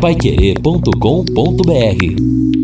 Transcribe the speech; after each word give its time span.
paiquerê.com.br 0.00 2.57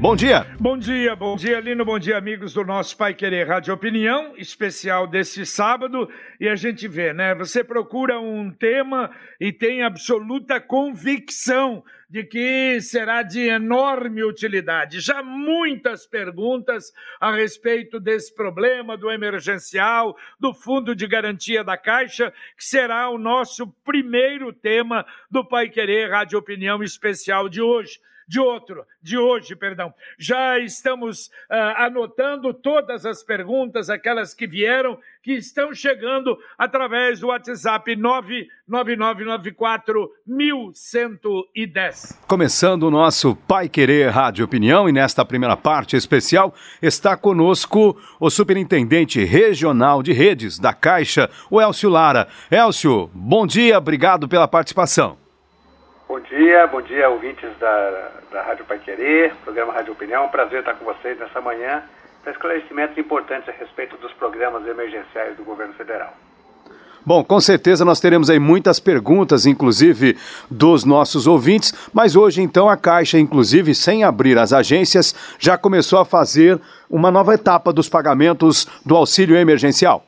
Bom 0.00 0.14
dia. 0.14 0.46
Bom 0.60 0.78
dia, 0.78 1.16
bom 1.16 1.34
dia, 1.34 1.58
Lino, 1.58 1.84
bom 1.84 1.98
dia, 1.98 2.16
amigos 2.16 2.54
do 2.54 2.62
nosso 2.62 2.96
Pai 2.96 3.12
Querer 3.12 3.48
Rádio 3.48 3.74
Opinião, 3.74 4.32
especial 4.36 5.08
desse 5.08 5.44
sábado. 5.44 6.08
E 6.38 6.48
a 6.48 6.54
gente 6.54 6.86
vê, 6.86 7.12
né? 7.12 7.34
Você 7.34 7.64
procura 7.64 8.20
um 8.20 8.48
tema 8.48 9.10
e 9.40 9.52
tem 9.52 9.82
absoluta 9.82 10.60
convicção 10.60 11.82
de 12.08 12.22
que 12.22 12.80
será 12.80 13.24
de 13.24 13.40
enorme 13.40 14.22
utilidade. 14.22 15.00
Já 15.00 15.20
muitas 15.20 16.06
perguntas 16.06 16.92
a 17.20 17.32
respeito 17.32 17.98
desse 17.98 18.32
problema 18.32 18.96
do 18.96 19.10
emergencial, 19.10 20.16
do 20.38 20.54
Fundo 20.54 20.94
de 20.94 21.08
Garantia 21.08 21.64
da 21.64 21.76
Caixa, 21.76 22.32
que 22.56 22.64
será 22.64 23.10
o 23.10 23.18
nosso 23.18 23.66
primeiro 23.84 24.52
tema 24.52 25.04
do 25.28 25.44
Pai 25.44 25.68
Querer 25.68 26.08
Rádio 26.08 26.38
Opinião 26.38 26.84
especial 26.84 27.48
de 27.48 27.60
hoje 27.60 27.98
de 28.28 28.38
outro, 28.38 28.84
de 29.02 29.16
hoje, 29.16 29.56
perdão. 29.56 29.94
Já 30.18 30.58
estamos 30.58 31.28
uh, 31.50 31.54
anotando 31.76 32.52
todas 32.52 33.06
as 33.06 33.22
perguntas, 33.22 33.88
aquelas 33.88 34.34
que 34.34 34.46
vieram, 34.46 34.98
que 35.22 35.32
estão 35.32 35.74
chegando 35.74 36.38
através 36.58 37.20
do 37.20 37.28
WhatsApp 37.28 37.96
99994 37.96 40.12
1110. 40.26 42.20
Começando 42.26 42.82
o 42.82 42.90
nosso 42.90 43.34
Pai 43.34 43.66
Querer 43.68 44.10
Rádio 44.10 44.44
Opinião 44.44 44.86
e 44.88 44.92
nesta 44.92 45.24
primeira 45.24 45.56
parte 45.56 45.96
especial 45.96 46.54
está 46.82 47.16
conosco 47.16 47.96
o 48.20 48.28
Superintendente 48.28 49.24
Regional 49.24 50.02
de 50.02 50.12
Redes 50.12 50.58
da 50.58 50.74
Caixa, 50.74 51.30
o 51.50 51.58
Elcio 51.60 51.88
Lara. 51.88 52.28
Elcio, 52.50 53.10
bom 53.14 53.46
dia, 53.46 53.78
obrigado 53.78 54.28
pela 54.28 54.46
participação. 54.46 55.27
Bom 56.18 56.36
dia, 56.36 56.66
bom 56.66 56.82
dia 56.82 57.08
ouvintes 57.08 57.48
da, 57.60 58.10
da 58.32 58.42
Rádio 58.42 58.64
Pai 58.64 58.80
Querer, 58.80 59.32
programa 59.44 59.72
Rádio 59.72 59.92
Opinião. 59.92 60.24
Um 60.24 60.28
prazer 60.28 60.58
estar 60.58 60.74
com 60.74 60.84
vocês 60.84 61.16
nessa 61.16 61.40
manhã 61.40 61.84
para 62.24 62.32
esclarecimentos 62.32 62.98
importantes 62.98 63.48
a 63.48 63.52
respeito 63.52 63.96
dos 63.98 64.12
programas 64.14 64.66
emergenciais 64.66 65.36
do 65.36 65.44
governo 65.44 65.74
federal. 65.74 66.12
Bom, 67.06 67.22
com 67.22 67.38
certeza 67.38 67.84
nós 67.84 68.00
teremos 68.00 68.28
aí 68.28 68.40
muitas 68.40 68.80
perguntas, 68.80 69.46
inclusive 69.46 70.16
dos 70.50 70.84
nossos 70.84 71.28
ouvintes, 71.28 71.88
mas 71.94 72.16
hoje 72.16 72.42
então 72.42 72.68
a 72.68 72.76
Caixa, 72.76 73.16
inclusive 73.16 73.72
sem 73.72 74.02
abrir 74.02 74.36
as 74.38 74.52
agências, 74.52 75.14
já 75.38 75.56
começou 75.56 76.00
a 76.00 76.04
fazer 76.04 76.60
uma 76.90 77.12
nova 77.12 77.32
etapa 77.32 77.72
dos 77.72 77.88
pagamentos 77.88 78.66
do 78.84 78.96
auxílio 78.96 79.36
emergencial. 79.36 80.02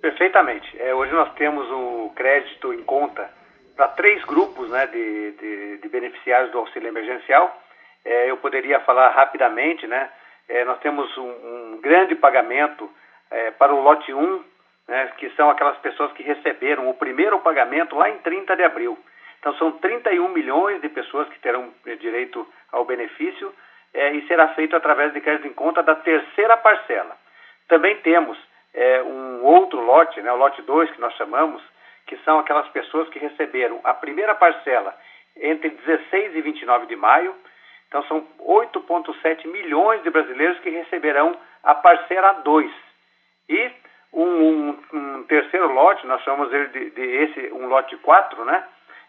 Perfeitamente. 0.00 0.74
É, 0.80 0.94
hoje 0.94 1.12
nós 1.12 1.30
temos 1.34 1.70
o 1.70 2.10
crédito 2.16 2.72
em 2.72 2.82
conta 2.82 3.33
para 3.76 3.88
três 3.88 4.24
grupos 4.24 4.68
né, 4.70 4.86
de, 4.86 5.32
de, 5.32 5.78
de, 5.78 5.88
beneficiários 5.88 6.50
do 6.50 6.58
auxílio 6.58 6.88
emergencial. 6.88 7.60
É, 8.04 8.30
eu 8.30 8.36
poderia 8.36 8.80
falar 8.80 9.10
rapidamente, 9.10 9.86
né? 9.86 10.10
É, 10.48 10.64
nós 10.64 10.78
temos 10.80 11.16
um, 11.16 11.30
um 11.74 11.80
grande 11.80 12.14
pagamento 12.14 12.90
é, 13.30 13.50
para 13.52 13.74
o 13.74 13.80
lote 13.80 14.12
1, 14.12 14.44
né, 14.86 15.12
que 15.16 15.30
são 15.30 15.48
aquelas 15.48 15.78
pessoas 15.78 16.12
que 16.12 16.22
receberam 16.22 16.88
o 16.88 16.94
primeiro 16.94 17.38
pagamento 17.40 17.96
lá 17.96 18.10
em 18.10 18.18
30 18.18 18.54
de 18.54 18.62
abril. 18.62 18.98
Então 19.40 19.54
são 19.54 19.72
31 19.72 20.28
milhões 20.28 20.80
de 20.82 20.88
pessoas 20.90 21.28
que 21.28 21.38
terão 21.38 21.72
direito 21.98 22.46
ao 22.70 22.84
benefício 22.84 23.54
e 23.94 24.26
será 24.26 24.48
feito 24.48 24.74
através 24.76 25.12
de 25.12 25.20
crédito 25.20 25.46
em 25.46 25.52
conta 25.52 25.82
da 25.82 25.94
terceira 25.94 26.56
parcela. 26.56 27.16
Também 27.68 27.96
temos 28.00 28.38
um 29.06 29.44
outro 29.44 29.80
lote, 29.80 30.20
né, 30.20 30.32
o 30.32 30.36
lote 30.36 30.60
2 30.62 30.90
que 30.90 31.00
nós 31.00 31.14
chamamos, 31.14 31.62
que 32.06 32.16
são 32.18 32.38
aquelas 32.38 32.68
pessoas 32.68 33.08
que 33.08 33.18
receberam 33.18 33.80
a 33.84 33.94
primeira 33.94 34.34
parcela 34.34 34.94
entre 35.36 35.70
16 35.70 36.36
e 36.36 36.40
29 36.40 36.86
de 36.86 36.96
maio. 36.96 37.34
Então, 37.88 38.02
são 38.04 38.26
8,7 38.40 39.46
milhões 39.46 40.02
de 40.02 40.10
brasileiros 40.10 40.58
que 40.60 40.70
receberão 40.70 41.36
a 41.62 41.74
parcela 41.74 42.32
2. 42.44 42.70
E 43.48 43.72
um, 44.12 44.24
um, 44.24 44.78
um, 44.92 45.22
terceiro 45.24 45.72
lote, 45.72 46.06
nós 46.06 46.22
chamamos 46.22 46.52
ele 46.52 46.68
de, 46.68 46.90
de 46.90 47.02
esse, 47.02 47.52
um 47.52 47.66
lote 47.66 47.96
4, 47.98 48.44
né? 48.44 48.64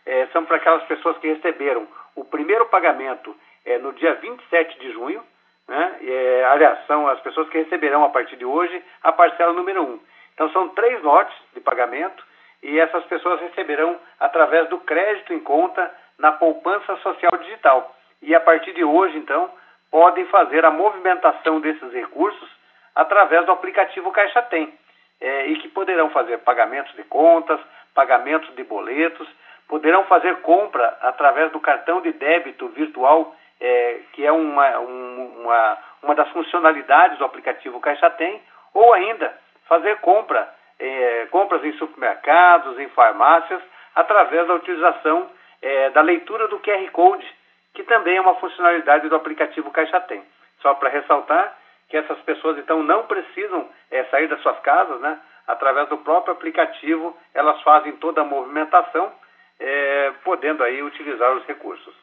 É, 0.05 0.27
são 0.27 0.45
para 0.45 0.57
aquelas 0.57 0.83
pessoas 0.83 1.17
que 1.17 1.27
receberam 1.27 1.87
o 2.15 2.23
primeiro 2.23 2.65
pagamento 2.67 3.35
é, 3.65 3.77
no 3.79 3.91
dia 3.93 4.13
27 4.15 4.79
de 4.79 4.91
junho, 4.91 5.23
né? 5.67 5.97
É, 6.01 6.45
aliás, 6.45 6.85
são 6.85 7.07
as 7.07 7.19
pessoas 7.21 7.49
que 7.49 7.57
receberão 7.57 8.03
a 8.03 8.09
partir 8.09 8.35
de 8.35 8.45
hoje 8.45 8.83
a 9.03 9.11
parcela 9.11 9.53
número 9.53 9.83
1. 9.83 9.99
Então, 10.33 10.49
são 10.51 10.69
três 10.69 11.01
lotes 11.01 11.35
de 11.53 11.61
pagamento 11.61 12.23
e 12.65 12.79
essas 12.79 13.03
pessoas 13.05 13.39
receberão 13.41 13.97
através 14.19 14.67
do 14.69 14.79
crédito 14.79 15.33
em 15.33 15.39
conta 15.39 15.93
na 16.17 16.31
poupança 16.31 16.95
social 16.97 17.31
digital. 17.39 17.95
E 18.21 18.33
a 18.33 18.39
partir 18.39 18.73
de 18.73 18.83
hoje, 18.83 19.17
então, 19.17 19.51
podem 19.91 20.25
fazer 20.25 20.65
a 20.65 20.71
movimentação 20.71 21.59
desses 21.59 21.93
recursos 21.93 22.49
através 22.95 23.45
do 23.45 23.51
aplicativo 23.51 24.11
Caixa 24.11 24.41
Tem, 24.43 24.73
é, 25.21 25.47
e 25.47 25.57
que 25.57 25.67
poderão 25.69 26.09
fazer 26.09 26.39
pagamentos 26.39 26.93
de 26.95 27.03
contas, 27.03 27.59
pagamentos 27.93 28.53
de 28.55 28.63
boletos, 28.63 29.27
poderão 29.67 30.03
fazer 30.05 30.37
compra 30.37 30.97
através 31.01 31.51
do 31.51 31.59
cartão 31.59 32.01
de 32.01 32.13
débito 32.13 32.67
virtual, 32.69 33.35
é, 33.61 33.99
que 34.13 34.25
é 34.25 34.31
uma, 34.31 34.79
um, 34.79 35.41
uma, 35.41 35.77
uma 36.01 36.15
das 36.15 36.29
funcionalidades 36.29 37.17
do 37.19 37.25
aplicativo 37.25 37.79
Caixa 37.79 38.09
Tem, 38.09 38.41
ou 38.73 38.91
ainda 38.93 39.33
fazer 39.67 39.97
compra 39.97 40.49
é, 40.79 41.27
compras 41.31 41.63
em 41.63 41.73
supermercados, 41.73 42.77
em 42.79 42.89
farmácias, 42.89 43.61
através 43.95 44.47
da 44.47 44.55
utilização 44.55 45.29
é, 45.61 45.89
da 45.91 46.01
leitura 46.01 46.47
do 46.47 46.59
QR 46.59 46.91
Code, 46.91 47.25
que 47.73 47.83
também 47.83 48.17
é 48.17 48.21
uma 48.21 48.35
funcionalidade 48.35 49.09
do 49.09 49.15
aplicativo 49.15 49.71
Caixa 49.71 49.99
Tem. 50.01 50.23
Só 50.61 50.73
para 50.75 50.89
ressaltar 50.89 51.57
que 51.89 51.97
essas 51.97 52.19
pessoas 52.21 52.57
então 52.57 52.81
não 52.83 53.03
precisam 53.03 53.69
é, 53.91 54.03
sair 54.05 54.27
das 54.27 54.41
suas 54.41 54.59
casas, 54.59 54.99
né? 55.01 55.19
Através 55.47 55.87
do 55.89 55.97
próprio 55.97 56.33
aplicativo, 56.33 57.15
elas 57.33 57.61
fazem 57.61 57.93
toda 57.97 58.21
a 58.21 58.25
movimentação, 58.25 59.11
é, 59.59 60.11
podendo 60.23 60.63
aí 60.63 60.81
utilizar 60.81 61.31
os 61.33 61.45
recursos. 61.45 61.93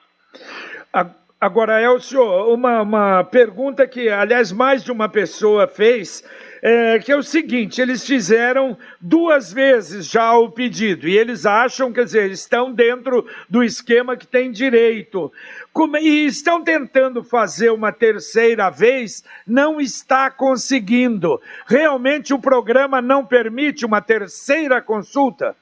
Agora, 1.41 1.83
Elcio, 1.83 2.23
uma, 2.55 2.83
uma 2.83 3.25
pergunta 3.25 3.87
que, 3.87 4.09
aliás, 4.09 4.53
mais 4.53 4.85
de 4.85 4.93
uma 4.93 5.09
pessoa 5.09 5.67
fez 5.67 6.23
é, 6.63 7.01
que 7.01 7.11
é 7.11 7.17
o 7.17 7.23
seguinte: 7.25 7.81
eles 7.81 8.07
fizeram 8.07 8.79
duas 9.01 9.53
vezes 9.53 10.09
já 10.09 10.33
o 10.35 10.51
pedido 10.51 11.09
e 11.09 11.19
eles 11.19 11.45
acham, 11.45 11.93
quer 11.93 12.05
dizer, 12.05 12.31
estão 12.31 12.73
dentro 12.73 13.27
do 13.51 13.65
esquema 13.65 14.17
que 14.17 14.27
tem 14.27 14.53
direito. 14.53 15.33
Como, 15.73 15.97
e 15.97 16.25
estão 16.27 16.63
tentando 16.63 17.25
fazer 17.25 17.71
uma 17.71 17.91
terceira 17.91 18.71
vez, 18.71 19.25
não 19.45 19.81
está 19.81 20.31
conseguindo. 20.31 21.41
Realmente 21.67 22.33
o 22.33 22.41
programa 22.41 23.03
não 23.03 23.27
permite 23.27 23.85
uma 23.85 24.01
terceira 24.01 24.81
consulta? 24.81 25.57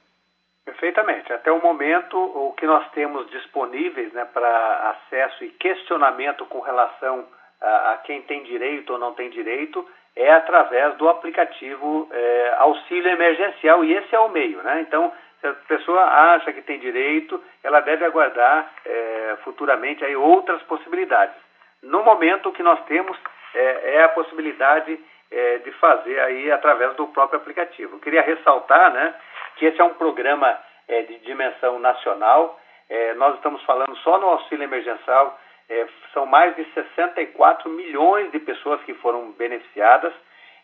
Perfeitamente. 0.67 1.33
Até 1.33 1.51
o 1.51 1.63
momento, 1.63 2.17
o 2.17 2.53
que 2.53 2.67
nós 2.67 2.89
temos 2.91 3.29
disponíveis 3.31 4.13
né, 4.13 4.25
para 4.27 4.91
acesso 4.91 5.45
e 5.45 5.49
questionamento 5.49 6.45
com 6.47 6.61
relação 6.61 7.25
a, 7.61 7.93
a, 7.93 7.97
quem 7.99 8.23
tem 8.23 8.45
direito 8.45 8.93
ou 8.93 8.99
não 8.99 9.15
tem 9.15 9.31
direito 9.31 9.87
é 10.17 10.33
através 10.33 10.95
do 10.97 11.09
aplicativo 11.09 12.09
é, 12.13 12.55
auxílio 12.59 13.11
emergencial 13.11 13.85
e 13.85 13.95
esse 13.95 14.15
é 14.15 14.21
o 14.21 14.29
meio, 14.29 14.63
né? 14.63 14.81
Então, 14.81 15.13
se 15.41 15.47
a 15.47 15.55
pessoa 15.55 16.03
acha 16.35 16.53
que 16.53 16.63
tem 16.63 16.79
direito, 16.79 17.43
ela 17.63 17.81
deve 17.81 18.05
aguardar 18.05 18.71
é, 18.85 19.37
futuramente 19.43 20.05
aí 20.05 20.15
outras 20.15 20.63
possibilidades. 20.65 21.35
No 21.83 22.03
momento, 22.03 22.49
o 22.49 22.53
que 22.53 22.63
nós 22.63 22.85
temos 22.85 23.17
é, 23.55 23.97
é 23.97 24.03
a 24.05 24.09
possibilidade 24.11 25.01
é, 25.31 25.59
de 25.59 25.71
fazer 25.73 26.21
aí 26.21 26.51
através 26.53 26.95
do 26.97 27.07
próprio 27.09 27.41
aplicativo. 27.41 27.97
Eu 27.97 28.01
queria 28.01 28.23
ressaltar, 28.23 28.93
né, 28.93 29.15
que 29.57 29.67
esse 29.67 29.81
é 29.81 29.85
um 29.85 29.95
programa 29.95 30.59
é, 30.89 31.03
de 31.03 31.19
dimensão 31.21 31.79
nacional. 31.79 32.61
É, 32.89 33.15
nós 33.15 33.37
estamos 33.37 33.63
falando 33.63 33.97
só 33.99 34.19
no 34.19 34.29
auxílio 34.29 34.65
emergencial 34.65 35.39
é, 35.71 35.87
são 36.13 36.27
mais 36.27 36.55
de 36.57 36.65
64 36.75 37.71
milhões 37.71 38.31
de 38.33 38.41
pessoas 38.41 38.83
que 38.83 38.93
foram 38.95 39.31
beneficiadas, 39.33 40.13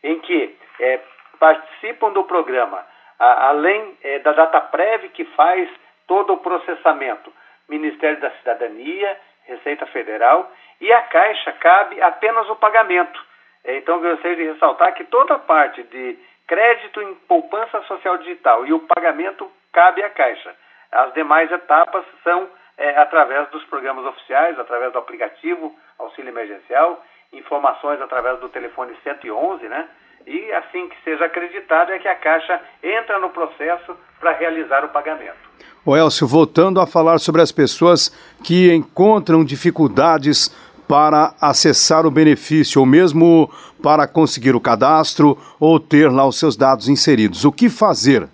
em 0.03 0.19
que 0.20 0.56
é, 0.81 1.00
participam 1.38 2.11
do 2.12 2.25
programa, 2.25 2.85
a, 3.19 3.49
além 3.49 3.97
é, 4.03 4.19
da 4.19 4.32
data 4.32 4.61
prévia 4.61 5.08
que 5.11 5.25
faz 5.37 5.70
todo 6.06 6.35
o 6.35 6.38
processamento, 6.38 7.32
Ministério 7.69 8.20
da 8.20 8.31
Cidadania, 8.32 9.19
Receita 9.44 9.87
Federal, 9.87 10.50
e 10.81 10.93
a 10.93 11.03
Caixa 11.03 11.53
cabe 11.53 12.00
apenas 12.03 12.49
o 12.50 12.56
pagamento. 12.56 13.25
É, 13.64 13.76
então, 13.76 14.00
gostaria 14.00 14.37
de 14.37 14.53
ressaltar 14.53 14.94
que 14.94 15.05
toda 15.05 15.35
a 15.35 15.38
parte 15.38 15.82
de 15.85 16.19
crédito 16.47 17.00
em 17.00 17.14
poupança 17.29 17.81
social 17.82 18.19
digital 18.19 18.67
e 18.67 18.73
o 18.73 18.81
pagamento 18.81 19.50
cabe 19.73 20.03
à 20.03 20.11
Caixa. 20.11 20.55
As 20.93 21.12
demais 21.14 21.50
etapas 21.50 22.05
são 22.23 22.49
é, 22.78 22.99
através 22.99 23.49
dos 23.50 23.64
programas 23.64 24.05
oficiais, 24.05 24.58
através 24.58 24.93
do 24.93 24.99
aplicativo 24.99 25.75
Auxílio 25.99 26.31
Emergencial, 26.31 27.02
informações 27.32 28.00
através 28.00 28.38
do 28.40 28.49
telefone 28.49 28.94
111, 29.02 29.69
né? 29.69 29.88
E 30.26 30.52
assim 30.52 30.88
que 30.88 30.96
seja 31.05 31.25
acreditado 31.25 31.93
é 31.93 31.99
que 31.99 32.08
a 32.08 32.14
Caixa 32.17 32.61
entra 32.82 33.19
no 33.20 33.31
processo 33.31 33.96
para 34.19 34.32
realizar 34.32 34.84
o 34.84 34.88
pagamento. 34.88 35.46
O 35.84 35.96
Elcio, 35.96 36.26
voltando 36.26 36.81
a 36.81 36.87
falar 36.87 37.19
sobre 37.19 37.40
as 37.40 37.52
pessoas 37.52 38.11
que 38.43 38.75
encontram 38.75 39.44
dificuldades 39.44 40.49
para 40.88 41.34
acessar 41.40 42.06
o 42.06 42.11
benefício 42.11 42.81
ou 42.81 42.87
mesmo 42.87 43.49
para 43.82 44.06
conseguir 44.08 44.55
o 44.55 44.61
cadastro 44.61 45.38
ou 45.61 45.79
ter 45.79 46.11
lá 46.11 46.26
os 46.26 46.38
seus 46.38 46.56
dados 46.56 46.88
inseridos. 46.88 47.44
O 47.44 47.52
que 47.52 47.69
fazer? 47.69 48.29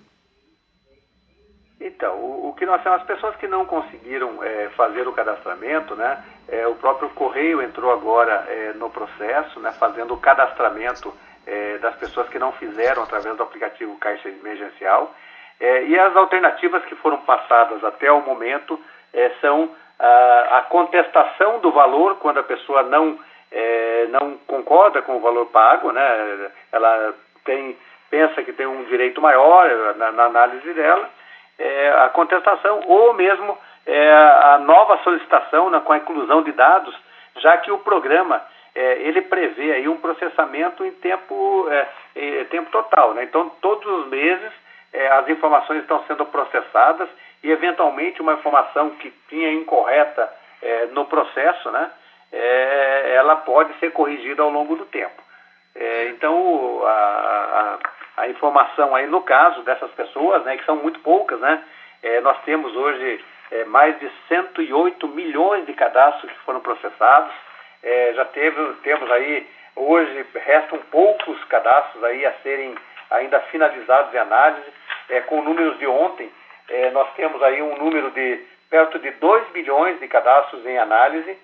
Então, 1.79 2.22
que 2.63 2.65
nós 2.65 2.81
temos, 2.81 3.01
as 3.01 3.05
pessoas 3.05 3.35
que 3.35 3.47
não 3.47 3.65
conseguiram 3.65 4.41
é, 4.41 4.69
fazer 4.69 5.05
o 5.05 5.11
cadastramento, 5.11 5.95
né, 5.95 6.23
é, 6.47 6.65
o 6.65 6.75
próprio 6.75 7.09
Correio 7.09 7.61
entrou 7.61 7.91
agora 7.91 8.45
é, 8.47 8.71
no 8.75 8.89
processo, 8.89 9.59
né, 9.59 9.73
fazendo 9.73 10.13
o 10.13 10.17
cadastramento 10.17 11.13
é, 11.45 11.77
das 11.79 11.93
pessoas 11.97 12.29
que 12.29 12.39
não 12.39 12.53
fizeram 12.53 13.03
através 13.03 13.35
do 13.35 13.43
aplicativo 13.43 13.97
Caixa 13.97 14.29
Emergencial. 14.29 15.13
É, 15.59 15.83
e 15.83 15.99
as 15.99 16.15
alternativas 16.15 16.85
que 16.85 16.95
foram 16.95 17.17
passadas 17.17 17.83
até 17.83 18.09
o 18.09 18.21
momento 18.21 18.79
é, 19.13 19.29
são 19.41 19.69
a, 19.99 20.59
a, 20.59 20.61
contestação 20.61 21.59
do 21.59 21.69
valor 21.69 22.15
quando 22.19 22.39
a 22.39 22.43
pessoa 22.43 22.83
não, 22.83 23.19
não 24.09 24.37
concorda 24.47 25.01
com 25.01 25.17
o 25.17 25.19
valor 25.19 25.47
pago, 25.47 25.91
né? 25.91 26.49
ela 26.71 27.13
tem, 27.43 27.77
pensa 28.09 28.41
que 28.41 28.53
tem 28.53 28.65
um 28.65 28.85
direito 28.85 29.21
maior 29.21 29.95
na, 29.97 30.11
na 30.11 30.23
análise 30.23 30.73
dela, 30.73 31.09
é, 31.59 31.89
a 31.91 32.09
contestação 32.09 32.81
ou 32.87 33.13
mesmo 33.13 33.57
é, 33.85 34.11
a 34.11 34.59
nova 34.59 34.97
solicitação 35.03 35.69
né, 35.69 35.81
com 35.81 35.93
a 35.93 35.97
inclusão 35.97 36.41
de 36.41 36.51
dados, 36.51 36.95
já 37.37 37.57
que 37.57 37.71
o 37.71 37.79
programa 37.79 38.41
é, 38.75 39.01
ele 39.01 39.21
prevê 39.21 39.73
aí 39.73 39.87
um 39.87 39.97
processamento 39.97 40.85
em 40.85 40.91
tempo, 40.91 41.67
é, 42.15 42.43
tempo 42.45 42.71
total. 42.71 43.13
Né? 43.13 43.23
Então, 43.23 43.49
todos 43.61 43.85
os 43.85 44.07
meses 44.07 44.51
é, 44.93 45.07
as 45.07 45.27
informações 45.27 45.81
estão 45.81 46.03
sendo 46.05 46.25
processadas 46.27 47.09
e, 47.43 47.51
eventualmente, 47.51 48.21
uma 48.21 48.33
informação 48.33 48.91
que 48.91 49.11
tinha 49.27 49.51
incorreta 49.51 50.31
é, 50.61 50.85
no 50.87 51.05
processo, 51.05 51.71
né, 51.71 51.91
é, 52.31 53.15
ela 53.15 53.37
pode 53.37 53.73
ser 53.79 53.91
corrigida 53.91 54.43
ao 54.43 54.49
longo 54.49 54.75
do 54.75 54.85
tempo. 54.85 55.21
É, 55.75 56.09
então, 56.09 56.81
a, 56.85 56.89
a, 56.89 57.77
a, 58.17 58.27
informação 58.27 58.95
aí, 58.95 59.07
no 59.07 59.21
caso 59.21 59.61
dessas 59.63 59.91
pessoas, 59.91 60.43
né, 60.43 60.57
que 60.57 60.65
são 60.65 60.75
muito 60.77 60.99
poucas, 60.99 61.39
né, 61.39 61.63
é, 62.01 62.21
nós 62.21 62.37
temos 62.43 62.75
hoje 62.75 63.23
é, 63.51 63.65
mais 63.65 63.99
de 63.99 64.09
108 64.27 65.07
milhões 65.09 65.65
de 65.65 65.73
cadastros 65.73 66.31
que 66.31 66.39
foram 66.39 66.59
processados, 66.59 67.33
já 68.15 68.23
teve, 68.25 68.73
temos 68.81 69.11
aí, 69.11 69.45
hoje 69.75 70.25
restam 70.35 70.79
poucos 70.89 71.43
cadastros 71.45 72.01
aí 72.05 72.25
a 72.25 72.31
serem 72.41 72.73
ainda 73.11 73.39
finalizados 73.41 74.13
em 74.13 74.17
análise, 74.17 74.71
é, 75.09 75.21
com 75.21 75.41
números 75.41 75.77
de 75.79 75.87
ontem, 75.87 76.31
é, 76.69 76.89
nós 76.91 77.13
temos 77.15 77.41
aí 77.43 77.61
um 77.61 77.77
número 77.77 78.09
de 78.11 78.41
perto 78.69 78.97
de 78.99 79.11
2 79.11 79.49
bilhões 79.49 79.99
de 79.99 80.07
cadastros 80.07 80.65
em 80.65 80.77
análise, 80.77 81.37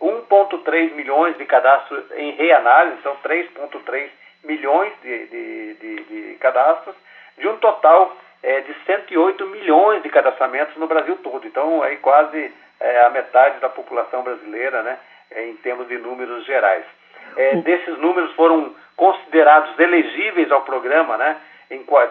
1,3 0.00 0.92
milhões 0.92 1.36
de 1.36 1.44
cadastros 1.46 2.04
em 2.12 2.32
reanálise, 2.32 3.02
são 3.02 3.16
3,3 3.16 3.42
milhões 3.54 4.25
de, 4.46 5.26
de, 5.26 5.74
de, 5.74 5.96
de, 6.04 6.34
cadastros, 6.38 6.94
de 7.38 7.48
um 7.48 7.56
total 7.56 8.16
é, 8.42 8.60
de 8.60 8.74
108 8.84 9.46
milhões 9.48 10.02
de 10.02 10.08
cadastramentos 10.08 10.76
no 10.76 10.86
Brasil 10.86 11.16
todo. 11.22 11.46
Então, 11.46 11.82
aí 11.82 11.96
quase 11.98 12.52
é, 12.80 13.00
a 13.02 13.10
metade 13.10 13.58
da 13.60 13.68
população 13.68 14.22
brasileira, 14.22 14.82
né, 14.82 14.98
é, 15.30 15.46
em 15.46 15.56
termos 15.56 15.88
de 15.88 15.98
números 15.98 16.44
gerais. 16.44 16.84
É, 17.36 17.56
desses 17.56 17.98
números 17.98 18.32
foram 18.34 18.74
considerados 18.96 19.78
elegíveis 19.78 20.50
ao 20.50 20.62
programa, 20.62 21.16
né, 21.16 21.36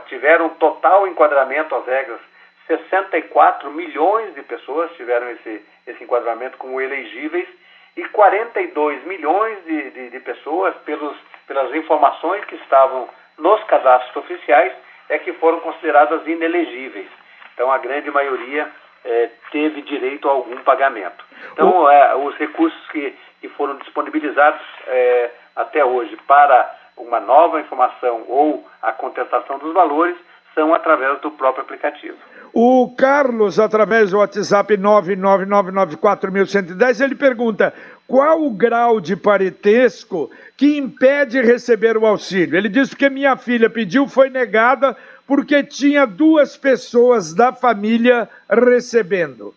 tiveram 0.08 0.50
total 0.50 1.08
enquadramento 1.08 1.74
às 1.76 1.86
regras. 1.86 2.20
64 2.68 3.72
milhões 3.72 4.34
de 4.34 4.42
pessoas 4.44 4.92
tiveram 4.96 5.30
esse, 5.30 5.66
esse 5.88 6.04
enquadramento 6.04 6.58
como 6.58 6.82
elegíveis 6.82 7.48
e 7.96 8.04
42 8.10 9.04
milhões 9.06 9.64
de, 9.66 9.92
de, 9.92 10.10
de 10.10 10.20
pessoas, 10.20 10.76
pelos, 10.78 11.16
pelas 11.48 11.74
informações 11.76 12.44
que 12.46 12.56
estavam 12.56 13.08
nos 13.38 13.64
cadastros 13.66 14.16
oficiais, 14.18 14.72
é 15.10 15.20
que 15.20 15.34
foram 15.34 15.60
consideradas 15.60 16.26
inelegíveis. 16.26 17.08
Então, 17.54 17.72
a 17.72 17.78
grande 17.78 18.10
maioria 18.10 18.70
é, 19.04 19.30
teve 19.52 19.82
direito 19.82 20.28
a 20.28 20.32
algum 20.32 20.58
pagamento. 20.58 21.24
Então, 21.54 21.90
é, 21.90 22.16
os 22.16 22.36
recursos 22.38 22.88
que, 22.90 23.16
que 23.40 23.48
foram 23.50 23.76
disponibilizados 23.78 24.62
é, 24.88 25.32
até 25.56 25.86
hoje 25.86 26.18
para 26.28 26.76
uma 26.98 27.20
nova 27.20 27.60
informação 27.60 28.26
ou 28.28 28.68
a 28.82 28.92
contestação 28.94 29.60
dos 29.60 29.74
valores 29.74 30.18
são 30.54 30.74
através 30.74 31.20
do 31.20 31.32
próprio 31.32 31.64
aplicativo. 31.64 32.18
O 32.58 32.90
Carlos, 32.98 33.60
através 33.60 34.12
do 34.12 34.20
WhatsApp 34.20 34.78
999941110, 34.78 37.04
ele 37.04 37.16
pergunta 37.16 37.74
qual 38.08 38.44
o 38.44 38.50
grau 38.50 39.02
de 39.02 39.18
parentesco 39.18 40.32
que 40.56 40.78
impede 40.78 41.42
receber 41.42 41.98
o 41.98 42.06
auxílio. 42.06 42.58
Ele 42.58 42.70
diz 42.70 42.94
que 42.94 43.10
minha 43.10 43.36
filha 43.36 43.70
pediu, 43.70 44.08
foi 44.08 44.30
negada 44.30 44.96
porque 45.28 45.64
tinha 45.64 46.06
duas 46.06 46.56
pessoas 46.56 47.36
da 47.36 47.52
família 47.52 48.30
recebendo. 48.50 49.54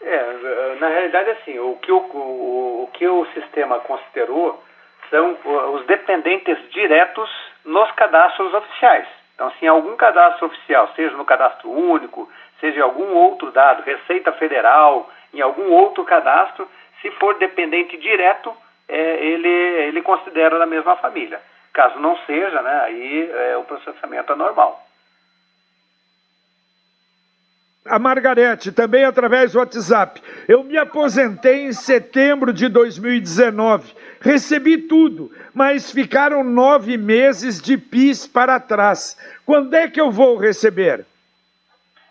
É, 0.00 0.76
na 0.80 0.88
realidade, 0.88 1.28
assim, 1.28 1.58
o 1.58 1.76
que 1.76 1.92
o, 1.92 1.98
o, 1.98 2.84
o 2.84 2.88
que 2.94 3.06
o 3.06 3.26
sistema 3.34 3.80
considerou 3.80 4.64
são 5.10 5.36
os 5.74 5.86
dependentes 5.86 6.56
diretos 6.70 7.28
nos 7.66 7.92
cadastros 7.92 8.54
oficiais. 8.54 9.19
Então, 9.40 9.50
se 9.52 9.64
em 9.64 9.68
algum 9.68 9.96
cadastro 9.96 10.48
oficial, 10.48 10.92
seja 10.94 11.16
no 11.16 11.24
cadastro 11.24 11.70
único, 11.70 12.30
seja 12.60 12.80
em 12.80 12.82
algum 12.82 13.14
outro 13.14 13.50
dado, 13.50 13.82
Receita 13.82 14.30
Federal, 14.32 15.08
em 15.32 15.40
algum 15.40 15.72
outro 15.72 16.04
cadastro, 16.04 16.68
se 17.00 17.10
for 17.12 17.38
dependente 17.38 17.96
direto, 17.96 18.54
é, 18.86 19.24
ele, 19.24 19.48
ele 19.48 20.02
considera 20.02 20.58
da 20.58 20.66
mesma 20.66 20.94
família. 20.96 21.40
Caso 21.72 21.98
não 22.00 22.18
seja, 22.26 22.60
né, 22.60 22.82
aí 22.84 23.30
é, 23.32 23.56
o 23.56 23.64
processamento 23.64 24.30
é 24.30 24.36
normal. 24.36 24.78
A 27.86 27.98
Margarete, 27.98 28.70
também 28.70 29.04
através 29.04 29.52
do 29.52 29.58
WhatsApp. 29.58 30.22
Eu 30.46 30.62
me 30.62 30.76
aposentei 30.76 31.62
em 31.62 31.72
setembro 31.72 32.52
de 32.52 32.68
2019. 32.68 33.94
Recebi 34.20 34.76
tudo, 34.76 35.32
mas 35.54 35.90
ficaram 35.90 36.44
nove 36.44 36.98
meses 36.98 37.60
de 37.60 37.78
PIS 37.78 38.26
para 38.26 38.60
trás. 38.60 39.16
Quando 39.46 39.74
é 39.74 39.88
que 39.88 40.00
eu 40.00 40.10
vou 40.10 40.36
receber? 40.36 41.06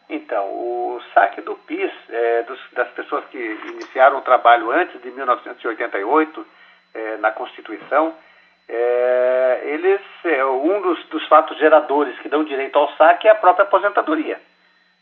Então, 0.10 0.44
o 0.45 1.00
saque 1.13 1.40
do 1.42 1.56
PIS 1.56 1.92
é, 2.09 2.44
dos, 2.44 2.59
das 2.73 2.90
pessoas 2.90 3.23
que 3.26 3.38
iniciaram 3.38 4.18
o 4.18 4.21
trabalho 4.21 4.71
antes 4.71 4.99
de 5.04 5.11
1988, 5.11 6.45
é, 6.95 7.18
na 7.18 7.31
Constituição, 7.31 8.16
é, 8.68 9.61
eles, 9.66 10.02
é, 10.26 10.44
um 10.45 10.81
dos, 10.81 11.04
dos 11.09 11.28
fatos 11.28 11.57
geradores 11.59 12.18
que 12.19 12.30
dão 12.30 12.44
direito 12.44 12.78
ao 12.78 12.92
saque 12.95 13.28
é 13.28 13.31
a 13.31 13.35
própria 13.35 13.66
aposentadoria. 13.66 14.40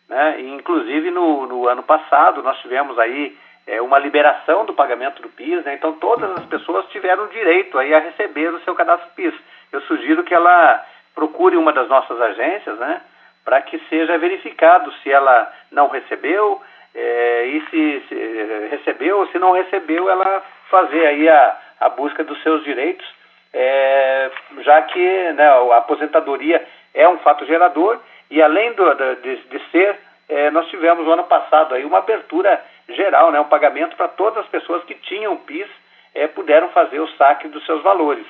Né? 0.10 0.42
Inclusive, 0.42 1.12
no, 1.12 1.46
no, 1.48 1.68
ano 1.68 1.84
passado, 1.84 2.42
nós 2.42 2.58
tivemos 2.60 2.98
aí 2.98 3.38
é, 3.66 3.82
uma 3.82 4.00
liberação 4.00 4.66
do 4.66 4.74
pagamento 4.74 5.22
do 5.22 5.30
PIS, 5.30 5.64
né? 5.66 5.74
então 5.74 5.94
todas 5.94 6.32
as 6.32 6.46
pessoas 6.46 6.88
tiveram 6.88 7.28
direito 7.28 7.78
aí 7.78 7.94
a 7.94 8.00
receber 8.00 8.54
o 8.54 8.62
seu 8.62 8.74
cadastro 8.74 9.10
PIS. 9.16 9.34
Eu 9.72 9.82
sugiro 9.82 10.24
que 10.24 10.34
ela 10.34 10.86
procure 11.14 11.58
uma 11.58 11.74
das 11.74 11.90
nossas 11.90 12.20
agências, 12.22 12.78
né? 12.80 13.02
para 13.44 13.62
que 13.62 13.80
seja 13.90 14.18
verificado 14.18 14.92
se 15.04 15.12
ela 15.12 15.52
não 15.72 15.88
recebeu 15.90 16.62
é, 16.94 17.46
e 17.46 17.62
se, 17.70 18.04
se, 18.08 18.68
recebeu 18.72 19.20
ou 19.20 19.28
se 19.28 19.38
não 19.38 19.52
recebeu, 19.52 20.10
ela 20.10 20.44
fazer 20.70 21.06
aí 21.06 21.30
a, 21.30 21.58
a 21.80 21.90
busca 21.90 22.24
dos 22.24 22.42
seus 22.44 22.64
direitos, 22.64 23.06
é, 23.54 24.32
já 24.60 24.82
que 24.82 25.32
né, 25.34 25.48
a 25.48 25.78
aposentadoria 25.78 26.66
é 26.94 27.08
um 27.08 27.18
fato 27.20 27.46
gerador 27.46 28.00
e 28.30 28.42
além 28.42 28.74
do, 28.74 28.94
de, 28.94 29.36
de 29.36 29.72
ser, 29.72 29.98
é, 30.30 30.52
nós 30.52 30.68
tivemos 30.68 31.06
no 31.06 31.14
ano 31.14 31.24
passado 31.24 31.74
aí 31.74 31.86
uma 31.86 32.00
abertura 32.00 32.62
geral, 32.90 33.32
né, 33.32 33.40
um 33.40 33.46
pagamento 33.46 33.96
para 33.96 34.08
todas 34.08 34.44
as 34.44 34.50
pessoas 34.50 34.84
que 34.84 34.94
tinham 34.96 35.38
PIS 35.38 35.68
é, 36.14 36.28
puderam 36.28 36.70
fazer 36.70 37.00
o 37.00 37.08
saque 37.16 37.48
dos 37.48 37.66
seus 37.66 37.82
valores. 37.84 38.26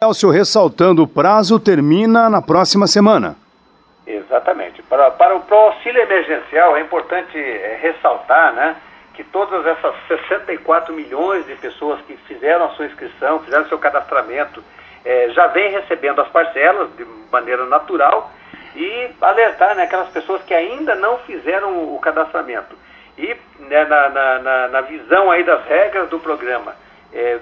Elcio, 0.00 0.30
ressaltando, 0.30 1.02
o 1.02 1.08
prazo 1.08 1.58
termina 1.58 2.30
na 2.30 2.40
próxima 2.40 2.86
semana. 2.86 3.36
Exatamente. 4.06 4.82
Para, 4.82 5.10
para 5.10 5.36
o 5.36 5.54
auxílio 5.54 6.00
emergencial 6.00 6.76
é 6.76 6.80
importante 6.80 7.36
é, 7.36 7.78
ressaltar 7.82 8.54
né, 8.54 8.76
que 9.12 9.24
todas 9.24 9.66
essas 9.66 9.94
64 10.06 10.94
milhões 10.94 11.44
de 11.46 11.56
pessoas 11.56 12.00
que 12.02 12.16
fizeram 12.28 12.66
a 12.66 12.68
sua 12.70 12.86
inscrição, 12.86 13.40
fizeram 13.40 13.66
seu 13.66 13.78
cadastramento, 13.78 14.62
é, 15.04 15.30
já 15.30 15.48
vêm 15.48 15.72
recebendo 15.72 16.20
as 16.20 16.28
parcelas 16.28 16.88
de 16.96 17.04
maneira 17.30 17.66
natural 17.66 18.30
e 18.74 19.10
alertar 19.20 19.74
né, 19.74 19.84
aquelas 19.84 20.08
pessoas 20.10 20.42
que 20.42 20.54
ainda 20.54 20.94
não 20.94 21.18
fizeram 21.18 21.94
o 21.94 21.98
cadastramento. 22.00 22.76
E 23.16 23.36
né, 23.60 23.84
na, 23.84 24.08
na, 24.08 24.68
na, 24.68 24.80
visão 24.82 25.30
aí 25.30 25.42
das 25.42 25.64
regras 25.66 26.08
do 26.08 26.20
programa, 26.20 26.74
é, 27.12 27.40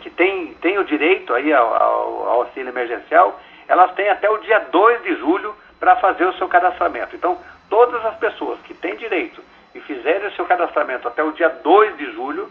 que 0.00 0.10
tem, 0.10 0.54
tem 0.54 0.78
o 0.78 0.84
direito 0.84 1.34
aí 1.34 1.52
ao, 1.52 1.74
ao, 1.74 2.28
auxílio 2.28 2.70
emergencial, 2.70 3.38
elas 3.68 3.92
têm 3.94 4.08
até 4.08 4.28
o 4.30 4.38
dia 4.38 4.58
2 4.58 5.02
de 5.02 5.16
julho 5.16 5.54
para 5.78 5.96
fazer 5.96 6.24
o 6.24 6.32
seu 6.34 6.48
cadastramento. 6.48 7.16
Então, 7.16 7.38
todas 7.68 8.04
as 8.06 8.16
pessoas 8.16 8.58
que 8.60 8.74
têm 8.74 8.96
direito 8.96 9.42
e 9.74 9.80
fizerem 9.80 10.28
o 10.28 10.32
seu 10.32 10.44
cadastramento 10.44 11.08
até 11.08 11.22
o 11.22 11.32
dia 11.32 11.48
2 11.48 11.96
de 11.96 12.12
julho, 12.12 12.50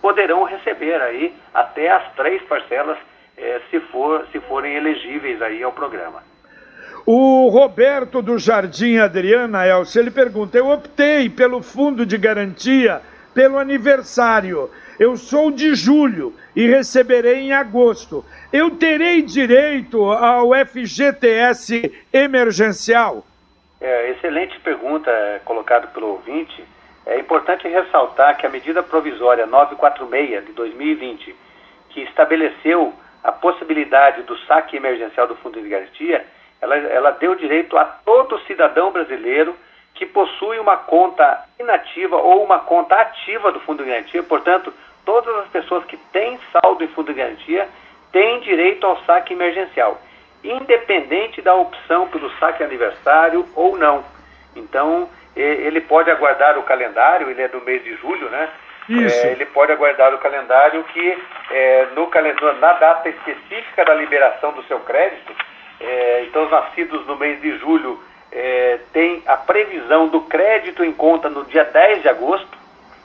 poderão 0.00 0.44
receber 0.44 1.00
aí 1.00 1.34
até 1.52 1.90
as 1.90 2.12
três 2.14 2.42
parcelas 2.42 2.98
eh, 3.36 3.60
se, 3.70 3.80
for, 3.80 4.26
se 4.30 4.40
forem 4.40 4.74
elegíveis 4.74 5.40
aí 5.42 5.62
ao 5.62 5.72
programa. 5.72 6.22
O 7.06 7.48
Roberto 7.48 8.20
do 8.20 8.38
Jardim 8.38 8.98
Adriana 8.98 9.66
Elcio, 9.66 10.00
ele 10.00 10.10
pergunta: 10.10 10.58
Eu 10.58 10.68
optei 10.68 11.28
pelo 11.28 11.62
fundo 11.62 12.04
de 12.04 12.18
garantia 12.18 13.00
pelo 13.34 13.58
aniversário. 13.58 14.70
Eu 14.98 15.16
sou 15.16 15.50
de 15.50 15.74
julho 15.74 16.34
e 16.56 16.66
receberei 16.66 17.36
em 17.36 17.52
agosto. 17.52 18.24
Eu 18.52 18.70
terei 18.72 19.22
direito 19.22 20.10
ao 20.10 20.50
FGTS 20.66 22.04
emergencial? 22.12 23.24
É, 23.80 24.10
excelente 24.10 24.58
pergunta 24.60 25.08
é, 25.08 25.40
colocada 25.44 25.86
pelo 25.86 26.08
ouvinte. 26.08 26.64
É 27.06 27.18
importante 27.18 27.68
ressaltar 27.68 28.36
que 28.36 28.46
a 28.46 28.50
medida 28.50 28.82
provisória 28.82 29.46
946 29.46 30.46
de 30.46 30.52
2020, 30.52 31.36
que 31.90 32.00
estabeleceu 32.00 32.92
a 33.22 33.30
possibilidade 33.30 34.22
do 34.22 34.36
saque 34.40 34.76
emergencial 34.76 35.28
do 35.28 35.36
Fundo 35.36 35.60
de 35.60 35.68
Garantia, 35.68 36.26
ela, 36.60 36.76
ela 36.76 37.10
deu 37.12 37.34
direito 37.34 37.76
a 37.76 37.84
todo 37.84 38.38
cidadão 38.40 38.90
brasileiro 38.90 39.56
que 39.94 40.06
possui 40.06 40.58
uma 40.58 40.76
conta 40.76 41.44
inativa 41.58 42.16
ou 42.16 42.44
uma 42.44 42.60
conta 42.60 42.94
ativa 42.94 43.50
do 43.50 43.60
Fundo 43.60 43.82
de 43.82 43.90
Garantia. 43.90 44.22
Portanto, 44.22 44.72
todas 45.04 45.34
as 45.38 45.48
pessoas 45.48 45.84
que 45.86 45.96
têm 45.96 46.38
saldo 46.52 46.84
em 46.84 46.88
Fundo 46.88 47.12
de 47.12 47.18
Garantia 47.18 47.68
têm 48.12 48.40
direito 48.40 48.86
ao 48.86 48.96
saque 49.04 49.34
emergencial, 49.34 50.00
independente 50.42 51.42
da 51.42 51.54
opção 51.54 52.06
pelo 52.08 52.30
saque 52.38 52.62
aniversário 52.62 53.44
ou 53.56 53.76
não. 53.76 54.04
Então, 54.54 55.08
ele 55.34 55.80
pode 55.80 56.10
aguardar 56.10 56.58
o 56.58 56.62
calendário, 56.62 57.30
ele 57.30 57.42
é 57.42 57.48
do 57.48 57.60
mês 57.60 57.82
de 57.82 57.94
julho, 57.96 58.28
né? 58.30 58.48
Isso. 58.88 59.26
É, 59.26 59.32
ele 59.32 59.44
pode 59.46 59.70
aguardar 59.70 60.14
o 60.14 60.18
calendário 60.18 60.82
que, 60.84 61.18
é, 61.50 61.86
no, 61.94 62.10
na 62.58 62.72
data 62.72 63.08
específica 63.08 63.84
da 63.84 63.94
liberação 63.94 64.52
do 64.52 64.62
seu 64.64 64.80
crédito, 64.80 65.34
é, 65.80 66.24
então 66.24 66.44
os 66.44 66.50
nascidos 66.50 67.06
no 67.06 67.16
mês 67.16 67.40
de 67.40 67.56
julho 67.58 68.02
é, 68.32 68.80
tem 68.92 69.22
a 69.26 69.36
previsão 69.36 70.08
do 70.08 70.22
crédito 70.22 70.84
em 70.84 70.92
conta 70.92 71.28
no 71.28 71.44
dia 71.44 71.64
10 71.64 72.02
de 72.02 72.08
agosto, 72.08 72.58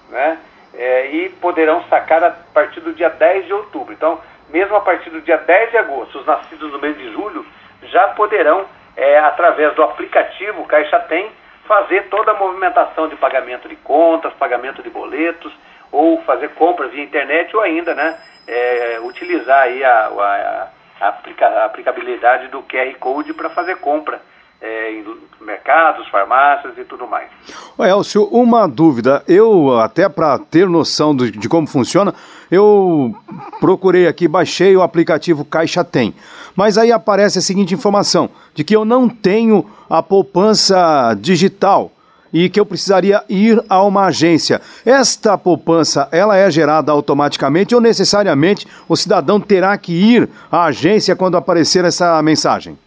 né? 0.10 0.40
É, 0.76 1.08
e 1.12 1.30
poderão 1.30 1.84
sacar 1.84 2.24
a 2.24 2.32
partir 2.32 2.80
do 2.80 2.94
dia 2.94 3.10
10 3.10 3.46
de 3.46 3.54
outubro. 3.54 3.94
Então, 3.94 4.20
mesmo 4.50 4.76
a 4.76 4.82
partir 4.82 5.12
do 5.12 5.22
dia 5.22 5.38
10 5.38 5.70
de 5.70 5.78
agosto, 5.78 6.18
os 6.18 6.26
nascidos 6.26 6.72
no 6.72 6.80
mês 6.80 6.98
de 6.98 7.12
julho 7.12 7.46
já 7.84 8.08
poderão, 8.10 8.66
é, 8.98 9.20
através 9.20 9.74
do 9.76 9.84
aplicativo 9.84 10.66
Caixa 10.66 11.00
Tem, 11.02 11.32
fazer 11.68 12.10
toda 12.10 12.32
a 12.32 12.36
movimentação 12.36 13.08
de 13.08 13.16
pagamento 13.16 13.70
de 13.70 13.76
contas, 13.78 14.34
pagamento 14.34 14.82
de 14.82 14.90
boletos, 14.90 15.54
ou 15.92 16.22
fazer 16.24 16.50
compras 16.50 16.92
via 16.92 17.04
internet, 17.04 17.56
ou 17.56 17.62
ainda 17.62 17.94
né, 17.94 18.20
é, 18.48 19.00
utilizar 19.02 19.62
aí 19.62 19.84
a, 19.84 20.08
a, 20.08 20.68
aplica, 21.08 21.66
aplicabilidade 21.66 22.48
do 22.48 22.62
QR 22.64 22.94
Code 23.00 23.34
para 23.34 23.50
fazer 23.50 23.78
compra 23.78 24.22
é, 24.62 24.94
em 24.94 25.06
mercados, 25.42 26.08
farmácias 26.08 26.78
e 26.78 26.86
tudo 26.86 27.06
mais. 27.06 27.30
Elcio, 27.78 28.24
uma 28.26 28.66
dúvida. 28.66 29.22
Eu, 29.28 29.78
até 29.78 30.08
para 30.08 30.40
ter 30.40 30.68
noção 30.68 31.14
de 31.16 31.50
como 31.50 31.68
funciona, 31.68 32.14
eu 32.50 33.14
procurei 33.60 34.08
aqui, 34.08 34.28
baixei 34.28 34.76
o 34.76 34.82
aplicativo 34.82 35.44
Caixa 35.44 35.84
Tem. 35.84 36.16
Mas 36.56 36.78
aí 36.78 36.92
aparece 36.92 37.40
a 37.40 37.42
seguinte 37.42 37.74
informação: 37.74 38.30
de 38.54 38.64
que 38.64 38.76
eu 38.76 38.86
não 38.86 39.10
tenho 39.10 39.70
a 39.90 40.02
poupança 40.02 41.14
digital 41.20 41.92
e 42.34 42.50
que 42.50 42.60
eu 42.60 42.66
precisaria 42.66 43.22
ir 43.30 43.64
a 43.70 43.84
uma 43.84 44.08
agência. 44.08 44.60
Esta 44.86 45.38
poupança, 45.38 46.10
ela 46.12 46.36
é 46.36 46.50
gerada 46.50 46.92
automaticamente 46.92 47.76
ou 47.76 47.80
necessariamente 47.80 48.68
o 48.90 48.96
cidadão 48.96 49.40
terá 49.40 49.78
que 49.78 49.94
ir 49.94 50.28
à 50.52 50.66
agência 50.66 51.16
quando 51.16 51.38
aparecer 51.38 51.86
essa 51.86 52.22
mensagem? 52.24 52.78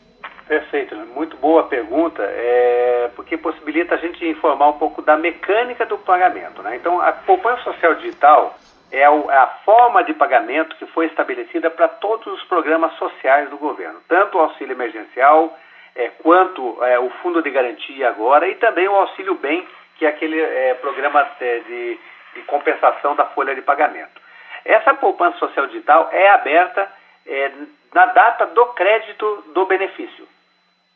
Perfeito, 0.49 0.97
muito 1.15 1.37
boa 1.37 1.65
pergunta, 1.65 2.23
é, 2.23 3.11
porque 3.15 3.37
possibilita 3.37 3.95
a 3.95 3.99
gente 3.99 4.25
informar 4.27 4.69
um 4.69 4.79
pouco 4.79 5.03
da 5.03 5.17
mecânica 5.17 5.87
do 5.87 5.99
pagamento. 5.99 6.63
Né? 6.63 6.77
Então, 6.77 7.01
a 7.01 7.13
poupança 7.13 7.63
social 7.63 7.95
digital 7.95 8.57
é 8.93 9.05
a 9.05 9.47
forma 9.65 10.03
de 10.05 10.15
pagamento 10.15 10.77
que 10.77 10.87
foi 10.87 11.07
estabelecida 11.07 11.71
para 11.71 11.89
todos 11.89 12.27
os 12.27 12.43
programas 12.45 12.93
sociais 12.95 13.51
do 13.51 13.57
governo, 13.57 13.99
tanto 14.09 14.39
o 14.39 14.41
auxílio 14.41 14.73
emergencial, 14.73 15.57
é, 15.97 16.11
quanto 16.23 16.85
é, 16.85 16.99
o 16.99 17.11
fundo 17.23 17.43
de 17.43 17.51
garantia 17.51 18.09
agora 18.09 18.47
e 18.47 18.55
também 18.57 18.87
o 18.87 18.95
auxílio 18.95 19.35
bem, 19.35 19.67
que 19.97 20.05
é 20.05 20.09
aquele 20.09 20.41
é, 20.41 20.75
programa 20.75 21.27
é, 21.41 21.59
de, 21.61 21.99
de, 22.35 22.43
compensação 22.43 23.17
da 23.17 23.25
folha 23.27 23.55
de 23.55 23.63
pagamento. 23.63 24.21
Essa 24.65 24.95
poupança 24.95 25.39
social 25.39 25.67
digital 25.67 26.11
é 26.13 26.29
aberta 26.31 26.87
é, 27.27 27.51
na 27.95 28.07
data 28.07 28.47
do 28.47 28.67
crédito 28.67 29.45
do 29.55 29.65
benefício. 29.65 30.29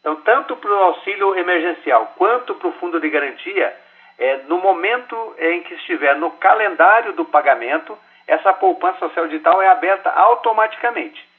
Então, 0.00 0.16
tanto 0.16 0.56
para 0.56 0.70
o 0.70 0.82
auxílio 0.84 1.36
emergencial 1.36 2.12
quanto 2.16 2.54
para 2.54 2.68
o 2.68 2.72
fundo 2.72 3.00
de 3.00 3.08
garantia, 3.08 3.74
é, 4.18 4.36
no 4.48 4.58
momento 4.58 5.34
em 5.38 5.62
que 5.62 5.74
estiver 5.74 6.14
no 6.16 6.30
calendário 6.32 7.14
do 7.14 7.24
pagamento, 7.24 7.96
essa 8.26 8.52
poupança 8.52 8.98
social 8.98 9.26
digital 9.26 9.62
é 9.62 9.68
aberta 9.68 10.10
automaticamente. 10.10 11.29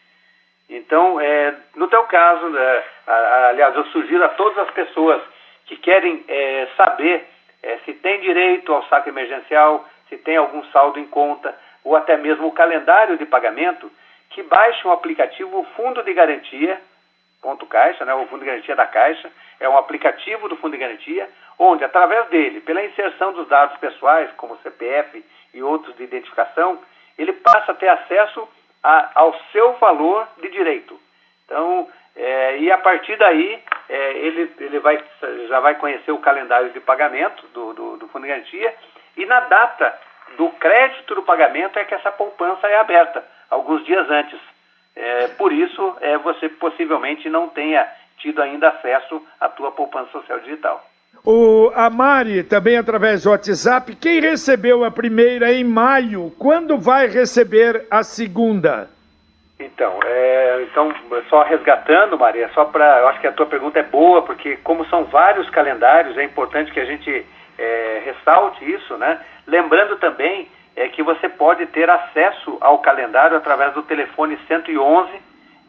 Então, 0.72 1.20
é, 1.20 1.54
no 1.76 1.90
teu 1.90 2.04
caso, 2.06 2.48
né, 2.48 2.84
aliás, 3.50 3.76
eu 3.76 3.84
sugiro 3.88 4.24
a 4.24 4.30
todas 4.30 4.58
as 4.60 4.72
pessoas 4.72 5.22
que 5.66 5.76
querem 5.76 6.24
é, 6.30 6.68
saber 6.78 7.28
é, 7.62 7.78
se 7.84 7.94
tem 7.96 8.22
direito 8.22 8.74
ao 8.74 8.84
saque 8.86 9.10
emergencial, 9.10 9.86
se 10.08 10.18
tem 10.18 10.38
algum 10.38 10.64
saldo 10.72 10.98
em 10.98 11.06
conta, 11.08 11.54
ou 11.84 11.94
até 11.96 12.16
mesmo 12.16 12.48
o 12.48 12.54
calendário 12.54 13.18
de 13.18 13.26
pagamento, 13.26 13.92
que 14.30 14.42
baixem 14.44 14.90
o 14.90 14.94
aplicativo 14.94 15.62
Fundo 15.76 16.02
de 16.04 16.14
Garantia, 16.14 16.80
ponto 17.42 17.66
Caixa, 17.66 18.06
né, 18.06 18.14
o 18.14 18.26
Fundo 18.28 18.40
de 18.40 18.46
Garantia 18.46 18.76
da 18.76 18.86
Caixa, 18.86 19.30
é 19.60 19.68
um 19.68 19.78
aplicativo 19.78 20.48
do 20.48 20.56
Fundo 20.56 20.72
de 20.72 20.78
Garantia, 20.78 21.28
onde, 21.60 21.84
através 21.84 22.30
dele, 22.30 22.62
pela 22.62 22.84
inserção 22.84 23.34
dos 23.34 23.48
dados 23.50 23.78
pessoais, 23.78 24.32
como 24.38 24.58
CPF 24.64 25.22
e 25.54 25.62
outros 25.62 25.98
de 25.98 26.04
identificação, 26.04 26.80
ele 27.18 27.34
passa 27.34 27.74
a 27.74 27.76
ter 27.76 27.90
acesso 27.90 28.48
a, 28.84 29.12
ao 29.16 29.34
seu 29.52 29.74
valor 29.74 30.28
de 30.42 30.50
direito. 30.50 31.00
Então, 31.46 31.88
é, 32.16 32.58
e 32.58 32.72
a 32.72 32.78
partir 32.78 33.16
daí, 33.18 33.62
é, 33.90 34.12
ele, 34.18 34.54
ele 34.60 34.80
vai, 34.80 35.04
já 35.48 35.60
vai 35.60 35.76
conhecer 35.76 36.12
o 36.12 36.20
calendário 36.20 36.70
de 36.72 36.80
pagamento 36.80 37.46
do, 37.48 37.74
do, 37.74 37.98
do 37.98 38.08
Fundo 38.10 38.24
de 38.24 38.30
Garantia 38.30 38.74
e 39.18 39.26
na 39.26 39.42
data 39.42 40.00
do 40.38 40.50
crédito 40.50 41.16
do 41.16 41.24
pagamento 41.24 41.78
é 41.78 41.84
que 41.84 41.94
essa 41.94 42.12
poupança 42.12 42.68
é 42.68 42.78
aberta, 42.80 43.24
alguns 43.50 43.84
dias 43.86 44.10
antes. 44.10 44.40
É, 44.96 45.28
por 45.30 45.52
isso, 45.52 45.98
é, 46.02 46.18
você 46.18 46.50
possivelmente 46.50 47.30
não 47.30 47.50
tenha 47.50 47.90
tido 48.18 48.42
ainda 48.42 48.70
acesso 48.70 49.26
à 49.40 49.50
tua 49.50 49.72
poupança 49.72 50.12
social 50.12 50.40
digital. 50.40 50.86
O, 51.24 51.72
a 51.76 51.90
Mari, 51.90 52.44
também 52.44 52.78
através 52.78 53.24
do 53.24 53.30
WhatsApp, 53.30 53.96
quem 53.96 54.20
recebeu 54.20 54.84
a 54.84 54.90
primeira 54.90 55.54
em 55.54 55.64
maio, 55.64 56.34
quando 56.40 56.80
vai 56.80 57.08
receber 57.08 57.86
a 57.92 58.02
segunda? 58.02 58.90
Então, 59.60 60.00
é, 60.04 60.64
então 60.64 60.92
só 61.30 61.44
resgatando, 61.44 62.18
Maria, 62.18 62.50
só 62.56 62.66
para. 62.66 63.02
Eu 63.02 63.08
acho 63.10 63.20
que 63.22 63.28
a 63.28 63.32
tua 63.32 63.46
pergunta 63.46 63.78
é 63.78 63.84
boa, 63.84 64.24
porque 64.24 64.58
como 64.58 64.84
são 64.88 65.04
vários 65.06 65.48
calendários, 65.52 66.18
é 66.18 66.24
importante 66.24 66.72
que 66.72 66.80
a 66.80 66.86
gente 66.86 67.24
é, 67.60 68.02
ressalte 68.04 68.70
isso, 68.70 68.98
né? 68.98 69.20
Lembrando 69.46 69.98
também 69.98 70.50
é, 70.76 70.88
que 70.88 71.04
você 71.04 71.30
pode 71.30 71.68
ter 71.68 71.88
acesso 71.88 72.58
ao 72.60 72.80
calendário 72.80 73.38
através 73.38 73.74
do 73.74 73.84
telefone 73.84 74.40
111, 74.48 75.12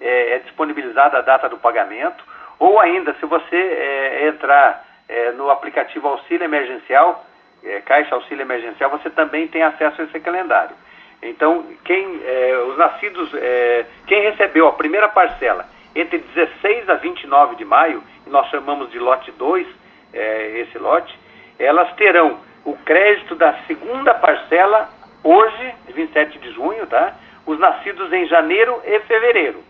é, 0.01 0.37
é 0.37 0.39
disponibilizada 0.39 1.19
a 1.19 1.23
data 1.23 1.47
do 1.51 1.59
pagamento, 1.59 2.25
ou 2.59 2.81
ainda, 2.81 3.15
se 3.21 3.27
você 3.27 3.57
é, 3.57 4.29
entrar 4.29 4.92
é, 5.13 5.33
no 5.33 5.51
aplicativo 5.51 6.09
Auxílio 6.09 6.45
Emergencial, 6.45 7.25
é, 7.63 7.81
Caixa 7.83 8.15
Auxílio 8.15 8.43
Emergencial, 8.43 8.91
você 8.91 9.11
também 9.11 9.47
tem 9.47 9.63
acesso 9.63 10.01
a 10.01 10.05
esse 10.05 10.19
calendário. 10.21 10.75
Então, 11.23 11.67
quem, 11.85 12.21
é, 12.25 12.57
os 12.69 12.79
nascidos, 12.79 13.31
é, 13.35 13.85
quem 14.07 14.23
recebeu 14.23 14.67
a 14.67 14.73
primeira 14.73 15.09
parcela 15.09 15.67
entre 15.95 16.19
16 16.19 16.89
a 16.89 16.95
29 16.95 17.57
de 17.57 17.65
maio, 17.65 18.03
nós 18.27 18.49
chamamos 18.49 18.91
de 18.91 18.99
lote 18.99 19.31
2, 19.33 19.67
é, 20.15 20.61
esse 20.61 20.79
lote, 20.79 21.17
elas 21.59 21.93
terão 21.95 22.41
o 22.65 22.75
crédito 22.79 23.35
da 23.35 23.53
segunda 23.67 24.15
parcela 24.15 24.89
hoje, 25.23 25.75
27 25.89 26.39
de 26.39 26.53
junho, 26.53 26.87
tá? 26.87 27.15
Os 27.47 27.59
nascidos 27.59 28.11
em 28.13 28.27
janeiro 28.27 28.81
e 28.85 28.99
fevereiro. 29.01 29.63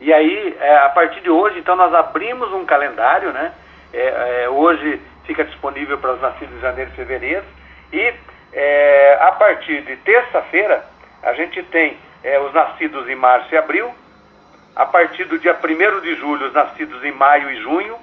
E 0.00 0.12
aí, 0.12 0.56
a 0.84 0.88
partir 0.90 1.20
de 1.20 1.30
hoje, 1.30 1.58
então, 1.58 1.76
nós 1.76 1.92
abrimos 1.94 2.52
um 2.52 2.64
calendário, 2.64 3.32
né? 3.32 3.52
É, 3.96 4.44
é, 4.44 4.48
hoje 4.50 5.00
fica 5.24 5.42
disponível 5.42 5.96
para 5.96 6.12
os 6.12 6.20
nascidos 6.20 6.54
em 6.54 6.60
janeiro 6.60 6.90
e 6.92 6.96
fevereiro. 6.96 7.44
E 7.90 8.14
é, 8.52 9.18
a 9.22 9.32
partir 9.32 9.80
de 9.82 9.96
terça-feira, 9.96 10.84
a 11.22 11.32
gente 11.32 11.62
tem 11.62 11.96
é, 12.22 12.38
os 12.38 12.52
nascidos 12.52 13.08
em 13.08 13.14
março 13.14 13.54
e 13.54 13.56
abril. 13.56 13.90
A 14.74 14.84
partir 14.84 15.24
do 15.24 15.38
dia 15.38 15.56
1 15.56 16.00
de 16.02 16.14
julho, 16.16 16.46
os 16.48 16.52
nascidos 16.52 17.02
em 17.02 17.12
maio 17.12 17.50
e 17.50 17.56
junho. 17.62 17.96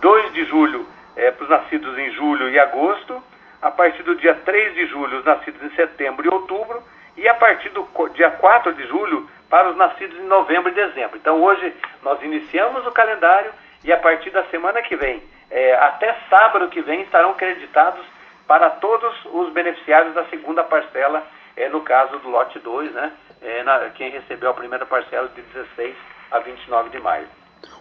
2 0.00 0.32
de 0.32 0.46
julho 0.46 0.86
é, 1.14 1.30
para 1.30 1.44
os 1.44 1.50
nascidos 1.50 1.98
em 1.98 2.10
julho 2.12 2.48
e 2.48 2.58
agosto, 2.58 3.22
a 3.60 3.70
partir 3.70 4.02
do 4.02 4.16
dia 4.16 4.34
3 4.34 4.74
de 4.74 4.86
julho, 4.86 5.18
os 5.18 5.24
nascidos 5.26 5.62
em 5.62 5.76
setembro 5.76 6.26
e 6.26 6.32
outubro, 6.32 6.82
e 7.18 7.28
a 7.28 7.34
partir 7.34 7.68
do 7.68 7.86
dia 8.14 8.30
4 8.30 8.72
de 8.72 8.86
julho, 8.86 9.28
para 9.50 9.68
os 9.68 9.76
nascidos 9.76 10.18
em 10.18 10.24
novembro 10.24 10.70
e 10.70 10.74
dezembro. 10.74 11.18
Então, 11.18 11.42
hoje, 11.42 11.74
nós 12.02 12.20
iniciamos 12.22 12.86
o 12.86 12.90
calendário 12.90 13.52
e 13.84 13.92
a 13.92 13.96
partir 13.96 14.30
da 14.30 14.44
semana 14.44 14.82
que 14.82 14.96
vem, 14.96 15.22
é, 15.50 15.74
até 15.74 16.14
sábado 16.30 16.68
que 16.68 16.80
vem, 16.80 17.02
estarão 17.02 17.34
creditados 17.34 18.04
para 18.46 18.70
todos 18.70 19.14
os 19.26 19.52
beneficiários 19.52 20.14
da 20.14 20.24
segunda 20.26 20.62
parcela, 20.64 21.26
é, 21.56 21.68
no 21.68 21.82
caso 21.82 22.18
do 22.18 22.28
lote 22.28 22.58
2, 22.58 22.92
né? 22.92 23.12
É, 23.40 23.62
na, 23.62 23.90
quem 23.90 24.10
recebeu 24.10 24.50
a 24.50 24.54
primeira 24.54 24.86
parcela 24.86 25.28
de 25.28 25.42
16 25.42 25.96
a 26.30 26.38
29 26.38 26.90
de 26.90 27.00
maio. 27.00 27.26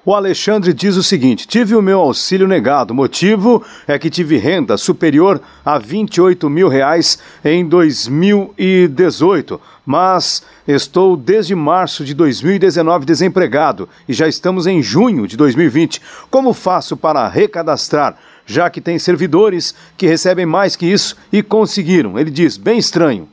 O 0.03 0.15
Alexandre 0.15 0.73
diz 0.73 0.95
o 0.95 1.03
seguinte: 1.03 1.47
tive 1.47 1.75
o 1.75 1.81
meu 1.81 1.99
auxílio 1.99 2.47
negado. 2.47 2.91
O 2.91 2.95
motivo 2.95 3.63
é 3.87 3.99
que 3.99 4.09
tive 4.09 4.37
renda 4.37 4.75
superior 4.75 5.39
a 5.63 5.77
28 5.77 6.49
mil 6.49 6.67
reais 6.67 7.21
em 7.45 7.63
2018, 7.67 9.61
mas 9.85 10.43
estou 10.67 11.15
desde 11.15 11.53
março 11.53 12.03
de 12.03 12.15
2019 12.15 13.05
desempregado 13.05 13.87
e 14.09 14.13
já 14.13 14.27
estamos 14.27 14.65
em 14.65 14.81
junho 14.81 15.27
de 15.27 15.37
2020. 15.37 16.01
Como 16.31 16.51
faço 16.51 16.97
para 16.97 17.27
recadastrar? 17.27 18.17
Já 18.43 18.71
que 18.71 18.81
tem 18.81 18.97
servidores 18.97 19.75
que 19.95 20.07
recebem 20.07 20.47
mais 20.47 20.75
que 20.75 20.87
isso 20.87 21.15
e 21.31 21.43
conseguiram. 21.43 22.17
Ele 22.17 22.31
diz: 22.31 22.57
bem 22.57 22.79
estranho. 22.79 23.29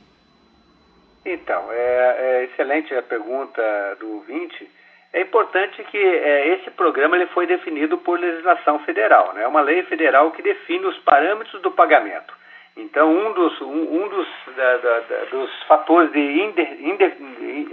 Então, 1.25 1.63
é, 1.71 2.15
é 2.19 2.45
excelente 2.45 2.93
a 2.93 3.01
pergunta 3.01 3.61
do 3.99 4.19
20. 4.27 4.78
É 5.19 5.21
importante 5.21 5.83
que 5.83 5.97
é, 5.97 6.47
esse 6.53 6.71
programa 6.71 7.17
ele 7.17 7.25
foi 7.27 7.45
definido 7.45 7.97
por 7.97 8.17
legislação 8.17 8.79
federal, 8.79 9.33
né? 9.33 9.43
é 9.43 9.47
uma 9.47 9.59
lei 9.59 9.83
federal 9.83 10.31
que 10.31 10.41
define 10.41 10.85
os 10.85 10.97
parâmetros 10.99 11.61
do 11.61 11.71
pagamento. 11.71 12.33
Então, 12.77 13.11
um 13.11 13.33
dos, 13.33 13.59
um, 13.59 14.01
um 14.01 14.07
dos, 14.07 14.27
da, 14.55 14.77
da, 14.77 14.99
da, 15.01 15.25
dos 15.25 15.63
fatores 15.63 16.09
de, 16.13 16.19
inde, 16.21 16.61
inde, 16.61 17.03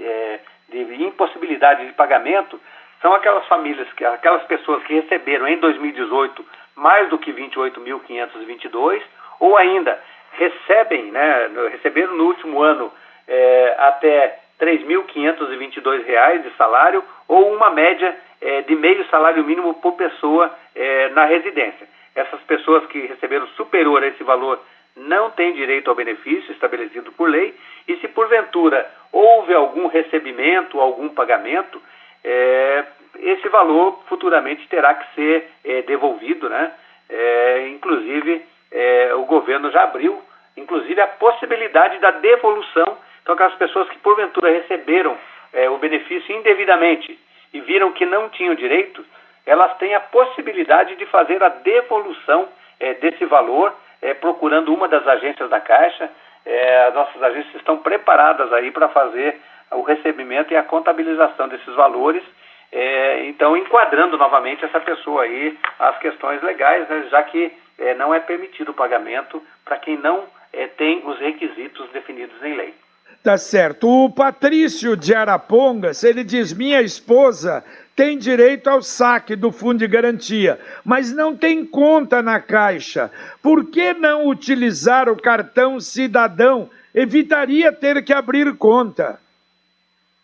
é, 0.02 0.40
de 0.70 1.04
impossibilidade 1.04 1.86
de 1.86 1.92
pagamento 1.92 2.60
são 3.00 3.14
aquelas 3.14 3.46
famílias, 3.46 3.86
aquelas 4.12 4.42
pessoas 4.46 4.82
que 4.82 4.94
receberam 4.94 5.46
em 5.46 5.58
2018 5.58 6.44
mais 6.74 7.08
do 7.10 7.16
que 7.16 7.32
28.522, 7.32 9.02
ou 9.38 9.56
ainda 9.56 10.02
recebem, 10.32 11.12
né, 11.12 11.48
receberam 11.70 12.16
no 12.16 12.24
último 12.24 12.60
ano 12.60 12.92
é, 13.28 13.76
até 13.78 14.40
R$ 14.58 14.78
3.522 14.78 16.42
de 16.42 16.50
salário 16.56 17.02
ou 17.28 17.54
uma 17.54 17.70
média 17.70 18.16
é, 18.40 18.62
de 18.62 18.74
meio 18.74 19.04
salário 19.08 19.44
mínimo 19.44 19.74
por 19.74 19.92
pessoa 19.92 20.52
é, 20.74 21.08
na 21.10 21.24
residência. 21.24 21.86
Essas 22.14 22.40
pessoas 22.42 22.86
que 22.86 22.98
receberam 23.06 23.46
superior 23.48 24.02
a 24.02 24.06
esse 24.06 24.24
valor 24.24 24.60
não 24.96 25.30
têm 25.30 25.52
direito 25.52 25.90
ao 25.90 25.96
benefício 25.96 26.52
estabelecido 26.52 27.12
por 27.12 27.28
lei 27.28 27.54
e 27.86 27.96
se 27.96 28.08
porventura 28.08 28.90
houve 29.12 29.52
algum 29.52 29.86
recebimento, 29.86 30.80
algum 30.80 31.08
pagamento, 31.10 31.80
é, 32.24 32.84
esse 33.18 33.48
valor 33.48 34.02
futuramente 34.08 34.66
terá 34.68 34.94
que 34.94 35.14
ser 35.14 35.50
é, 35.64 35.82
devolvido, 35.82 36.48
né? 36.48 36.72
É, 37.08 37.68
inclusive 37.68 38.42
é, 38.72 39.14
o 39.14 39.24
governo 39.24 39.70
já 39.70 39.84
abriu, 39.84 40.20
inclusive 40.56 41.00
a 41.00 41.06
possibilidade 41.06 41.98
da 41.98 42.10
devolução 42.10 42.98
então, 43.26 43.34
aquelas 43.34 43.56
pessoas 43.56 43.88
que 43.88 43.98
porventura 43.98 44.52
receberam 44.52 45.18
é, 45.52 45.68
o 45.68 45.78
benefício 45.78 46.32
indevidamente 46.32 47.18
e 47.52 47.60
viram 47.60 47.90
que 47.90 48.06
não 48.06 48.28
tinham 48.28 48.54
direito, 48.54 49.04
elas 49.44 49.76
têm 49.78 49.96
a 49.96 50.00
possibilidade 50.00 50.94
de 50.94 51.04
fazer 51.06 51.42
a 51.42 51.48
devolução 51.48 52.48
é, 52.78 52.94
desse 52.94 53.24
valor, 53.24 53.74
é, 54.00 54.14
procurando 54.14 54.72
uma 54.72 54.86
das 54.86 55.04
agências 55.08 55.50
da 55.50 55.60
Caixa. 55.60 56.08
É, 56.44 56.86
as 56.86 56.94
nossas 56.94 57.20
agências 57.20 57.56
estão 57.56 57.78
preparadas 57.78 58.52
aí 58.52 58.70
para 58.70 58.90
fazer 58.90 59.40
o 59.72 59.82
recebimento 59.82 60.52
e 60.52 60.56
a 60.56 60.62
contabilização 60.62 61.48
desses 61.48 61.74
valores. 61.74 62.22
É, 62.70 63.24
então, 63.24 63.56
enquadrando 63.56 64.16
novamente 64.16 64.64
essa 64.64 64.78
pessoa 64.78 65.24
aí 65.24 65.58
as 65.80 65.98
questões 65.98 66.40
legais, 66.44 66.88
né, 66.88 67.08
já 67.10 67.24
que 67.24 67.52
é, 67.76 67.92
não 67.94 68.14
é 68.14 68.20
permitido 68.20 68.68
o 68.68 68.74
pagamento 68.74 69.42
para 69.64 69.78
quem 69.78 69.96
não 69.96 70.36
tem 70.78 71.02
os 71.04 71.18
requisitos 71.18 71.90
definidos 71.90 72.42
em 72.42 72.54
lei. 72.54 72.74
Tá 73.22 73.36
certo. 73.36 73.88
O 73.88 74.10
Patrício 74.10 74.96
de 74.96 75.14
Arapongas, 75.14 76.04
ele 76.04 76.22
diz: 76.22 76.52
minha 76.52 76.80
esposa 76.80 77.64
tem 77.96 78.18
direito 78.18 78.68
ao 78.68 78.82
saque 78.82 79.34
do 79.34 79.50
fundo 79.50 79.78
de 79.78 79.88
garantia, 79.88 80.60
mas 80.84 81.14
não 81.14 81.34
tem 81.34 81.64
conta 81.64 82.22
na 82.22 82.38
caixa. 82.38 83.10
Por 83.42 83.70
que 83.70 83.94
não 83.94 84.26
utilizar 84.26 85.08
o 85.08 85.20
cartão 85.20 85.80
cidadão? 85.80 86.70
Evitaria 86.94 87.72
ter 87.72 88.04
que 88.04 88.12
abrir 88.12 88.56
conta. 88.56 89.18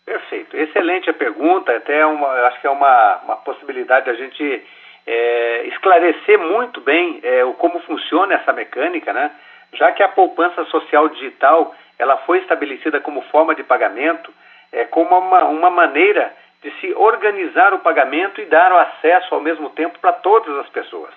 Perfeito. 0.05 0.55
Excelente 0.55 1.09
a 1.09 1.13
pergunta. 1.13 1.75
Até 1.75 2.05
uma, 2.05 2.27
acho 2.47 2.61
que 2.61 2.67
é 2.67 2.69
uma, 2.69 3.21
uma 3.23 3.35
possibilidade 3.37 4.09
a 4.09 4.13
gente 4.13 4.63
é, 5.05 5.67
esclarecer 5.67 6.39
muito 6.39 6.81
bem 6.81 7.19
é, 7.23 7.43
como 7.57 7.79
funciona 7.81 8.35
essa 8.35 8.53
mecânica, 8.53 9.11
né? 9.13 9.31
Já 9.73 9.91
que 9.91 10.03
a 10.03 10.09
poupança 10.09 10.63
social 10.65 11.09
digital 11.09 11.75
ela 11.97 12.17
foi 12.17 12.39
estabelecida 12.39 12.99
como 12.99 13.21
forma 13.23 13.55
de 13.55 13.63
pagamento, 13.63 14.33
é, 14.71 14.85
como 14.85 15.17
uma, 15.17 15.45
uma 15.45 15.69
maneira 15.69 16.33
de 16.61 16.71
se 16.79 16.93
organizar 16.93 17.73
o 17.73 17.79
pagamento 17.79 18.41
e 18.41 18.45
dar 18.45 18.71
o 18.71 18.77
acesso 18.77 19.35
ao 19.35 19.41
mesmo 19.41 19.69
tempo 19.71 19.99
para 19.99 20.13
todas 20.13 20.57
as 20.59 20.69
pessoas. 20.69 21.11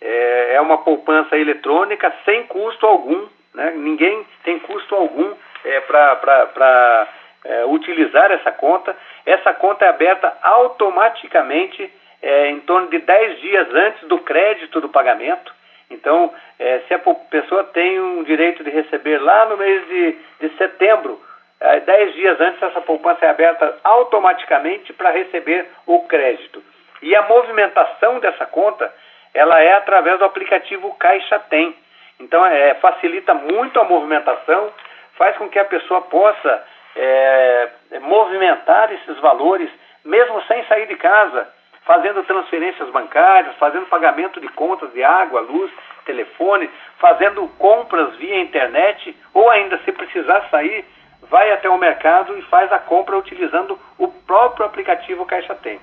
É, 0.00 0.54
é 0.54 0.60
uma 0.60 0.78
poupança 0.78 1.36
eletrônica 1.36 2.12
sem 2.24 2.44
custo 2.44 2.86
algum, 2.86 3.26
né? 3.54 3.72
ninguém 3.76 4.26
tem 4.44 4.58
custo 4.58 4.94
algum 4.94 5.32
é, 5.64 5.80
para 5.80 7.08
é, 7.44 7.64
utilizar 7.66 8.30
essa 8.32 8.50
conta. 8.50 8.96
Essa 9.24 9.52
conta 9.54 9.84
é 9.84 9.88
aberta 9.88 10.36
automaticamente 10.42 11.90
é, 12.22 12.50
em 12.50 12.60
torno 12.60 12.88
de 12.88 12.98
10 12.98 13.40
dias 13.40 13.68
antes 13.72 14.08
do 14.08 14.18
crédito 14.18 14.80
do 14.80 14.88
pagamento. 14.88 15.52
Então, 15.90 16.32
é, 16.58 16.78
se 16.86 16.94
a 16.94 16.98
pessoa 16.98 17.64
tem 17.64 18.00
um 18.00 18.22
direito 18.22 18.62
de 18.62 18.70
receber 18.70 19.18
lá 19.18 19.46
no 19.46 19.56
mês 19.56 19.86
de, 19.88 20.18
de 20.40 20.56
setembro, 20.56 21.20
é, 21.60 21.80
dez 21.80 22.14
dias 22.14 22.40
antes, 22.40 22.62
essa 22.62 22.80
poupança 22.80 23.26
é 23.26 23.30
aberta 23.30 23.78
automaticamente 23.82 24.92
para 24.92 25.10
receber 25.10 25.68
o 25.86 26.00
crédito. 26.06 26.62
E 27.02 27.14
a 27.16 27.22
movimentação 27.22 28.20
dessa 28.20 28.46
conta, 28.46 28.92
ela 29.34 29.60
é 29.60 29.72
através 29.72 30.18
do 30.18 30.24
aplicativo 30.24 30.94
Caixa 30.94 31.38
Tem. 31.50 31.74
Então, 32.20 32.44
é, 32.46 32.74
facilita 32.74 33.34
muito 33.34 33.80
a 33.80 33.84
movimentação, 33.84 34.72
faz 35.16 35.36
com 35.36 35.48
que 35.48 35.58
a 35.58 35.64
pessoa 35.64 36.02
possa 36.02 36.64
é, 36.94 37.68
movimentar 38.00 38.92
esses 38.92 39.18
valores, 39.18 39.70
mesmo 40.04 40.40
sem 40.42 40.64
sair 40.64 40.86
de 40.86 40.96
casa 40.96 41.48
fazendo 41.90 42.22
transferências 42.22 42.88
bancárias, 42.90 43.56
fazendo 43.56 43.86
pagamento 43.86 44.40
de 44.40 44.46
contas 44.50 44.92
de 44.92 45.02
água, 45.02 45.40
luz, 45.40 45.72
telefone, 46.04 46.70
fazendo 47.00 47.48
compras 47.58 48.14
via 48.14 48.40
internet, 48.40 49.16
ou 49.34 49.50
ainda, 49.50 49.76
se 49.78 49.90
precisar 49.90 50.46
sair, 50.52 50.84
vai 51.22 51.50
até 51.50 51.68
o 51.68 51.76
mercado 51.76 52.38
e 52.38 52.42
faz 52.42 52.70
a 52.70 52.78
compra 52.78 53.18
utilizando 53.18 53.76
o 53.98 54.06
próprio 54.06 54.66
aplicativo 54.66 55.26
Caixa 55.26 55.52
Tem. 55.56 55.80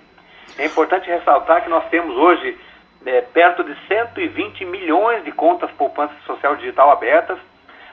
É 0.58 0.66
importante 0.66 1.10
ressaltar 1.10 1.62
que 1.62 1.70
nós 1.70 1.84
temos 1.90 2.16
hoje 2.16 2.58
é, 3.06 3.20
perto 3.20 3.66
de 3.66 3.76
120 3.90 4.64
milhões 4.64 5.26
de 5.26 5.34
contas 5.34 5.70
poupança 5.72 6.14
social 6.26 6.56
digital 6.56 6.90
abertas, 6.90 7.38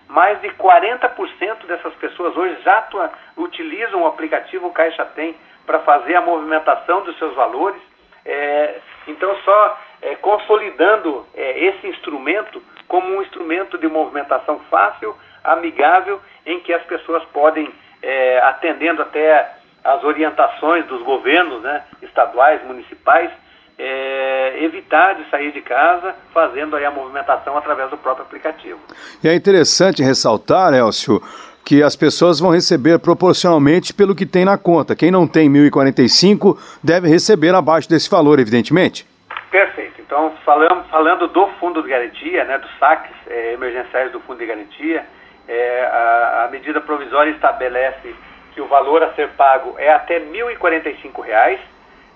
mais 0.07 0.41
de 0.41 0.51
40% 0.51 1.67
dessas 1.67 1.93
pessoas 1.95 2.37
hoje 2.37 2.63
já 2.63 2.89
utilizam 3.37 4.03
o 4.03 4.07
aplicativo 4.07 4.71
Caixa 4.71 5.05
Tem 5.05 5.35
para 5.67 5.81
fazer 5.81 6.15
a 6.15 6.21
movimentação 6.21 7.03
dos 7.03 7.19
seus 7.19 7.35
valores 7.35 7.83
é, 8.25 8.81
então, 9.07 9.37
só 9.45 9.81
é, 10.03 10.15
consolidando 10.17 11.27
é, 11.35 11.67
esse 11.67 11.87
instrumento 11.87 12.63
como 12.89 13.09
um 13.09 13.23
instrumento 13.23 13.79
de 13.79 13.87
movimentação 13.87 14.61
fácil, 14.71 15.15
amigável, 15.43 16.21
em 16.47 16.61
que 16.61 16.73
as 16.73 16.83
pessoas 16.85 17.23
podem, 17.33 17.73
é, 18.03 18.39
atendendo 18.41 19.03
até 19.03 19.53
as 19.83 20.03
orientações 20.03 20.87
dos 20.87 21.03
governos 21.03 21.63
né, 21.63 21.85
estaduais, 22.03 22.65
municipais, 22.65 23.31
é, 23.79 24.63
evitar 24.63 25.15
de 25.15 25.29
sair 25.31 25.53
de 25.53 25.61
casa 25.61 26.15
fazendo 26.33 26.77
aí 26.77 26.85
a 26.85 26.91
movimentação 26.91 27.57
através 27.57 27.91
do 27.91 27.99
próprio 27.99 28.25
aplicativo. 28.25 28.79
E 29.23 29.29
é 29.29 29.35
interessante 29.35 30.03
ressaltar, 30.03 30.73
Elcio, 30.73 31.21
que 31.65 31.83
as 31.83 31.97
pessoas 31.97 32.39
vão 32.39 32.51
receber 32.51 32.99
proporcionalmente 32.99 33.95
pelo 33.95 34.15
que 34.15 34.27
tem 34.27 34.45
na 34.45 34.59
conta. 34.59 34.95
Quem 34.95 35.11
não 35.11 35.27
tem 35.27 35.51
1.045 35.51 36.59
deve 36.83 37.09
receber 37.09 37.55
abaixo 37.55 37.89
desse 37.89 38.11
valor, 38.11 38.39
evidentemente. 38.39 39.07
Perfeito. 39.51 40.01
Então, 40.01 40.33
falando, 40.45 40.85
falando 40.91 41.29
do 41.29 41.47
fundo 41.59 41.83
de 41.83 41.89
garantia, 41.89 42.45
né, 42.45 42.59
dos 42.59 42.71
saques 42.79 43.15
é, 43.29 43.55
emergenciais 43.55 44.13
do 44.13 44.21
fundo 44.21 44.39
de 44.39 44.47
garantia, 44.47 45.07
é, 45.49 45.85
a, 45.85 46.45
a, 46.45 46.49
medida 46.51 46.81
provisória 46.81 47.31
estabelece 47.31 48.15
que 48.53 48.61
o 48.61 48.67
valor 48.67 49.03
a 49.03 49.13
ser 49.15 49.29
pago 49.31 49.75
é 49.79 49.93
até 49.93 50.19
R$ 50.19 50.27
1.045. 50.27 51.59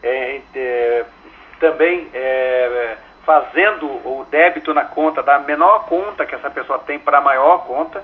É, 0.02 0.40
é, 0.54 1.04
também 1.58 2.08
é, 2.12 2.96
fazendo 3.24 3.86
o 3.86 4.26
débito 4.30 4.72
na 4.72 4.84
conta 4.84 5.22
da 5.22 5.38
menor 5.38 5.86
conta 5.86 6.24
que 6.24 6.34
essa 6.34 6.50
pessoa 6.50 6.78
tem 6.80 6.98
para 6.98 7.18
a 7.18 7.20
maior 7.20 7.66
conta 7.66 8.02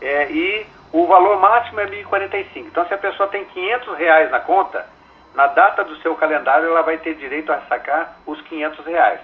é, 0.00 0.30
e 0.30 0.66
o 0.92 1.06
valor 1.06 1.38
máximo 1.38 1.80
é 1.80 1.86
1.045. 1.86 2.66
Então, 2.66 2.86
se 2.86 2.94
a 2.94 2.98
pessoa 2.98 3.28
tem 3.28 3.44
500 3.44 3.96
reais 3.96 4.30
na 4.30 4.40
conta, 4.40 4.86
na 5.34 5.46
data 5.46 5.84
do 5.84 5.96
seu 5.96 6.14
calendário 6.16 6.68
ela 6.68 6.82
vai 6.82 6.98
ter 6.98 7.14
direito 7.14 7.52
a 7.52 7.60
sacar 7.62 8.16
os 8.26 8.40
500 8.42 8.84
reais. 8.86 9.20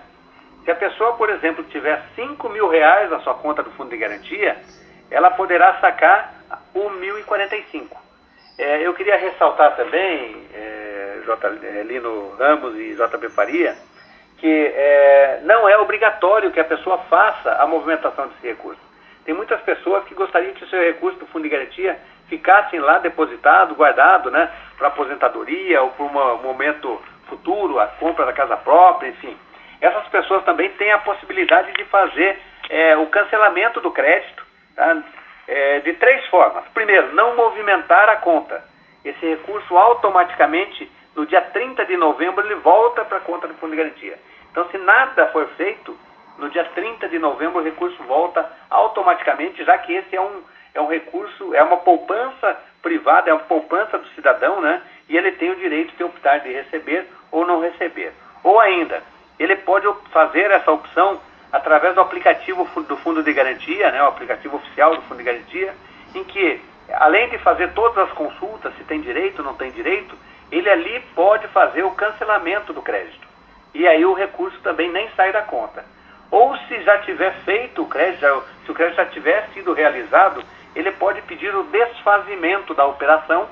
Se 0.65 0.71
a 0.71 0.75
pessoa, 0.75 1.15
por 1.15 1.29
exemplo, 1.31 1.65
tiver 1.65 2.03
5 2.15 2.49
mil 2.49 2.69
reais 2.69 3.11
na 3.11 3.21
sua 3.21 3.35
conta 3.35 3.63
do 3.63 3.71
fundo 3.73 3.91
de 3.91 3.97
garantia, 3.97 4.57
ela 5.11 5.31
poderá 5.31 5.75
sacar 5.81 6.35
o 6.75 6.91
1.045. 6.91 7.89
É, 8.59 8.87
eu 8.87 8.95
queria 8.95 9.17
ressaltar 9.17 9.75
também, 9.77 10.47
é, 10.55 11.21
J, 11.25 11.49
é, 11.49 11.83
Lino 11.83 12.35
Ramos 12.37 12.77
e 12.77 12.95
JB 12.95 13.29
Faria, 13.31 13.77
que 14.39 14.73
é, 14.75 15.41
não 15.43 15.69
é 15.69 15.77
obrigatório 15.79 16.53
que 16.53 16.61
a 16.61 16.65
pessoa 16.65 16.99
faça 17.11 17.53
a 17.55 17.67
movimentação 17.67 18.29
desse 18.29 18.47
recurso. 18.47 18.81
Tem 19.25 19.35
muitas 19.35 19.61
pessoas 19.63 20.05
que 20.05 20.15
gostariam 20.15 20.53
que 20.55 20.65
o 20.65 20.69
seu 20.69 20.81
recurso 20.81 21.19
do 21.19 21.27
fundo 21.27 21.45
de 21.45 21.49
garantia 21.49 21.99
ficassem 22.29 22.81
lá 22.81 22.99
depositado, 22.99 23.75
guardado, 23.75 24.31
né, 24.31 24.51
para 24.77 24.89
aposentadoria 24.89 25.83
ou 25.83 25.91
para 25.91 26.05
um 26.05 26.43
momento 26.43 27.01
futuro, 27.29 27.81
a 27.81 27.87
compra 27.87 28.27
da 28.27 28.33
casa 28.33 28.57
própria, 28.57 29.09
enfim. 29.09 29.37
Essas 29.81 30.07
pessoas 30.09 30.45
também 30.45 30.71
têm 30.71 30.93
a 30.93 30.99
possibilidade 30.99 31.73
de 31.73 31.85
fazer 31.87 32.39
é, 32.69 32.97
o 32.97 33.07
cancelamento 33.07 33.81
do 33.81 33.91
crédito 33.91 34.45
tá, 34.75 35.03
é, 35.47 35.81
de 35.81 35.93
três 35.95 36.27
formas. 36.27 36.65
Primeiro, 36.73 37.15
não 37.15 37.37
movimentar 37.37 38.09
a 38.09 38.17
conta. 38.17 38.65
Esse 39.05 39.27
recurso 39.27 39.77
automaticamente, 39.77 40.91
no 41.15 41.27
dia 41.27 41.41
30 41.41 41.85
de 41.85 41.97
novembro, 41.97 42.45
ele 42.45 42.55
volta 42.57 43.05
para 43.05 43.19
a 43.19 43.21
conta 43.21 43.47
do 43.47 43.55
fundo 43.55 43.73
de 43.73 43.77
garantia. 43.77 44.19
Então, 44.51 44.69
se 44.71 44.79
nada 44.79 45.27
for 45.29 45.47
feito, 45.57 45.97
no 46.39 46.51
dia 46.51 46.65
30 46.65 47.09
de 47.09 47.19
novembro 47.19 47.61
o 47.61 47.65
recurso 47.65 48.03
volta 48.05 48.49
automaticamente, 48.71 49.65
já 49.65 49.79
que 49.79 49.93
esse 49.93 50.15
é 50.17 50.21
um, 50.21 50.43
é 50.75 50.81
um 50.81 50.89
recurso, 50.89 51.55
é 51.55 51.63
uma 51.63 51.79
poupança 51.79 52.57
privada, 52.83 53.31
é 53.31 53.33
uma 53.33 53.43
poupança 53.45 53.99
do 53.99 54.09
cidadão, 54.09 54.61
né? 54.61 54.83
E 55.09 55.17
ele 55.17 55.33
tem 55.33 55.51
o 55.51 55.57
direito 55.57 55.95
de 55.97 56.05
optar 56.05 56.39
de 56.39 56.53
receber 56.53 57.07
ou 57.31 57.47
não 57.47 57.61
receber. 57.61 58.13
Ou 58.43 58.61
ainda, 58.61 59.03
ele 59.39 59.57
pode 59.57 59.87
fazer 60.11 60.51
essa 60.51 60.71
opção 60.71 61.21
através 61.53 61.95
do 61.95 62.01
aplicativo 62.01 62.69
do 62.83 62.97
Fundo 62.97 63.23
de 63.23 63.33
Garantia, 63.33 63.91
né, 63.93 64.03
o 64.03 64.09
aplicativo 64.09 64.57
oficial 64.57 64.97
do 64.97 65.03
Fundo 65.03 65.19
de 65.19 65.25
Garantia, 65.25 65.73
em 66.15 66.25
que, 66.25 66.61
além 66.93 67.29
de 67.29 67.39
fazer 67.39 67.73
todas 67.75 67.97
as 67.99 68.11
consultas, 68.13 68.75
se 68.77 68.85
tem 68.85 69.01
direito 69.01 69.39
ou 69.39 69.45
não 69.45 69.55
tem 69.55 69.71
direito, 69.71 70.17
ele 70.51 70.69
ali 70.69 71.01
pode 71.15 71.47
fazer 71.49 71.85
o 71.85 71.93
cancelamento 71.93 72.73
do 72.73 72.83
crédito 72.83 73.35
e 73.75 73.89
aí 73.89 74.05
o 74.07 74.15
recurso 74.15 74.59
também 74.61 74.91
nem 74.91 75.11
sai 75.17 75.33
da 75.33 75.43
conta. 75.43 75.85
Ou 76.31 76.57
se 76.69 76.83
já 76.83 76.99
tiver 76.99 77.33
feito 77.45 77.83
o 77.83 77.87
crédito, 77.87 78.21
já, 78.21 78.41
se 78.65 78.71
o 78.71 78.75
crédito 78.75 78.97
já 78.97 79.07
tiver 79.07 79.49
sido 79.55 79.73
realizado, 79.73 80.43
ele 80.75 80.91
pode 80.93 81.23
pedir 81.23 81.55
o 81.55 81.65
desfazimento 81.65 82.75
da 82.75 82.87
operação, 82.87 83.49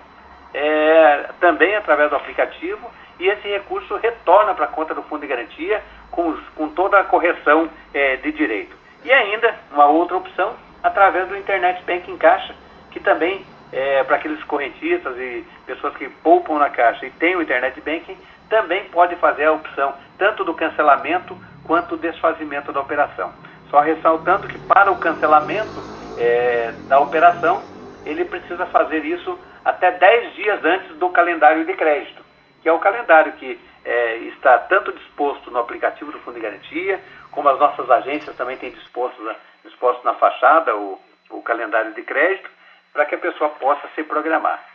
é, 0.53 1.29
também 1.41 1.75
através 1.77 2.11
do 2.11 2.17
aplicativo, 2.17 2.91
e 3.19 3.29
esse 3.29 3.47
recurso 3.49 3.97
retorna 3.97 4.55
para 4.55 4.65
a 4.65 4.69
conta 4.69 4.95
do 4.95 5.03
Fundo 5.03 5.21
de 5.21 5.29
Garantia 5.29 5.83
com, 6.11 6.37
com 6.57 6.69
toda 6.69 6.99
a 6.99 7.05
correção 7.05 7.71
é, 7.95 8.17
de 8.17 8.33
direito. 8.33 8.77
E 9.05 9.13
ainda, 9.13 9.55
uma 9.71 9.87
outra 9.87 10.17
opção, 10.17 10.55
através 10.83 11.29
do 11.29 11.37
Internet 11.37 11.83
Banking 11.85 12.17
Caixa, 12.17 12.55
que 12.91 13.01
também, 13.01 13.45
é, 13.73 14.03
para 14.05 14.17
aqueles 14.17 14.43
correntistas 14.45 15.17
e 15.19 15.45
pessoas 15.67 15.97
que 15.97 16.09
poupam 16.09 16.59
na 16.59 16.71
Caixa 16.71 17.07
e 17.07 17.11
têm 17.11 17.37
o 17.37 17.43
Internet 17.43 17.81
Banking, 17.81 18.17
também 18.49 18.85
pode 18.87 19.17
fazer 19.17 19.45
a 19.45 19.53
opção 19.53 19.95
tanto 20.19 20.45
do 20.45 20.55
cancelamento 20.55 21.37
quanto 21.65 21.97
do 21.97 22.03
desfazimento 22.03 22.73
da 22.73 22.81
operação. 22.81 23.33
Só 23.71 23.81
ressaltando 23.81 24.49
que 24.49 24.59
para 24.59 24.91
o 24.91 24.99
cancelamento 24.99 25.83
é, 26.19 26.73
da 26.89 27.01
operação, 27.01 27.63
ele 28.05 28.25
precisa 28.25 28.67
fazer 28.67 29.05
isso 29.05 29.39
até 29.65 29.93
10 29.93 30.35
dias 30.35 30.65
antes 30.65 30.97
do 30.97 31.09
calendário 31.11 31.65
de 31.65 31.73
crédito, 31.75 32.23
que 32.63 32.69
é 32.69 32.73
o 32.73 32.79
calendário 32.79 33.33
que 33.33 33.59
é, 33.85 34.17
está 34.17 34.59
tanto 34.59 34.93
disposto 34.93 35.51
no 35.51 35.59
aplicativo 35.59 36.13
do 36.13 36.19
Fundo 36.21 36.35
de 36.35 36.41
Garantia, 36.41 37.01
como 37.31 37.49
as 37.49 37.59
nossas 37.59 37.91
agências 37.91 38.37
também 38.37 38.57
têm 38.57 38.71
disposto, 38.71 39.19
disposto 39.65 40.05
na 40.05 40.15
fachada 40.15 40.77
o, 40.77 41.01
o 41.31 41.43
calendário 41.43 41.93
de 41.95 42.03
crédito, 42.03 42.51
para 42.93 43.07
que 43.07 43.15
a 43.15 43.19
pessoa 43.19 43.51
possa 43.51 43.89
se 43.95 44.03
programar. 44.05 44.72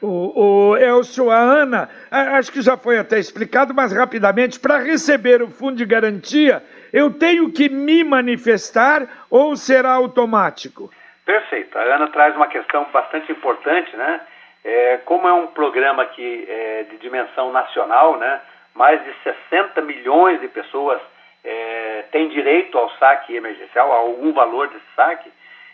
O, 0.00 0.70
o 0.70 0.76
Elcio, 0.76 1.30
a 1.30 1.38
Ana, 1.38 1.88
acho 2.10 2.50
que 2.52 2.62
já 2.62 2.76
foi 2.76 2.98
até 2.98 3.18
explicado, 3.18 3.74
mas 3.74 3.92
rapidamente, 3.92 4.58
para 4.58 4.78
receber 4.78 5.42
o 5.42 5.48
fundo 5.48 5.76
de 5.76 5.84
garantia, 5.84 6.62
eu 6.92 7.12
tenho 7.12 7.52
que 7.52 7.68
me 7.68 8.02
manifestar 8.02 9.06
ou 9.30 9.56
será 9.56 9.92
automático? 9.92 10.90
Perfeito. 11.24 11.78
A 11.78 11.82
Ana 11.82 12.08
traz 12.08 12.34
uma 12.34 12.48
questão 12.48 12.86
bastante 12.92 13.30
importante, 13.30 13.96
né? 13.96 14.20
É, 14.64 14.96
como 15.04 15.26
é 15.26 15.32
um 15.32 15.46
programa 15.48 16.04
que 16.06 16.46
é 16.48 16.84
de 16.90 16.98
dimensão 16.98 17.52
nacional, 17.52 18.18
né? 18.18 18.40
Mais 18.74 19.02
de 19.04 19.12
60 19.22 19.80
milhões 19.82 20.40
de 20.40 20.48
pessoas 20.48 21.00
é, 21.44 22.04
têm 22.10 22.28
direito 22.28 22.76
ao 22.76 22.90
saque 22.98 23.34
emergencial, 23.34 23.92
a 23.92 23.96
algum 23.96 24.32
valor 24.32 24.68
desse 24.68 24.84
saque. 24.94 25.30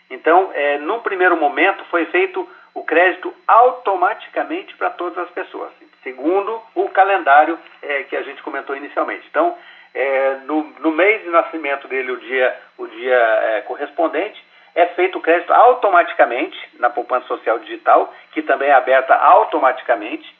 Então, 0.09 0.51
é, 0.53 0.77
num 0.77 0.99
primeiro 0.99 1.35
momento, 1.35 1.83
foi 1.85 2.05
feito 2.05 2.47
o 2.77 2.83
crédito 2.83 3.33
automaticamente 3.47 4.75
para 4.75 4.91
todas 4.91 5.17
as 5.17 5.31
pessoas, 5.31 5.71
segundo 6.03 6.61
o 6.75 6.87
calendário 6.89 7.57
é, 7.81 8.03
que 8.03 8.15
a 8.15 8.21
gente 8.21 8.43
comentou 8.43 8.77
inicialmente. 8.77 9.25
Então, 9.31 9.57
é, 9.95 10.35
no, 10.45 10.61
no, 10.79 10.91
mês 10.91 11.23
de 11.23 11.29
nascimento 11.29 11.87
dele, 11.87 12.11
o 12.11 12.17
dia, 12.17 12.55
o 12.77 12.85
dia 12.85 13.15
é, 13.15 13.61
correspondente, 13.61 14.45
é 14.75 14.85
feito 14.89 15.17
o 15.17 15.21
crédito 15.21 15.51
automaticamente 15.51 16.55
na 16.79 16.87
poupança 16.87 17.25
social 17.25 17.57
digital, 17.57 18.13
que 18.31 18.43
também 18.43 18.69
é 18.69 18.73
aberta 18.73 19.15
automaticamente, 19.15 20.31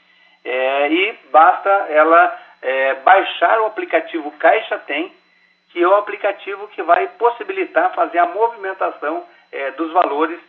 é, 0.45 0.91
e 0.91 1.19
basta 1.31 1.69
ela 1.89 2.39
é, 2.61 2.93
baixar 3.03 3.61
o 3.61 3.65
aplicativo 3.65 4.29
Caixa 4.33 4.77
Tem, 4.85 5.11
que 5.71 5.81
é 5.81 5.87
o 5.87 5.95
aplicativo 5.95 6.67
que 6.67 6.83
vai 6.83 7.07
possibilitar 7.17 7.95
fazer 7.95 8.19
a 8.19 8.27
movimentação 8.27 9.25
é, 9.51 9.71
dos 9.71 9.91
valores 9.91 10.39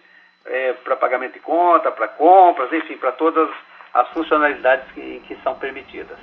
é, 0.48 0.72
para 0.84 0.96
pagamento 0.96 1.34
de 1.34 1.40
conta, 1.40 1.90
para 1.90 2.08
compras, 2.08 2.72
enfim, 2.72 2.96
para 2.96 3.12
todas 3.12 3.48
as 3.94 4.08
funcionalidades 4.10 4.90
que, 4.92 5.20
que 5.26 5.36
são 5.42 5.54
permitidas. 5.54 6.16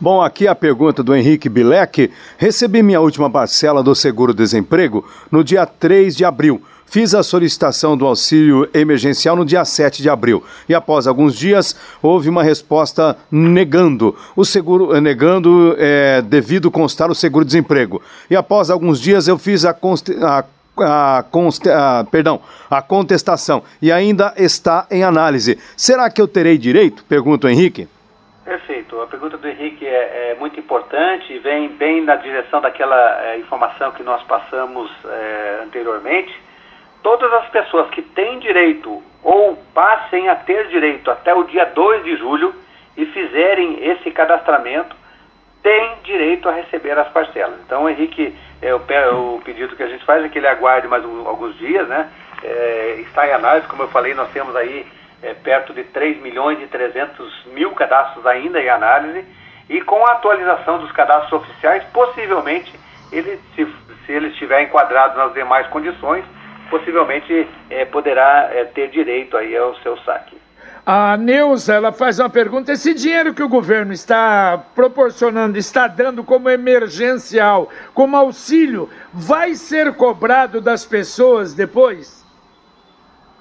Bom, 0.00 0.20
aqui 0.20 0.46
a 0.46 0.54
pergunta 0.54 1.02
do 1.02 1.14
Henrique 1.14 1.48
Bilek. 1.48 2.12
Recebi 2.36 2.82
minha 2.82 3.00
última 3.00 3.30
parcela 3.30 3.82
do 3.82 3.94
seguro-desemprego 3.94 5.08
no 5.30 5.42
dia 5.42 5.64
3 5.64 6.14
de 6.14 6.24
abril. 6.24 6.62
Fiz 6.84 7.14
a 7.14 7.22
solicitação 7.22 7.96
do 7.96 8.06
auxílio 8.06 8.68
emergencial 8.74 9.34
no 9.34 9.46
dia 9.46 9.64
7 9.64 10.02
de 10.02 10.10
abril 10.10 10.44
e 10.68 10.74
após 10.74 11.06
alguns 11.06 11.34
dias 11.34 11.74
houve 12.02 12.28
uma 12.28 12.42
resposta 12.42 13.16
negando 13.30 14.14
o 14.36 14.44
seguro, 14.44 15.00
negando 15.00 15.74
é, 15.78 16.20
devido 16.20 16.70
constar 16.70 17.10
o 17.10 17.14
seguro-desemprego. 17.14 18.02
E 18.28 18.36
após 18.36 18.68
alguns 18.68 19.00
dias 19.00 19.26
eu 19.26 19.38
fiz 19.38 19.64
a, 19.64 19.70
a 19.70 20.44
a, 20.78 21.18
a, 21.18 22.04
perdão, 22.04 22.40
a 22.70 22.82
contestação 22.82 23.62
e 23.80 23.92
ainda 23.92 24.32
está 24.36 24.86
em 24.90 25.04
análise. 25.04 25.58
Será 25.76 26.10
que 26.10 26.20
eu 26.20 26.28
terei 26.28 26.56
direito? 26.58 27.04
Pergunta 27.04 27.46
o 27.46 27.50
Henrique. 27.50 27.88
Perfeito. 28.44 29.00
A 29.00 29.06
pergunta 29.06 29.36
do 29.36 29.48
Henrique 29.48 29.86
é, 29.86 30.30
é 30.30 30.36
muito 30.38 30.58
importante 30.58 31.32
e 31.32 31.38
vem 31.38 31.68
bem 31.68 32.02
na 32.02 32.16
direção 32.16 32.60
daquela 32.60 33.22
é, 33.24 33.38
informação 33.38 33.92
que 33.92 34.02
nós 34.02 34.22
passamos 34.24 34.90
é, 35.04 35.60
anteriormente. 35.64 36.34
Todas 37.02 37.32
as 37.32 37.48
pessoas 37.48 37.88
que 37.90 38.02
têm 38.02 38.38
direito 38.38 39.02
ou 39.22 39.56
passem 39.74 40.28
a 40.28 40.36
ter 40.36 40.68
direito 40.68 41.10
até 41.10 41.34
o 41.34 41.44
dia 41.44 41.64
2 41.64 42.04
de 42.04 42.16
julho 42.16 42.54
e 42.96 43.06
fizerem 43.06 43.78
esse 43.84 44.10
cadastramento 44.10 44.94
têm 45.62 45.92
direito 46.02 46.48
a 46.48 46.52
receber 46.52 46.98
as 46.98 47.08
parcelas. 47.08 47.58
Então, 47.64 47.88
Henrique 47.88 48.36
é, 48.62 48.72
o, 48.74 49.40
pedido 49.44 49.74
que 49.74 49.82
a 49.82 49.88
gente 49.88 50.04
faz 50.04 50.24
é 50.24 50.28
que 50.28 50.38
ele 50.38 50.46
aguarde 50.46 50.86
mais 50.86 51.04
um, 51.04 51.26
alguns 51.26 51.58
dias, 51.58 51.86
né? 51.88 52.08
É, 52.42 52.96
está 53.00 53.26
em 53.26 53.32
análise, 53.32 53.66
como 53.66 53.82
eu 53.82 53.88
falei, 53.88 54.14
nós 54.14 54.30
temos 54.30 54.54
aí 54.54 54.86
é, 55.22 55.34
perto 55.34 55.74
de 55.74 55.82
3 55.84 56.22
milhões 56.22 56.60
e 56.62 56.66
300 56.66 57.46
mil 57.46 57.72
cadastros 57.72 58.24
ainda 58.24 58.60
em 58.60 58.68
análise, 58.68 59.26
e 59.68 59.80
com 59.80 60.06
a 60.06 60.12
atualização 60.12 60.78
dos 60.78 60.92
cadastros 60.92 61.32
oficiais, 61.32 61.82
possivelmente, 61.92 62.72
ele, 63.10 63.38
se, 63.54 63.66
se 64.06 64.12
ele 64.12 64.28
estiver 64.28 64.62
enquadrado 64.62 65.18
nas 65.18 65.34
demais 65.34 65.66
condições, 65.66 66.24
possivelmente 66.70 67.48
é, 67.68 67.84
poderá 67.84 68.48
é, 68.52 68.64
ter 68.64 68.88
direito 68.88 69.36
aí 69.36 69.56
ao 69.56 69.74
seu 69.76 69.96
saque. 69.98 70.41
A 70.84 71.16
Neuza, 71.16 71.74
ela 71.74 71.92
faz 71.92 72.18
uma 72.18 72.28
pergunta: 72.30 72.72
esse 72.72 72.92
dinheiro 72.94 73.34
que 73.34 73.42
o 73.42 73.48
governo 73.48 73.92
está 73.92 74.62
proporcionando, 74.74 75.56
está 75.56 75.86
dando 75.86 76.24
como 76.24 76.50
emergencial, 76.50 77.68
como 77.94 78.16
auxílio, 78.16 78.88
vai 79.12 79.54
ser 79.54 79.94
cobrado 79.94 80.60
das 80.60 80.84
pessoas 80.84 81.54
depois? 81.54 82.22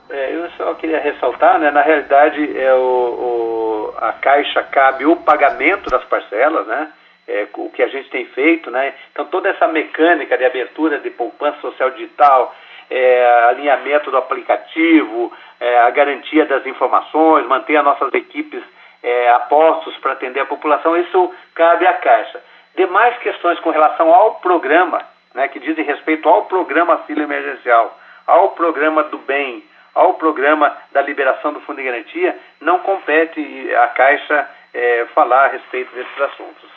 É, 0.10 0.36
eu 0.36 0.50
só 0.52 0.74
queria 0.76 1.00
ressaltar, 1.00 1.58
né, 1.58 1.72
na 1.72 1.82
realidade, 1.82 2.58
é 2.58 2.74
o, 2.74 2.78
o, 2.78 3.94
a 3.98 4.12
Caixa 4.14 4.62
cabe 4.64 5.06
o 5.06 5.16
pagamento 5.16 5.90
das 5.90 6.04
parcelas, 6.04 6.68
né? 6.68 6.92
é, 7.32 7.48
o 7.54 7.70
que 7.70 7.82
a 7.82 7.88
gente 7.88 8.10
tem 8.10 8.26
feito, 8.26 8.70
né? 8.70 8.94
Então 9.12 9.26
toda 9.26 9.50
essa 9.50 9.68
mecânica 9.68 10.38
de 10.38 10.46
abertura 10.46 11.00
de 11.00 11.10
poupança 11.12 11.60
social 11.62 11.92
digital, 11.92 12.54
é, 12.90 13.46
alinhamento 13.50 14.12
do 14.12 14.18
aplicativo, 14.18 15.32
é, 15.62 15.80
a 15.82 15.92
garantia 15.92 16.44
das 16.48 16.66
informações, 16.66 17.48
manter 17.48 17.78
as 17.78 17.86
nossas 17.86 18.12
equipes 18.16 18.64
é, 19.04 19.30
apostos 19.30 19.96
para 19.98 20.14
atender 20.14 20.40
a 20.40 20.46
população, 20.46 20.98
isso 20.98 21.32
cabe 21.54 21.86
à 21.86 21.94
Caixa. 21.94 22.42
Demais 22.76 23.16
questões 23.20 23.60
com 23.60 23.70
relação 23.70 24.12
ao 24.12 24.36
programa, 24.36 25.04
né, 25.36 25.48
que 25.50 25.60
dizem 25.60 25.86
respeito 25.86 26.28
ao 26.28 26.46
programa 26.46 26.94
auxílio 26.94 27.24
emergencial, 27.24 27.96
ao 28.26 28.50
programa 28.50 29.04
do 29.04 29.20
bem, 29.20 29.64
ao 29.94 30.16
programa 30.16 30.76
da 30.92 31.02
liberação 31.02 31.54
do 31.54 31.62
Fundo 31.62 31.78
de 31.78 31.84
Garantia, 31.84 32.36
não 32.60 32.80
compete 32.80 33.76
à 33.76 33.88
Caixa 33.90 34.50
é, 34.74 35.06
falar 35.14 35.46
a 35.46 35.50
respeito 35.50 35.94
desses 35.94 36.22
assuntos. 36.22 36.72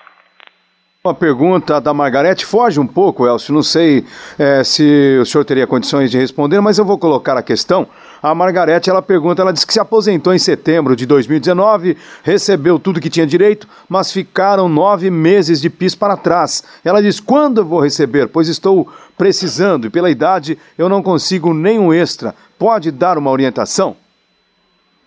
Uma 1.07 1.15
pergunta 1.15 1.81
da 1.81 1.93
Margarete 1.93 2.47
foge 2.47 2.81
um 2.81 2.87
pouco, 2.87 3.27
Elcio. 3.27 3.55
Não 3.55 3.63
sei 3.63 4.05
é, 4.39 4.65
se 4.65 5.19
o 5.21 5.27
senhor 5.27 5.45
teria 5.45 5.67
condições 5.67 6.11
de 6.11 6.19
responder, 6.19 6.61
mas 6.61 6.79
eu 6.79 6.85
vou 6.85 6.99
colocar 6.99 7.37
a 7.37 7.43
questão. 7.43 7.87
A 8.25 8.35
Margarete 8.35 8.89
ela 8.89 9.03
pergunta, 9.03 9.43
ela 9.43 9.53
disse 9.53 9.67
que 9.67 9.75
se 9.75 9.79
aposentou 9.79 10.33
em 10.33 10.39
setembro 10.39 10.97
de 10.97 11.05
2019, 11.05 11.95
recebeu 12.23 12.79
tudo 12.79 12.99
que 12.99 13.11
tinha 13.11 13.27
direito, 13.27 13.69
mas 13.87 14.11
ficaram 14.11 14.67
nove 14.67 15.11
meses 15.11 15.61
de 15.61 15.69
PIS 15.69 15.95
para 15.95 16.17
trás. 16.17 16.81
Ela 16.83 17.03
diz: 17.03 17.21
quando 17.21 17.61
eu 17.61 17.67
vou 17.67 17.81
receber? 17.81 18.29
Pois 18.29 18.49
estou 18.49 18.91
precisando 19.19 19.89
e 19.89 19.91
pela 19.91 20.09
idade 20.09 20.57
eu 20.79 20.89
não 20.89 21.03
consigo 21.03 21.53
nenhum 21.53 21.93
extra. 21.93 22.35
Pode 22.59 22.91
dar 22.91 23.19
uma 23.19 23.31
orientação? 23.31 23.95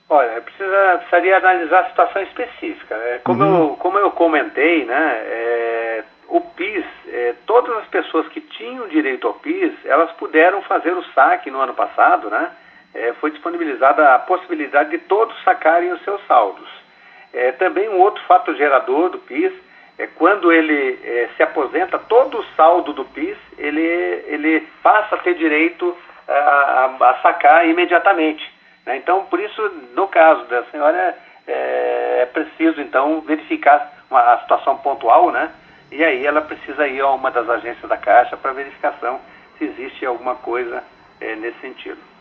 Olha, 0.08 0.40
precisa, 0.40 0.98
precisaria 1.00 1.38
analisar 1.38 1.80
a 1.80 1.90
situação 1.90 2.22
específica. 2.22 2.96
Né? 2.96 3.22
Como, 3.24 3.44
uhum. 3.44 3.58
eu, 3.58 3.70
como 3.78 3.98
eu 3.98 4.12
comentei, 4.12 4.86
né, 4.86 5.22
é, 5.26 6.04
o 6.28 6.40
PIS, 6.40 6.86
é, 7.08 7.34
todas 7.48 7.78
as 7.78 7.88
pessoas 7.88 8.28
que 8.28 8.42
tinham 8.42 8.88
direito 8.88 9.26
ao 9.26 9.34
PIS, 9.34 9.74
elas 9.86 10.12
puderam 10.12 10.62
fazer 10.62 10.92
o 10.92 11.04
saque 11.16 11.50
no 11.50 11.60
ano 11.60 11.74
passado, 11.74 12.30
né? 12.30 12.52
É, 12.98 13.14
foi 13.22 13.30
disponibilizada 13.30 14.16
a 14.16 14.20
possibilidade 14.20 14.90
de 14.90 14.98
todos 14.98 15.36
sacarem 15.44 15.92
os 15.92 16.02
seus 16.04 16.20
saldos. 16.26 16.68
É, 17.32 17.52
também 17.52 17.88
um 17.90 18.00
outro 18.00 18.24
fato 18.24 18.56
gerador 18.56 19.12
do 19.12 19.20
PIS 19.20 19.54
é 20.00 20.08
quando 20.08 20.52
ele 20.52 21.00
é, 21.04 21.30
se 21.38 21.44
aposenta, 21.44 22.00
todo 22.00 22.40
o 22.40 22.46
saldo 22.56 22.94
do 22.94 23.06
PIS, 23.06 23.38
ele, 23.60 23.82
ele 24.26 24.68
passa 24.82 25.14
a 25.14 25.20
ter 25.20 25.36
direito 25.36 25.96
a, 26.28 26.34
a, 26.34 27.10
a 27.12 27.22
sacar 27.22 27.70
imediatamente. 27.70 28.44
Né? 28.84 28.98
Então, 28.98 29.26
por 29.26 29.40
isso, 29.40 29.62
no 29.94 30.08
caso 30.08 30.46
da 30.46 30.64
senhora, 30.66 31.16
é, 31.48 32.22
é 32.22 32.26
preciso, 32.26 32.82
então, 32.82 33.22
verificar 33.22 33.94
uma, 34.10 34.34
a 34.34 34.40
situação 34.40 34.76
pontual, 34.78 35.32
né? 35.32 35.52
E 35.92 36.04
aí 36.04 36.26
ela 36.26 36.42
precisa 36.42 36.88
ir 36.88 37.00
a 37.02 37.10
uma 37.12 37.30
das 37.30 37.48
agências 37.48 37.88
da 37.88 37.96
Caixa 37.96 38.36
para 38.36 38.54
verificação 38.54 39.20
se 39.58 39.66
existe 39.66 40.06
alguma 40.06 40.36
coisa 40.36 40.84
é, 41.22 41.36
nesse 41.36 41.60
sentido. 41.60 42.17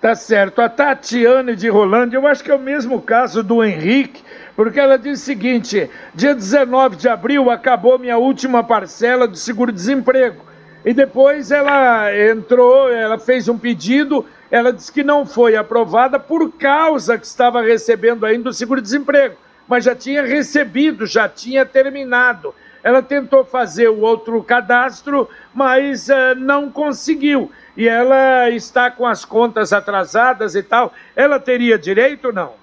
Tá 0.00 0.14
certo. 0.14 0.60
A 0.60 0.68
Tatiane 0.68 1.56
de 1.56 1.68
Rolândia, 1.68 2.16
eu 2.16 2.26
acho 2.26 2.44
que 2.44 2.50
é 2.50 2.54
o 2.54 2.60
mesmo 2.60 3.00
caso 3.00 3.42
do 3.42 3.64
Henrique, 3.64 4.22
porque 4.54 4.78
ela 4.78 4.98
diz 4.98 5.20
o 5.20 5.24
seguinte: 5.24 5.90
dia 6.14 6.34
19 6.34 6.96
de 6.96 7.08
abril 7.08 7.50
acabou 7.50 7.98
minha 7.98 8.18
última 8.18 8.62
parcela 8.62 9.26
do 9.26 9.36
seguro-desemprego. 9.36 10.44
E 10.84 10.94
depois 10.94 11.50
ela 11.50 12.14
entrou, 12.14 12.92
ela 12.92 13.18
fez 13.18 13.48
um 13.48 13.58
pedido 13.58 14.24
ela 14.50 14.72
disse 14.72 14.92
que 14.92 15.02
não 15.02 15.26
foi 15.26 15.56
aprovada 15.56 16.18
por 16.18 16.52
causa 16.52 17.18
que 17.18 17.26
estava 17.26 17.62
recebendo 17.62 18.24
ainda 18.24 18.50
o 18.50 18.52
seguro-desemprego, 18.52 19.36
mas 19.66 19.84
já 19.84 19.94
tinha 19.94 20.22
recebido, 20.22 21.06
já 21.06 21.28
tinha 21.28 21.66
terminado. 21.66 22.54
Ela 22.86 23.02
tentou 23.02 23.44
fazer 23.44 23.88
o 23.88 24.00
outro 24.00 24.40
cadastro, 24.44 25.28
mas 25.52 26.08
uh, 26.08 26.36
não 26.36 26.70
conseguiu. 26.70 27.50
E 27.76 27.88
ela 27.88 28.48
está 28.50 28.92
com 28.92 29.04
as 29.04 29.24
contas 29.24 29.72
atrasadas 29.72 30.54
e 30.54 30.62
tal. 30.62 30.92
Ela 31.16 31.40
teria 31.40 31.76
direito 31.76 32.26
ou 32.28 32.32
não? 32.32 32.54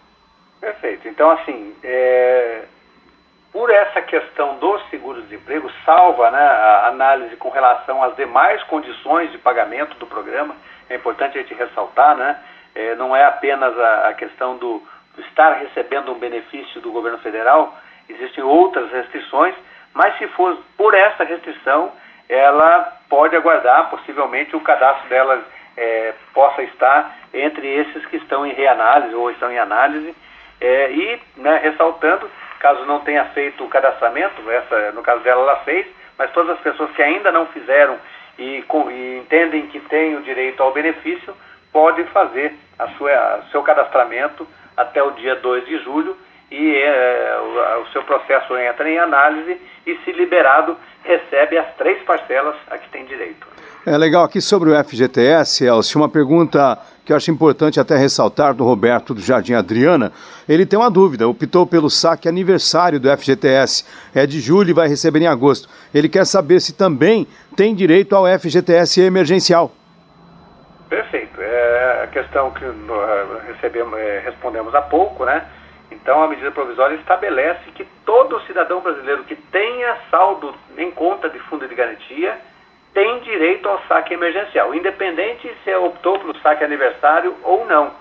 Perfeito. 0.62 1.10
Então, 1.10 1.30
assim, 1.32 1.76
é... 1.84 2.62
por 3.52 3.70
essa 3.70 4.02
questão 4.02 4.60
do 4.60 4.80
seguro-desemprego, 4.90 5.70
salva 5.84 6.32
né, 6.32 6.40
a 6.40 6.88
análise 6.88 7.36
com 7.36 7.50
relação 7.50 8.02
às 8.02 8.16
demais 8.16 8.64
condições 8.64 9.30
de 9.30 9.38
pagamento 9.40 9.98
do 9.98 10.08
programa 10.08 10.56
é 10.90 10.96
importante 10.96 11.38
a 11.38 11.42
gente 11.42 11.54
ressaltar, 11.54 12.16
né? 12.16 12.40
É, 12.74 12.96
não 12.96 13.14
é 13.14 13.26
apenas 13.26 13.78
a, 13.78 14.10
a 14.10 14.14
questão 14.14 14.58
do, 14.58 14.82
do, 15.16 15.22
estar 15.22 15.54
recebendo 15.58 16.14
um 16.14 16.20
benefício 16.20 16.80
do 16.80 16.92
governo 16.92 17.18
federal, 17.20 17.78
existem 18.08 18.42
outras 18.42 18.90
restrições, 18.90 19.54
mas 19.94 20.18
se 20.18 20.28
for 20.30 20.58
por 20.78 20.94
essa 20.94 21.24
restrição, 21.24 21.92
ela 22.28 22.98
pode 23.10 23.36
aguardar, 23.36 23.90
possivelmente 23.90 24.56
o 24.56 24.62
cadastro 24.62 25.08
dela 25.10 25.44
é, 25.78 26.14
possa 26.34 26.64
estar 26.64 27.16
entre 27.34 27.68
esses 27.68 28.06
que 28.08 28.18
estão 28.18 28.46
em 28.46 28.54
reanálise 28.54 29.14
ou 29.14 29.30
estão 29.32 29.52
em 29.52 29.60
análise, 29.60 30.16
é, 30.60 30.92
e 30.92 31.22
né, 31.38 31.60
ressaltando, 31.62 32.30
caso 32.60 32.86
não 32.86 33.02
tenha 33.02 33.26
feito 33.26 33.64
o 33.64 33.70
cadastramento, 33.70 34.50
essa, 34.50 34.92
no 34.94 35.04
caso 35.04 35.22
dela 35.22 35.42
ela 35.42 35.56
fez, 35.58 35.86
mas 36.18 36.32
todas 36.32 36.58
as 36.58 36.60
pessoas 36.62 36.92
que 36.92 37.04
ainda 37.04 37.32
não 37.32 37.46
fizeram 37.48 37.98
e, 38.38 38.64
com, 38.64 38.90
e 38.90 39.18
entendem 39.20 39.68
que 39.68 39.80
têm 39.82 40.16
o 40.16 40.22
direito 40.22 40.64
ao 40.64 40.72
benefício, 40.72 41.36
podem 41.72 42.06
fazer 42.06 42.56
a 42.80 42.88
sua, 42.90 43.44
seu 43.52 43.62
cadastramento 43.64 44.48
até 44.78 45.04
o 45.04 45.12
dia 45.12 45.36
2 45.36 45.66
de 45.66 45.80
julho 45.80 46.18
e 46.54 46.76
é, 46.78 47.40
o, 47.42 47.82
o, 47.82 47.88
seu 47.88 48.04
processo 48.04 48.56
entra 48.56 48.88
em 48.88 49.00
análise 49.00 49.60
e, 49.88 49.98
se 50.06 50.12
liberado, 50.12 50.78
recebe 51.04 51.58
as 51.58 51.74
três 51.78 52.00
parcelas 52.04 52.56
a 52.70 52.78
que 52.78 52.88
tem 52.90 53.06
direito. 53.06 53.48
É 53.88 53.98
legal 53.98 54.24
aqui 54.24 54.40
sobre 54.40 54.70
o 54.70 54.84
FGTS, 54.84 55.66
Elcio, 55.66 56.00
uma 56.00 56.08
pergunta 56.08 56.78
que 57.04 57.12
eu 57.12 57.18
acho 57.18 57.32
importante 57.32 57.80
até 57.80 57.98
ressaltar 57.98 58.54
do 58.54 58.64
Roberto 58.64 59.16
do 59.16 59.20
Jardim 59.20 59.56
Adriana. 59.56 60.12
Ele 60.48 60.64
tem 60.64 60.78
uma 60.78 60.92
dúvida, 60.92 61.28
optou 61.28 61.66
pelo 61.66 61.90
saque 61.90 62.30
aniversário 62.30 63.00
do 63.00 63.10
FGTS, 63.10 63.84
é 64.14 64.28
de 64.28 64.40
julho 64.40 64.70
e 64.70 64.74
vai 64.74 64.88
receber 64.88 65.24
em 65.24 65.28
agosto. 65.28 65.68
Ele 65.92 66.08
quer 66.08 66.24
saber 66.24 66.60
se 66.60 66.78
também 66.78 67.26
tem 67.58 67.74
direito 67.74 68.16
ao 68.16 68.26
FGTS 68.28 69.02
emergencial. 69.02 69.72
Perfeito. 70.88 71.42
É 71.42 72.04
a 72.04 72.08
questão 72.08 72.52
que 72.52 72.64
recebemos, 73.52 73.98
é, 73.98 74.22
respondemos 74.24 74.76
há 74.76 74.84
pouco, 74.84 75.26
né? 75.26 75.44
Então, 75.94 76.24
a 76.24 76.28
medida 76.28 76.52
provisória 76.52 76.96
estabelece 76.96 77.70
que 77.76 77.86
todo 78.04 78.42
cidadão 78.42 78.82
brasileiro 78.82 79.24
que 79.26 79.36
tenha 79.36 79.96
saldo 80.10 80.54
em 80.76 80.90
conta 80.92 81.30
de 81.30 81.38
fundo 81.42 81.68
de 81.68 81.76
garantia 81.76 82.36
tem 82.94 83.20
direito 83.20 83.70
ao 83.70 83.80
saque 83.88 84.14
emergencial, 84.14 84.74
independente 84.74 85.52
se 85.64 85.76
optou 85.76 86.20
pelo 86.20 86.38
saque 86.40 86.64
aniversário 86.64 87.36
ou 87.44 87.66
não. 87.66 87.94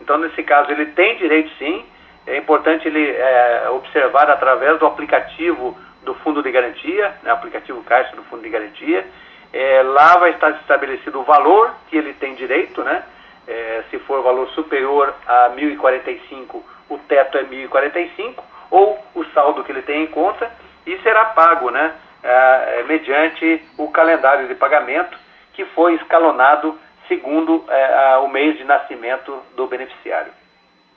Então, 0.00 0.18
nesse 0.18 0.42
caso, 0.42 0.70
ele 0.70 0.86
tem 0.86 1.16
direito 1.18 1.50
sim. 1.58 1.84
É 2.26 2.38
importante 2.38 2.88
ele 2.88 3.10
é, 3.10 3.68
observar 3.70 4.30
através 4.30 4.78
do 4.78 4.86
aplicativo 4.86 5.78
do 6.02 6.14
Fundo 6.14 6.42
de 6.42 6.50
Garantia, 6.50 7.14
né, 7.22 7.30
aplicativo 7.30 7.82
Caixa 7.84 8.16
do 8.16 8.24
Fundo 8.24 8.42
de 8.42 8.48
Garantia. 8.48 9.06
É, 9.52 9.82
lá 9.82 10.16
vai 10.16 10.30
estar 10.30 10.50
estabelecido 10.50 11.20
o 11.20 11.24
valor 11.24 11.74
que 11.88 11.96
ele 11.96 12.14
tem 12.14 12.34
direito, 12.34 12.82
né? 12.82 13.02
É, 13.46 13.84
se 13.90 13.98
for 14.00 14.22
valor 14.22 14.48
superior 14.50 15.14
a 15.26 15.50
1.045, 15.50 16.62
o 16.88 16.98
teto 17.08 17.38
é 17.38 17.44
1.045, 17.44 18.42
ou 18.70 18.98
o 19.14 19.24
saldo 19.26 19.62
que 19.62 19.72
ele 19.72 19.82
tem 19.82 20.04
em 20.04 20.06
conta, 20.06 20.50
e 20.86 20.98
será 20.98 21.26
pago, 21.26 21.70
né? 21.70 21.94
É, 22.22 22.80
é, 22.80 22.82
mediante 22.84 23.62
o 23.76 23.90
calendário 23.90 24.48
de 24.48 24.54
pagamento 24.54 25.16
que 25.52 25.64
foi 25.66 25.94
escalonado 25.94 26.78
segundo 27.06 27.64
é, 27.68 28.16
o 28.16 28.28
mês 28.28 28.56
de 28.56 28.64
nascimento 28.64 29.42
do 29.54 29.66
beneficiário. 29.66 30.32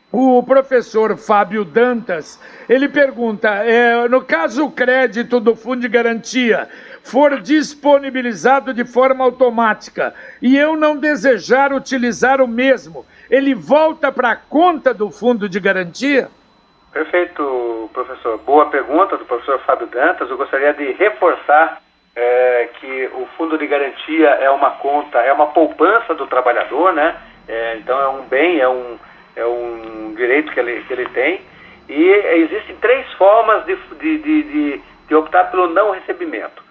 O 0.10 0.42
professor 0.42 1.18
Fábio 1.18 1.66
Dantas, 1.66 2.42
ele 2.70 2.88
pergunta, 2.88 3.50
é, 3.50 4.08
no 4.08 4.24
caso 4.24 4.66
o 4.66 4.72
crédito 4.72 5.38
do 5.38 5.54
Fundo 5.54 5.82
de 5.82 5.90
Garantia 5.90 6.70
for 7.10 7.39
disponibilizado 7.41 8.74
de 8.74 8.86
forma 8.86 9.24
automática 9.24 10.13
e 10.41 10.58
eu 10.58 10.76
não 10.76 10.98
desejar 10.98 11.74
utilizar 11.74 12.41
o 12.41 12.48
mesmo, 12.48 13.06
ele 13.30 13.56
volta 13.56 14.12
para 14.12 14.32
a 14.32 14.36
conta 14.36 14.93
do 14.93 15.10
Fundo 15.10 15.48
de 15.48 15.60
Garantia? 15.60 16.30
Perfeito, 16.91 17.89
professor. 17.93 18.38
Boa 18.39 18.70
pergunta 18.70 19.17
do 19.17 19.26
professor 19.26 19.60
Fábio 19.60 19.88
Dantas. 19.88 20.30
Eu 20.30 20.38
gostaria 20.38 20.74
de 20.74 20.93
reforçar 20.93 21.82
é, 22.15 22.70
que 22.80 23.10
o 23.13 23.28
fundo 23.38 23.58
de 23.58 23.67
garantia 23.67 24.30
é 24.30 24.50
uma 24.50 24.72
conta, 24.72 25.20
é 25.20 25.32
uma 25.32 25.48
poupança 25.48 26.15
do 26.15 26.26
trabalhador, 26.26 26.91
né? 26.91 27.15
É, 27.48 27.78
então 27.78 28.02
é 28.02 28.08
um 28.10 28.22
bem, 28.24 28.60
é 28.60 28.67
um, 28.67 28.98
é 29.36 29.46
um 29.46 30.13
direito 30.15 30.52
que 30.52 30.60
ele, 30.60 30.82
que 30.86 30.93
ele 30.93 31.08
tem. 31.10 31.41
E 31.88 32.10
existem 32.43 32.76
três 32.78 33.10
formas 33.13 33.63
de, 33.65 33.76
de, 33.76 34.17
de, 34.17 34.43
de, 34.43 34.82
de 35.08 35.15
optar 35.15 35.52
pelo 35.52 35.67
não 35.67 35.91
recebimento. 35.91 36.67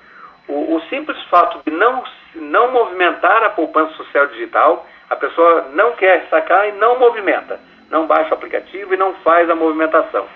O, 0.49 0.77
o, 0.77 0.81
simples 0.89 1.21
fato 1.25 1.61
de 1.65 1.77
não, 1.77 2.05
não 2.35 2.71
movimentar 2.71 3.43
a 3.43 3.51
poupança 3.51 3.95
social 3.95 4.27
digital, 4.29 4.87
a 5.11 5.17
pessoa 5.17 5.67
não 5.73 5.93
quer 5.93 6.27
sacar 6.31 6.69
e 6.69 6.73
não 6.73 6.99
movimenta 6.99 7.59
não 7.91 8.07
baixa 8.07 8.31
o 8.31 8.35
aplicativo 8.35 8.95
e 8.95 8.97
não 8.97 9.15
faz 9.17 9.49
a 9.49 9.55
movimentação. 9.55 10.27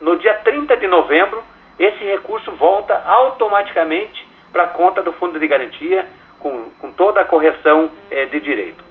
No 0.00 0.16
dia 0.18 0.34
30 0.44 0.76
de 0.76 0.86
novembro, 0.86 1.42
esse 1.78 2.02
recurso 2.04 2.50
volta 2.52 3.02
automaticamente 3.06 4.28
para 4.52 4.64
a 4.64 4.68
conta 4.68 5.02
do 5.02 5.12
fundo 5.14 5.38
de 5.38 5.46
garantia, 5.46 6.06
com, 6.38 6.70
com 6.80 6.92
toda 6.92 7.20
a 7.20 7.24
correção 7.24 7.90
é, 8.10 8.26
de 8.26 8.40
direito. 8.40 8.82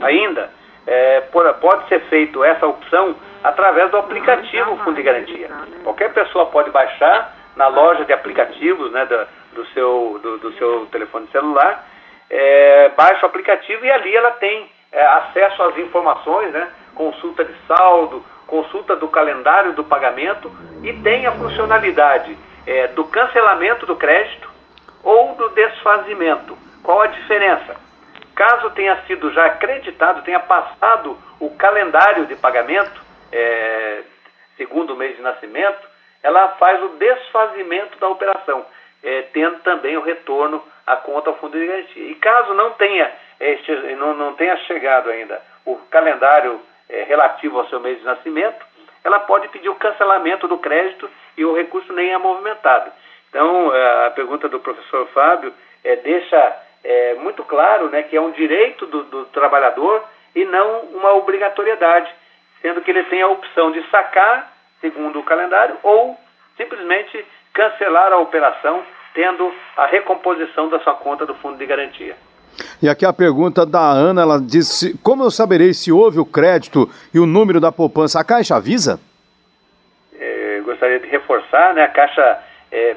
Ainda, 0.00 0.50
é, 0.86 1.20
pode 1.60 1.88
ser 1.88 2.00
feito 2.08 2.42
essa 2.42 2.66
opção 2.66 3.14
através 3.44 3.90
do 3.90 3.98
aplicativo 3.98 4.76
Fundo 4.78 4.96
de 4.96 5.02
Garantia. 5.02 5.48
Qualquer 5.84 6.12
pessoa 6.14 6.46
pode 6.46 6.70
baixar 6.70 7.34
na 7.56 7.68
loja 7.68 8.06
de 8.06 8.12
aplicativos 8.12 8.90
né, 8.90 9.04
do, 9.04 9.26
do 9.58 9.66
seu, 9.68 10.20
do, 10.22 10.38
do, 10.38 10.52
seu 10.52 10.86
telefone 10.86 11.26
celular, 11.32 11.84
é, 12.30 12.90
baixa 12.90 13.26
o 13.26 13.28
aplicativo 13.28 13.84
e 13.84 13.90
ali 13.90 14.14
ela 14.14 14.30
tem 14.32 14.70
é, 14.92 15.04
acesso 15.04 15.62
às 15.64 15.76
informações, 15.78 16.52
né, 16.52 16.70
consulta 16.94 17.44
de 17.44 17.54
saldo, 17.66 18.24
consulta 18.46 18.94
do 18.94 19.08
calendário 19.08 19.72
do 19.72 19.82
pagamento 19.82 20.50
e 20.82 20.92
tem 21.02 21.26
a 21.26 21.32
funcionalidade 21.32 22.38
é, 22.66 22.86
do 22.88 23.04
cancelamento 23.04 23.84
do 23.84 23.96
crédito 23.96 24.48
ou 25.02 25.34
do 25.34 25.48
desfazimento. 25.50 26.56
Qual 26.82 27.02
a 27.02 27.08
diferença? 27.08 27.76
Caso 28.34 28.70
tenha 28.70 28.96
sido 29.06 29.32
já 29.32 29.46
acreditado, 29.46 30.22
tenha 30.22 30.38
passado 30.38 31.18
o 31.40 31.50
calendário 31.50 32.26
de 32.26 32.36
pagamento, 32.36 33.02
é, 33.32 34.02
segundo 34.56 34.94
o 34.94 34.96
mês 34.96 35.16
de 35.16 35.22
nascimento, 35.22 35.88
ela 36.22 36.48
faz 36.50 36.82
o 36.82 36.88
desfazimento 36.90 37.98
da 37.98 38.08
operação, 38.08 38.64
é, 39.02 39.22
tendo 39.32 39.60
também 39.60 39.96
o 39.96 40.02
retorno 40.02 40.62
à 40.86 40.96
conta 40.96 41.30
ao 41.30 41.36
fundo 41.36 41.58
de 41.58 41.66
garantia. 41.66 42.02
E 42.02 42.14
caso 42.16 42.54
não 42.54 42.72
tenha, 42.72 43.12
este, 43.40 43.72
não, 43.96 44.14
não 44.14 44.34
tenha 44.34 44.56
chegado 44.58 45.10
ainda 45.10 45.40
o 45.64 45.76
calendário 45.90 46.60
é, 46.88 47.02
relativo 47.02 47.58
ao 47.58 47.68
seu 47.68 47.78
mês 47.78 47.98
de 47.98 48.04
nascimento, 48.04 48.66
ela 49.04 49.20
pode 49.20 49.48
pedir 49.48 49.68
o 49.68 49.74
cancelamento 49.74 50.48
do 50.48 50.58
crédito 50.58 51.08
e 51.36 51.44
o 51.44 51.54
recurso 51.54 51.92
nem 51.92 52.12
é 52.12 52.18
movimentado. 52.18 52.90
Então, 53.28 53.74
é, 53.74 54.06
a 54.06 54.10
pergunta 54.10 54.48
do 54.48 54.60
professor 54.60 55.06
Fábio 55.08 55.52
é, 55.84 55.96
deixa 55.96 56.56
é, 56.82 57.14
muito 57.14 57.44
claro 57.44 57.90
né, 57.90 58.02
que 58.02 58.16
é 58.16 58.20
um 58.20 58.30
direito 58.30 58.86
do, 58.86 59.04
do 59.04 59.24
trabalhador 59.26 60.04
e 60.34 60.44
não 60.44 60.80
uma 60.94 61.14
obrigatoriedade, 61.14 62.10
sendo 62.62 62.80
que 62.80 62.90
ele 62.90 63.04
tem 63.04 63.22
a 63.22 63.28
opção 63.28 63.70
de 63.70 63.82
sacar, 63.90 64.52
segundo 64.80 65.20
o 65.20 65.24
calendário, 65.24 65.76
ou 65.82 66.18
simplesmente 66.56 67.24
cancelar 67.54 68.12
a 68.12 68.18
operação, 68.18 68.82
tendo 69.14 69.52
a 69.76 69.86
recomposição 69.86 70.68
da 70.68 70.80
sua 70.80 70.94
conta 70.94 71.26
do 71.26 71.34
fundo 71.36 71.58
de 71.58 71.66
garantia. 71.66 72.16
E 72.82 72.88
aqui 72.88 73.04
a 73.04 73.12
pergunta 73.12 73.64
da 73.64 73.80
Ana, 73.80 74.22
ela 74.22 74.40
disse: 74.40 74.98
Como 75.02 75.22
eu 75.22 75.30
saberei 75.30 75.72
se 75.72 75.92
houve 75.92 76.18
o 76.18 76.26
crédito 76.26 76.88
e 77.12 77.18
o 77.18 77.26
número 77.26 77.60
da 77.60 77.70
poupança? 77.72 78.20
A 78.20 78.24
Caixa 78.24 78.56
avisa? 78.56 79.00
É, 80.18 80.60
gostaria 80.64 80.98
de 80.98 81.08
reforçar, 81.08 81.74
né? 81.74 81.84
A 81.84 81.88
Caixa 81.88 82.42
é, 82.72 82.96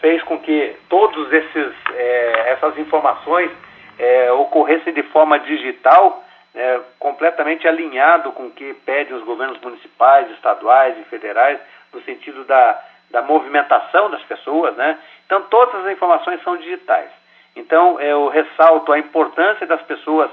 fez 0.00 0.22
com 0.22 0.38
que 0.38 0.76
todas 0.88 1.32
é, 1.32 2.52
essas 2.52 2.78
informações 2.78 3.50
é, 3.98 4.30
ocorressem 4.32 4.92
de 4.92 5.02
forma 5.04 5.38
digital, 5.40 6.22
né, 6.54 6.80
completamente 6.98 7.66
alinhado 7.66 8.32
com 8.32 8.46
o 8.46 8.50
que 8.50 8.74
pedem 8.84 9.14
os 9.14 9.24
governos 9.24 9.60
municipais, 9.60 10.30
estaduais 10.32 10.96
e 10.98 11.04
federais, 11.04 11.58
no 11.92 12.00
sentido 12.02 12.44
da, 12.44 12.82
da 13.16 13.22
movimentação 13.22 14.10
das 14.10 14.22
pessoas, 14.24 14.76
né? 14.76 14.98
Então 15.24 15.40
todas 15.48 15.86
as 15.86 15.92
informações 15.92 16.42
são 16.42 16.58
digitais. 16.58 17.08
Então, 17.56 17.98
eu 17.98 18.28
ressalto 18.28 18.92
a 18.92 18.98
importância 18.98 19.66
das 19.66 19.80
pessoas 19.82 20.30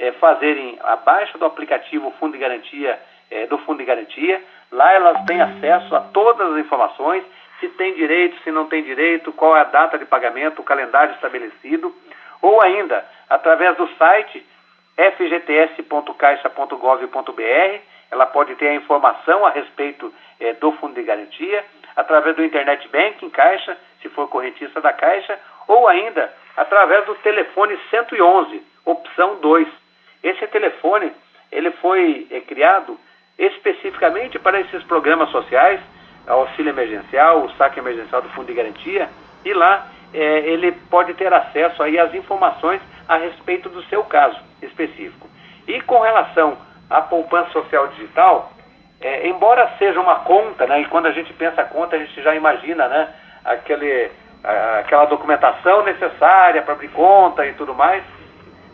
é, 0.00 0.10
fazerem 0.12 0.78
a 0.82 0.96
baixa 0.96 1.36
do 1.38 1.44
aplicativo 1.44 2.12
Fundo 2.18 2.32
de 2.32 2.38
Garantia, 2.38 2.98
é, 3.30 3.46
do 3.46 3.56
Fundo 3.58 3.78
de 3.78 3.84
Garantia. 3.84 4.42
Lá 4.72 4.92
elas 4.92 5.24
têm 5.26 5.40
acesso 5.40 5.94
a 5.94 6.00
todas 6.00 6.50
as 6.50 6.58
informações, 6.58 7.22
se 7.60 7.68
tem 7.68 7.94
direito, 7.94 8.36
se 8.42 8.50
não 8.50 8.66
tem 8.66 8.82
direito, 8.82 9.32
qual 9.32 9.56
é 9.56 9.60
a 9.60 9.64
data 9.64 9.96
de 9.96 10.04
pagamento, 10.04 10.60
o 10.60 10.64
calendário 10.64 11.14
estabelecido, 11.14 11.94
ou 12.42 12.60
ainda, 12.60 13.06
através 13.30 13.76
do 13.76 13.86
site 13.96 14.44
fgts.caixa.gov.br, 14.96 17.78
ela 18.10 18.26
pode 18.26 18.56
ter 18.56 18.70
a 18.70 18.74
informação 18.74 19.46
a 19.46 19.50
respeito 19.50 20.12
é, 20.40 20.54
do 20.54 20.72
Fundo 20.72 20.96
de 20.96 21.04
Garantia, 21.04 21.64
através 21.96 22.36
do 22.36 22.44
Internet 22.44 22.88
Banking 22.88 23.30
Caixa, 23.30 23.76
se 24.02 24.08
for 24.10 24.28
correntista 24.28 24.80
da 24.80 24.92
Caixa, 24.92 25.38
ou 25.66 25.88
ainda 25.88 26.32
através 26.56 27.04
do 27.06 27.14
telefone 27.16 27.78
111, 27.90 28.62
opção 28.84 29.36
2. 29.40 29.68
Esse 30.22 30.46
telefone 30.48 31.12
ele 31.50 31.70
foi 31.72 32.26
é, 32.30 32.40
criado 32.40 32.98
especificamente 33.38 34.38
para 34.38 34.60
esses 34.60 34.82
programas 34.84 35.30
sociais, 35.30 35.80
auxílio 36.26 36.70
emergencial, 36.70 37.44
o 37.44 37.50
saque 37.52 37.78
emergencial 37.78 38.22
do 38.22 38.28
Fundo 38.30 38.46
de 38.46 38.54
Garantia, 38.54 39.08
e 39.44 39.52
lá 39.52 39.88
é, 40.12 40.38
ele 40.40 40.72
pode 40.90 41.14
ter 41.14 41.32
acesso 41.32 41.82
aí 41.82 41.98
às 41.98 42.14
informações 42.14 42.80
a 43.08 43.16
respeito 43.16 43.68
do 43.68 43.82
seu 43.84 44.04
caso 44.04 44.38
específico. 44.62 45.28
E 45.66 45.80
com 45.82 46.00
relação 46.00 46.56
à 46.88 47.00
poupança 47.00 47.50
social 47.50 47.88
digital, 47.88 48.50
é, 49.04 49.28
embora 49.28 49.70
seja 49.78 50.00
uma 50.00 50.20
conta, 50.20 50.66
né, 50.66 50.80
e 50.80 50.86
quando 50.86 51.04
a 51.04 51.12
gente 51.12 51.30
pensa 51.34 51.62
conta, 51.62 51.94
a 51.94 51.98
gente 51.98 52.22
já 52.22 52.34
imagina 52.34 52.88
né, 52.88 53.08
aquele 53.44 54.10
aquela 54.78 55.06
documentação 55.06 55.82
necessária 55.84 56.60
para 56.60 56.74
abrir 56.74 56.88
conta 56.88 57.46
e 57.46 57.54
tudo 57.54 57.74
mais. 57.74 58.02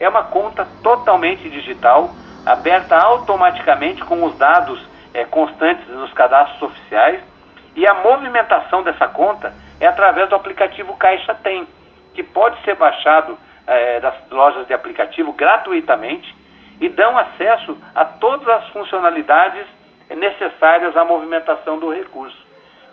É 0.01 0.09
uma 0.09 0.25
conta 0.25 0.67
totalmente 0.83 1.49
digital, 1.49 2.11
aberta 2.45 2.97
automaticamente 2.97 4.05
com 4.05 4.25
os 4.25 4.37
dados 4.37 4.85
é, 5.15 5.25
constantes 5.25 5.87
nos 5.89 6.13
cadastros 6.13 6.63
oficiais. 6.63 7.21
E 7.77 7.87
a 7.87 7.95
movimentação 7.95 8.83
dessa 8.83 9.07
conta 9.07 9.53
é 9.81 9.87
através 9.87 10.29
do 10.29 10.35
aplicativo 10.35 10.97
Caixa 10.97 11.35
Tem, 11.35 11.69
que 12.15 12.23
pode 12.25 12.61
ser 12.65 12.75
baixado 12.75 13.39
é, 13.67 14.01
das 14.01 14.15
lojas 14.29 14.67
de 14.67 14.75
aplicativo 14.75 15.33
gratuitamente 15.33 16.35
e 16.81 16.89
dão 16.89 17.17
acesso 17.17 17.79
a 17.95 18.05
todas 18.05 18.49
as 18.49 18.69
funcionalidades 18.71 19.67
necessárias 20.15 20.97
à 20.97 21.05
movimentação 21.05 21.79
do 21.79 21.91
recurso. 21.91 22.39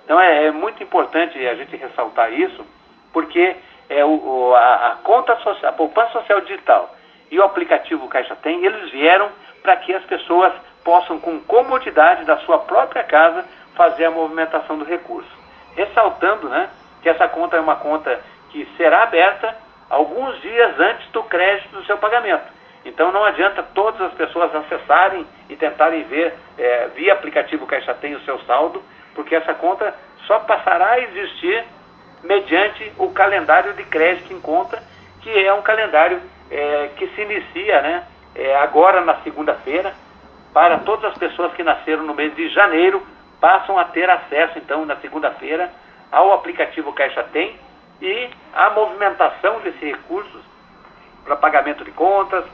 Então 0.03 0.19
é, 0.19 0.45
é 0.45 0.51
muito 0.51 0.82
importante 0.82 1.38
a 1.45 1.56
gente 1.56 1.75
ressaltar 1.75 2.34
isso, 2.34 2.65
porque 3.12 3.56
é 3.89 4.06
o 4.06 4.53
a, 4.56 4.91
a, 4.91 4.95
conta 5.03 5.36
social, 5.38 5.69
a 5.69 5.73
poupança 5.73 6.12
social 6.13 6.41
digital 6.41 6.95
e 7.30 7.39
o 7.39 7.43
aplicativo 7.43 8.08
Caixa 8.08 8.36
Tem, 8.36 8.63
eles 8.65 8.89
vieram 8.91 9.30
para 9.62 9.75
que 9.77 9.93
as 9.93 10.03
pessoas 10.06 10.53
possam, 10.84 11.19
com 11.19 11.41
comodidade 11.41 12.23
da 12.23 12.38
sua 12.38 12.60
própria 12.60 13.03
casa, 13.03 13.45
fazer 13.75 14.06
a 14.06 14.12
movimentação 14.12 14.77
do 14.77 14.86
recurso. 14.86 15.30
Ressaltando 15.75 16.47
né, 16.47 16.69
que 17.01 17.10
essa 17.10 17.27
conta 17.27 17.58
é 17.58 17.60
uma 17.60 17.75
conta 17.75 18.19
que 18.49 18.65
será 18.77 19.03
aberta 19.03 19.56
alguns 19.89 20.39
dias 20.41 20.80
antes 20.80 21.10
do 21.12 21.23
crédito 21.23 21.69
do 21.73 21.86
seu 21.86 21.97
pagamento. 21.97 22.56
Então 22.88 23.12
não 23.12 23.26
adianta 23.26 23.62
todas 23.76 24.00
as 24.00 24.13
pessoas 24.13 24.56
acessarem 24.56 25.28
e 25.50 25.58
tentarem 25.58 26.04
ver 26.04 26.34
é, 26.58 26.88
via 26.95 27.13
aplicativo 27.13 27.67
Caixa 27.67 27.93
Tem 27.93 28.15
o 28.15 28.21
seu 28.21 28.39
saldo, 28.43 28.82
porque 29.13 29.36
essa 29.36 29.54
conta 29.54 29.93
só 30.26 30.39
passará 30.39 30.91
a 30.91 31.00
existir 31.02 31.65
mediante 32.23 32.93
o 32.97 33.12
calendário 33.12 33.73
de 33.73 33.84
crédito 33.84 34.32
em 34.32 34.39
conta, 34.39 34.82
que 35.21 35.30
é 35.30 35.54
um 35.54 35.62
calendário 35.62 36.21
é, 36.50 36.89
que 36.95 37.08
se 37.08 37.21
inicia 37.21 37.82
né, 37.82 38.04
é, 38.34 38.56
agora 38.56 39.02
na 39.02 39.15
segunda-feira, 39.15 39.93
para 40.54 40.80
todas 40.80 41.12
as 41.12 41.17
pessoas 41.17 41.54
que 41.54 41.63
nasceram 41.63 42.04
no 42.04 42.13
mês 42.13 42.34
de 42.36 42.47
janeiro, 42.50 43.06
passam 43.41 43.78
a 43.78 43.84
ter 43.84 44.10
acesso 44.10 44.58
então 44.58 44.86
na 44.86 44.95
segunda-feira 44.97 45.69
ao 46.10 46.32
aplicativo 46.32 46.93
Caixa 46.93 47.23
Tem 47.34 47.60
e 48.02 48.30
a 48.54 48.69
movimentação 48.69 49.60
desses 49.60 49.82
recursos 49.82 50.41
para 51.26 51.36
pagamento 51.36 51.84
de 51.84 51.91
contas, 51.91 52.45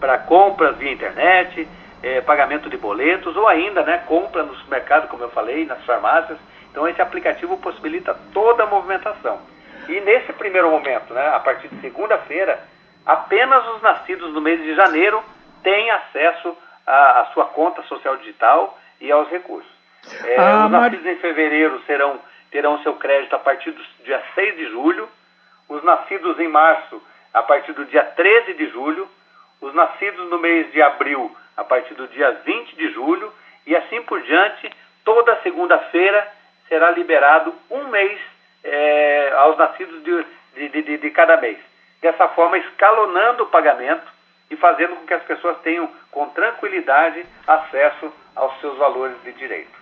para 0.00 0.18
compras 0.18 0.76
via 0.76 0.92
internet, 0.92 1.68
é, 2.02 2.20
pagamento 2.20 2.68
de 2.68 2.76
boletos 2.76 3.36
ou 3.36 3.48
ainda 3.48 3.82
né, 3.82 4.02
compra 4.06 4.42
no 4.42 4.54
supermercado, 4.56 5.08
como 5.08 5.24
eu 5.24 5.30
falei, 5.30 5.64
nas 5.64 5.82
farmácias. 5.84 6.38
Então 6.70 6.86
esse 6.86 7.00
aplicativo 7.00 7.56
possibilita 7.58 8.16
toda 8.32 8.64
a 8.64 8.66
movimentação. 8.66 9.40
E 9.88 10.00
nesse 10.00 10.32
primeiro 10.32 10.70
momento, 10.70 11.14
né, 11.14 11.28
a 11.28 11.40
partir 11.40 11.68
de 11.68 11.80
segunda-feira, 11.80 12.60
apenas 13.04 13.66
os 13.74 13.82
nascidos 13.82 14.32
no 14.32 14.40
mês 14.40 14.60
de 14.60 14.74
janeiro 14.74 15.22
têm 15.62 15.90
acesso 15.90 16.56
à, 16.86 17.20
à 17.20 17.24
sua 17.26 17.46
conta 17.46 17.82
social 17.84 18.16
digital 18.16 18.78
e 19.00 19.10
aos 19.10 19.28
recursos. 19.28 19.70
É, 20.24 20.36
ah, 20.38 20.66
os 20.66 20.70
nascidos 20.70 21.04
Mar... 21.04 21.12
em 21.12 21.16
fevereiro 21.16 21.80
serão, 21.86 22.20
terão 22.50 22.82
seu 22.82 22.94
crédito 22.94 23.34
a 23.34 23.38
partir 23.38 23.70
do 23.70 23.82
dia 24.04 24.22
6 24.34 24.56
de 24.56 24.66
julho, 24.70 25.08
os 25.68 25.82
nascidos 25.82 26.38
em 26.38 26.48
março 26.48 27.02
a 27.32 27.42
partir 27.42 27.72
do 27.72 27.84
dia 27.84 28.02
13 28.02 28.54
de 28.54 28.68
julho, 28.70 29.08
os 29.66 29.74
nascidos 29.74 30.30
no 30.30 30.38
mês 30.38 30.70
de 30.72 30.80
abril 30.80 31.34
a 31.56 31.64
partir 31.64 31.94
do 31.94 32.06
dia 32.08 32.30
20 32.44 32.76
de 32.76 32.92
julho 32.92 33.32
e 33.66 33.74
assim 33.74 34.00
por 34.02 34.22
diante, 34.22 34.70
toda 35.04 35.40
segunda-feira 35.42 36.26
será 36.68 36.90
liberado 36.92 37.52
um 37.70 37.88
mês 37.88 38.18
é, 38.62 39.32
aos 39.36 39.58
nascidos 39.58 40.02
de, 40.04 40.26
de, 40.54 40.82
de, 40.82 40.98
de 40.98 41.10
cada 41.10 41.36
mês. 41.38 41.58
Dessa 42.00 42.28
forma, 42.28 42.58
escalonando 42.58 43.44
o 43.44 43.48
pagamento 43.48 44.06
e 44.50 44.56
fazendo 44.56 44.94
com 44.96 45.06
que 45.06 45.14
as 45.14 45.22
pessoas 45.24 45.56
tenham 45.62 45.90
com 46.12 46.28
tranquilidade 46.28 47.26
acesso 47.46 48.12
aos 48.36 48.60
seus 48.60 48.78
valores 48.78 49.16
de 49.24 49.32
direito. 49.32 49.76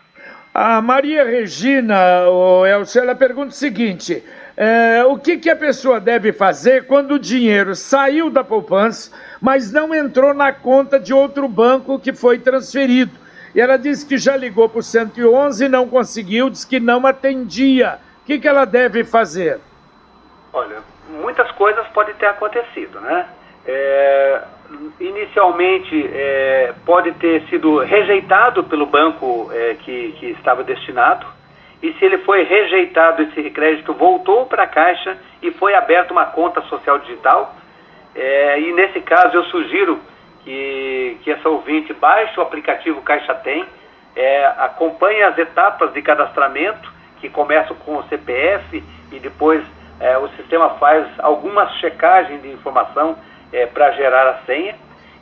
A 0.55 0.81
Maria 0.81 1.25
Regina, 1.25 2.29
o 2.29 2.65
Elcio, 2.65 3.03
ela 3.03 3.15
pergunta 3.15 3.49
o 3.49 3.53
seguinte: 3.53 4.23
é, 4.57 5.05
o 5.05 5.19
que, 5.19 5.37
que 5.37 5.51
a 5.51 5.57
pessoa 5.57 5.99
deve 5.99 6.33
fazer 6.33 6.87
quando 6.87 7.13
o 7.13 7.19
dinheiro 7.19 7.75
saiu 7.75 8.31
da 8.31 8.45
poupança, 8.45 9.11
mas 9.41 9.73
não 9.73 9.95
entrou 9.95 10.33
na 10.33 10.53
conta 10.53 10.99
de 10.99 11.13
outro 11.13 11.49
banco 11.49 11.99
que 11.99 12.13
foi 12.13 12.39
transferido? 12.39 13.19
E 13.55 13.61
ela 13.61 13.77
disse 13.77 14.07
que 14.07 14.17
já 14.17 14.37
ligou 14.37 14.69
para 14.69 14.81
o 14.81 14.83
111 14.83 15.65
e 15.65 15.69
não 15.69 15.89
conseguiu, 15.89 16.51
disse 16.51 16.67
que 16.67 16.79
não 16.79 17.07
atendia. 17.07 17.99
O 18.23 18.27
que, 18.27 18.39
que 18.39 18.49
ela 18.49 18.65
deve 18.65 19.05
fazer? 19.05 19.61
Olha, 20.53 20.79
muitas 21.09 21.51
coisas 21.53 21.87
podem 21.89 22.15
ter 22.15 22.27
acontecido, 22.27 23.01
né? 23.01 23.27
É, 23.67 24.43
inicialmente 25.01 26.11
é, 26.13 26.75
pode 26.85 27.13
ter 27.13 27.43
sido 27.49 27.79
rejeitado 27.79 28.65
pelo 28.65 28.87
banco 28.87 29.51
é, 29.53 29.75
que, 29.75 30.13
que 30.19 30.27
estava 30.31 30.63
destinado, 30.63 31.27
e 31.85 31.93
se 31.99 32.05
ele 32.07 32.17
foi 32.17 32.45
rejeitado, 32.45 33.21
esse 33.25 33.51
crédito 33.51 33.93
voltou 33.93 34.47
para 34.47 34.63
a 34.63 34.67
Caixa 34.67 35.19
e 35.43 35.51
foi 35.51 35.75
aberta 35.75 36.15
uma 36.15 36.25
conta 36.25 36.63
social 36.63 36.99
digital. 37.01 37.55
É, 38.15 38.59
e 38.59 38.73
nesse 38.73 39.03
caso 39.03 39.37
eu 39.37 39.45
sugiro 39.45 40.01
que, 40.43 41.19
que 41.23 41.31
essa 41.31 41.47
ouvinte 41.47 41.93
baixe 41.93 42.41
o 42.41 42.43
aplicativo 42.43 43.03
Caixa 43.03 43.35
Tem, 43.35 43.67
é, 44.17 44.47
acompanhe 44.61 45.23
as 45.25 45.37
etapas 45.37 45.93
de 45.93 46.01
cadastramento, 46.01 46.91
que 47.21 47.29
começam 47.29 47.77
com 47.77 47.99
o 47.99 48.05
CPF 48.05 48.83
e 49.13 49.19
depois 49.19 49.63
é, 50.01 50.17
o 50.17 50.29
sistema 50.29 50.71
faz 50.77 51.07
algumas 51.19 51.71
checagens 51.81 52.41
de 52.41 52.49
informação 52.51 53.15
é, 53.53 53.67
para 53.67 53.91
gerar 53.91 54.27
a 54.27 54.39
senha. 54.47 54.75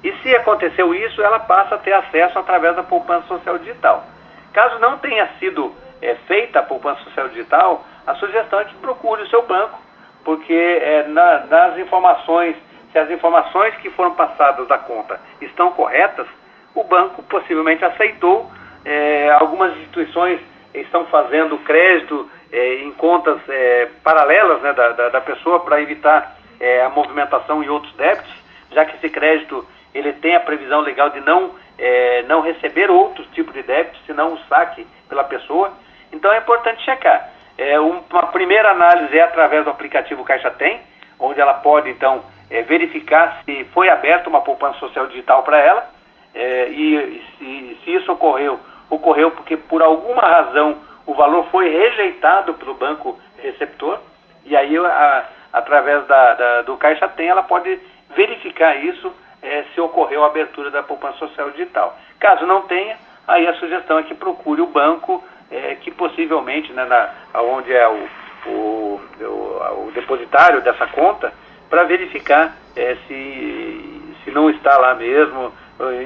E 0.05 0.13
se 0.19 0.37
aconteceu 0.37 0.95
isso, 0.95 1.21
ela 1.23 1.41
passa 1.41 1.75
a 1.75 1.79
ter 1.79 1.93
acesso 1.93 2.39
através 2.39 2.77
da 2.77 2.85
poupança 2.85 3.27
social 3.27 3.59
digital. 3.59 4.05
Caso 4.53 4.79
não 4.79 4.99
tenha 4.99 5.27
sido 5.41 5.82
é, 6.03 6.15
feita 6.27 6.59
a 6.59 6.63
poupança 6.63 7.03
social 7.05 7.29
digital, 7.29 7.85
a 8.07 8.15
sugestão 8.17 8.61
é 8.61 8.65
que 8.65 8.75
procure 8.77 9.23
o 9.23 9.29
seu 9.29 9.43
banco, 9.47 9.81
porque 10.25 10.53
é, 10.53 11.05
na, 11.09 11.47
nas 11.47 11.79
informações, 11.79 12.57
se 12.91 12.99
as 12.99 13.11
informações 13.11 13.75
que 13.77 13.89
foram 13.91 14.15
passadas 14.15 14.67
da 14.69 14.77
conta 14.77 15.19
estão 15.41 15.73
corretas, 15.73 16.27
o 16.75 16.85
banco 16.85 17.23
possivelmente 17.23 17.85
aceitou. 17.85 18.51
É, 18.85 19.31
algumas 19.39 19.77
instituições 19.77 20.41
estão 20.75 21.05
fazendo 21.07 21.57
crédito 21.59 22.29
é, 22.51 22.83
em 22.83 22.93
contas 22.93 23.39
é, 23.49 23.89
paralelas 24.03 24.61
né, 24.63 24.73
da, 24.73 24.91
da, 24.91 25.09
da, 25.11 25.21
pessoa 25.21 25.61
para 25.61 25.81
evitar 25.81 26.37
é, 26.59 26.83
a 26.83 26.89
movimentação 26.89 27.63
e 27.63 27.69
outros 27.69 27.93
débitos, 27.95 28.35
já 28.73 28.85
que 28.85 28.97
esse 28.97 29.09
crédito 29.09 29.67
ele 29.95 30.13
tem 30.15 30.35
a 30.35 30.41
previsão 30.41 30.81
legal 30.81 31.11
de 31.11 31.21
não, 31.21 31.53
é, 31.79 32.23
não 32.23 32.41
receber 32.41 32.91
outros 32.91 33.27
tipos 33.29 33.53
de 33.55 33.63
débitos, 33.63 34.01
senão 34.07 34.35
o 34.35 34.39
saque 34.49 34.87
pela 35.09 35.25
pessoa. 35.25 35.73
Então 36.13 36.33
é 36.33 36.39
importante 36.39 36.85
checar. 36.85 37.31
É, 37.57 37.79
uma 37.81 38.27
primeira 38.29 38.71
análise 38.71 39.17
é 39.17 39.23
através 39.23 39.65
do 39.65 39.71
aplicativo 39.71 40.25
Caixa 40.25 40.51
Tem, 40.51 40.81
onde 41.19 41.41
ela 41.41 41.55
pode 41.55 41.91
então 41.91 42.23
é, 42.51 42.63
verificar 42.63 43.41
se 43.45 43.65
foi 43.73 43.89
aberta 43.89 44.29
uma 44.29 44.41
poupança 44.41 44.79
social 44.79 45.07
digital 45.07 45.43
para 45.43 45.59
ela 45.59 45.91
é, 46.35 46.69
e, 46.69 47.25
se, 47.39 47.79
se, 47.85 47.95
isso 47.95 48.13
ocorreu, 48.13 48.59
ocorreu 48.91 49.31
porque 49.31 49.57
por 49.57 49.83
alguma 49.83 50.23
razão 50.23 50.77
o 51.07 51.15
valor 51.15 51.47
foi 51.51 51.69
rejeitado 51.69 52.55
pelo 52.55 52.75
banco 52.75 53.19
receptor 53.39 53.99
e 54.45 54.57
aí 54.57 54.77
a, 54.77 55.25
através 55.53 56.07
da, 56.07 56.35
da, 56.35 56.63
do 56.63 56.77
Caixa 56.77 57.09
Tem 57.09 57.29
ela 57.29 57.43
pode 57.43 57.79
verificar 58.15 58.77
isso 58.77 59.13
é, 59.43 59.65
se 59.75 59.81
ocorreu 59.81 60.25
a 60.25 60.29
abertura 60.29 60.71
da 60.71 60.83
poupança 60.83 61.19
social 61.19 61.51
digital. 61.51 61.99
Caso 62.21 62.47
não 62.47 62.63
tenha, 62.63 62.97
aí 63.27 63.47
a 63.47 63.55
sugestão 63.55 63.99
é 63.99 64.03
que 64.05 64.15
procure 64.15 64.61
o 64.61 64.67
banco 64.67 65.23
é, 65.53 65.77
que 65.77 65.91
possivelmente, 65.91 66.73
né, 66.73 66.85
na, 66.85 67.41
onde 67.43 67.73
é 67.73 67.87
o, 67.87 68.09
o, 68.47 69.01
o, 69.21 69.87
o 69.87 69.93
depositário 69.95 70.63
dessa 70.63 70.87
conta, 70.89 71.33
para 71.69 71.85
verificar 71.85 72.55
é, 72.75 72.97
se, 73.07 74.15
se 74.25 74.31
não 74.31 74.51
está 74.51 74.77
lá 74.79 74.95
mesmo, 74.95 75.53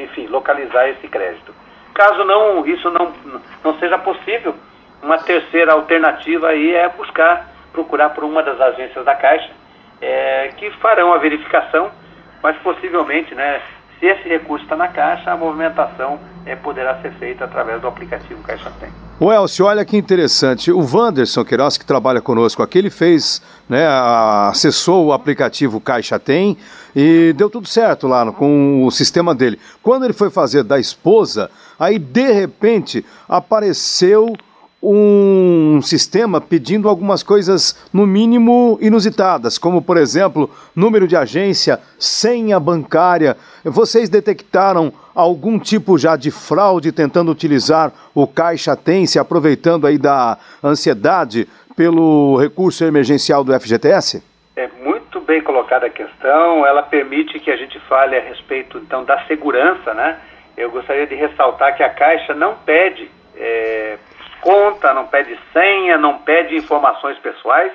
enfim, 0.03 0.26
localizar 0.26 0.88
esse 0.88 1.09
crédito. 1.09 1.55
Caso 1.94 2.24
não 2.24 2.66
isso 2.66 2.90
não, 2.90 3.12
não 3.64 3.78
seja 3.78 3.99
possível, 3.99 4.55
uma 5.03 5.18
terceira 5.18 5.72
alternativa 5.72 6.49
aí 6.49 6.74
é 6.74 6.88
buscar, 6.88 7.49
procurar 7.72 8.11
por 8.11 8.24
uma 8.24 8.42
das 8.42 8.61
agências 8.61 9.05
da 9.05 9.14
Caixa, 9.14 9.51
é, 10.01 10.49
que 10.57 10.70
farão 10.72 11.12
a 11.12 11.18
verificação, 11.18 11.90
mas 12.42 12.57
possivelmente, 12.59 13.34
né, 13.34 13.62
se 13.99 14.07
esse 14.07 14.28
recurso 14.28 14.64
está 14.64 14.76
na 14.76 14.88
Caixa, 14.88 15.30
a 15.30 15.36
movimentação 15.36 16.20
é, 16.44 16.55
poderá 16.55 16.97
ser 16.97 17.12
feita 17.12 17.44
através 17.44 17.80
do 17.80 17.88
aplicativo 17.88 18.42
Caixa 18.42 18.70
Tem. 18.78 19.05
O 19.19 19.33
Elcio, 19.33 19.64
olha 19.64 19.83
que 19.83 19.97
interessante. 19.97 20.71
O 20.71 20.81
Wanderson 20.81 21.43
Queiroz, 21.43 21.79
que 21.79 21.87
trabalha 21.87 22.21
conosco 22.21 22.62
aqui, 22.62 22.77
ele 22.77 22.91
fez, 22.91 23.41
né, 23.67 23.87
acessou 23.89 25.07
o 25.07 25.12
aplicativo 25.14 25.81
Caixa 25.81 26.19
Tem 26.19 26.55
e 26.95 27.33
deu 27.35 27.49
tudo 27.49 27.67
certo 27.67 28.07
lá 28.07 28.31
com 28.31 28.85
o 28.85 28.91
sistema 28.91 29.35
dele. 29.35 29.59
Quando 29.83 30.05
ele 30.05 30.12
foi 30.12 30.29
fazer 30.29 30.62
da 30.64 30.79
esposa, 30.79 31.51
aí 31.79 31.99
de 31.99 32.31
repente 32.31 33.07
apareceu 33.27 34.37
um 34.89 35.80
sistema 35.82 36.41
pedindo 36.41 36.89
algumas 36.89 37.22
coisas, 37.22 37.89
no 37.93 38.07
mínimo, 38.07 38.78
inusitadas, 38.80 39.59
como, 39.59 39.82
por 39.82 39.97
exemplo, 39.97 40.49
número 40.74 41.09
de 41.09 41.16
agência, 41.16 41.80
senha 41.99 42.61
bancária. 42.61 43.37
Vocês 43.64 44.09
detectaram 44.09 44.93
algum 45.14 45.59
tipo 45.59 45.99
já 45.99 46.14
de 46.14 46.30
fraude 46.30 46.93
tentando 46.93 47.32
utilizar 47.32 47.93
o 48.14 48.26
Caixa 48.26 48.76
Tem, 48.76 49.07
se 49.07 49.18
aproveitando 49.18 49.87
aí 49.87 49.99
da 49.99 50.39
ansiedade 50.62 51.49
pelo 51.76 52.37
recurso 52.37 52.84
emergencial 52.84 53.43
do 53.43 53.59
FGTS? 53.59 54.22
É 54.55 54.68
muito 54.82 55.20
bem 55.20 55.43
colocada 55.43 55.87
a 55.87 55.91
questão. 55.91 56.64
Ela 56.64 56.82
permite 56.82 57.41
que 57.41 57.51
a 57.51 57.57
gente 57.57 57.78
fale 57.80 58.16
a 58.16 58.20
respeito, 58.20 58.78
então, 58.78 59.05
da 59.05 59.18
segurança, 59.26 59.93
né? 59.95 60.18
Eu 60.57 60.70
gostaria 60.70 61.07
de 61.07 61.14
ressaltar 61.14 61.76
que 61.76 61.82
a 61.82 61.91
Caixa 61.91 62.34
não 62.34 62.55
pede 62.64 63.11
é, 63.37 63.99
conta, 64.47 64.94
não 64.94 65.09
pede 65.09 65.36
senha, 65.53 65.99
não 65.99 66.18
pede 66.18 66.55
informações 66.55 67.18
pessoais. 67.18 67.72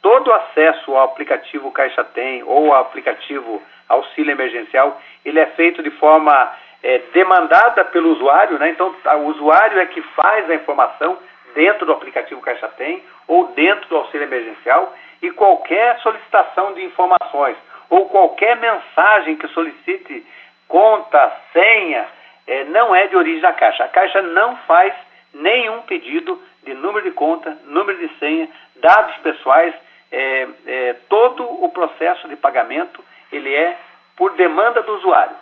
Todo 0.00 0.32
acesso 0.32 0.96
ao 0.96 1.04
aplicativo 1.04 1.70
Caixa 1.70 2.02
Tem 2.02 2.42
ou 2.44 2.72
ao 2.72 2.80
aplicativo 2.80 3.62
Auxílio 3.86 4.32
Emergencial, 4.32 4.98
ele 5.22 5.38
é 5.38 5.46
feito 5.48 5.82
de 5.82 5.90
forma 5.90 6.50
é, 6.82 6.98
demandada 7.12 7.84
pelo 7.84 8.10
usuário, 8.12 8.58
né? 8.58 8.70
Então, 8.70 8.94
o 9.04 9.26
usuário 9.26 9.78
é 9.78 9.84
que 9.84 10.00
faz 10.00 10.48
a 10.48 10.54
informação 10.54 11.18
dentro 11.54 11.84
do 11.84 11.92
aplicativo 11.92 12.40
Caixa 12.40 12.68
Tem 12.68 13.02
ou 13.26 13.48
dentro 13.48 13.86
do 13.90 13.96
auxílio 13.96 14.26
emergencial 14.26 14.94
e 15.20 15.30
qualquer 15.32 15.98
solicitação 15.98 16.72
de 16.72 16.84
informações 16.84 17.56
ou 17.90 18.08
qualquer 18.08 18.56
mensagem 18.56 19.36
que 19.36 19.48
solicite 19.48 20.24
conta, 20.66 21.32
senha, 21.52 22.06
é, 22.46 22.64
não 22.64 22.94
é 22.94 23.08
de 23.08 23.16
origem 23.16 23.42
da 23.42 23.52
Caixa. 23.52 23.84
A 23.84 23.88
Caixa 23.88 24.22
não 24.22 24.56
faz 24.58 24.94
nenhum 25.32 25.82
pedido 25.82 26.40
de 26.64 26.74
número 26.74 27.04
de 27.04 27.12
conta, 27.12 27.56
número 27.66 27.98
de 27.98 28.08
senha, 28.18 28.48
dados 28.76 29.16
pessoais, 29.18 29.74
é, 30.10 30.48
é, 30.66 30.96
todo 31.08 31.42
o 31.44 31.68
processo 31.70 32.28
de 32.28 32.36
pagamento 32.36 33.04
ele 33.30 33.54
é 33.54 33.76
por 34.16 34.34
demanda 34.34 34.82
do 34.82 34.96
usuário. 34.96 35.36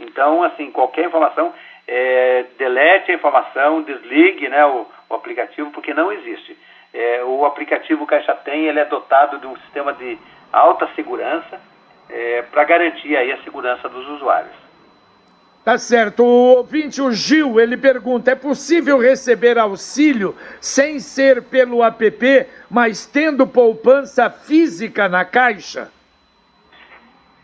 Então, 0.00 0.42
assim, 0.42 0.70
qualquer 0.70 1.06
informação, 1.06 1.52
é, 1.86 2.46
delete 2.56 3.10
a 3.10 3.14
informação, 3.14 3.82
desligue 3.82 4.48
né, 4.48 4.64
o, 4.64 4.86
o 5.08 5.14
aplicativo, 5.14 5.70
porque 5.70 5.92
não 5.92 6.12
existe. 6.12 6.56
É, 6.94 7.22
o 7.24 7.44
aplicativo 7.44 8.06
Caixa 8.06 8.34
Tem 8.36 8.66
ele 8.66 8.80
é 8.80 8.84
dotado 8.84 9.38
de 9.38 9.46
um 9.46 9.56
sistema 9.56 9.92
de 9.94 10.18
alta 10.52 10.88
segurança 10.94 11.60
é, 12.10 12.42
para 12.42 12.64
garantir 12.64 13.16
aí 13.16 13.32
a 13.32 13.42
segurança 13.42 13.88
dos 13.88 14.06
usuários. 14.08 14.61
Tá 15.64 15.78
certo. 15.78 16.24
O 16.24 16.56
ouvinte, 16.56 17.00
o 17.00 17.12
Gil, 17.12 17.60
ele 17.60 17.76
pergunta: 17.76 18.32
é 18.32 18.34
possível 18.34 18.98
receber 18.98 19.58
auxílio 19.58 20.34
sem 20.60 20.98
ser 20.98 21.42
pelo 21.44 21.84
app, 21.84 22.46
mas 22.68 23.06
tendo 23.06 23.46
poupança 23.46 24.28
física 24.28 25.08
na 25.08 25.24
caixa? 25.24 25.88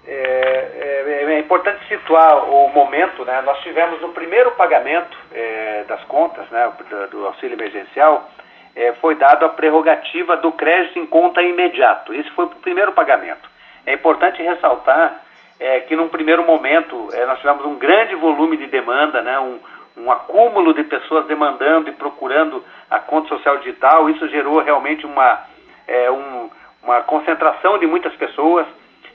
É, 0.04 1.04
é, 1.06 1.32
é 1.32 1.38
importante 1.38 1.86
situar 1.86 2.50
o 2.50 2.68
momento, 2.70 3.24
né? 3.24 3.40
Nós 3.42 3.60
tivemos 3.60 4.02
o 4.02 4.08
primeiro 4.08 4.50
pagamento 4.52 5.16
é, 5.32 5.84
das 5.86 6.02
contas, 6.04 6.48
né, 6.50 6.72
do, 6.90 7.06
do 7.08 7.26
auxílio 7.26 7.54
emergencial, 7.54 8.28
é, 8.74 8.94
foi 8.94 9.14
dado 9.14 9.44
a 9.44 9.50
prerrogativa 9.50 10.36
do 10.38 10.50
crédito 10.52 10.98
em 10.98 11.06
conta 11.06 11.42
imediato. 11.42 12.12
Esse 12.14 12.30
foi 12.30 12.46
o 12.46 12.48
primeiro 12.48 12.92
pagamento. 12.92 13.48
É 13.86 13.92
importante 13.92 14.42
ressaltar 14.42 15.22
é, 15.60 15.80
que 15.80 15.96
num 15.96 16.08
primeiro 16.08 16.44
momento 16.44 17.08
é, 17.12 17.26
nós 17.26 17.38
tivemos 17.38 17.64
um 17.64 17.76
grande 17.76 18.14
volume 18.14 18.56
de 18.56 18.66
demanda, 18.66 19.22
né, 19.22 19.38
um, 19.38 19.58
um 19.96 20.10
acúmulo 20.10 20.72
de 20.72 20.84
pessoas 20.84 21.26
demandando 21.26 21.88
e 21.88 21.92
procurando 21.92 22.64
a 22.90 22.98
conta 23.00 23.28
social 23.28 23.58
digital. 23.58 24.08
Isso 24.08 24.28
gerou 24.28 24.60
realmente 24.60 25.04
uma, 25.04 25.44
é, 25.86 26.10
um, 26.10 26.50
uma 26.82 27.02
concentração 27.02 27.78
de 27.78 27.86
muitas 27.86 28.14
pessoas. 28.14 28.66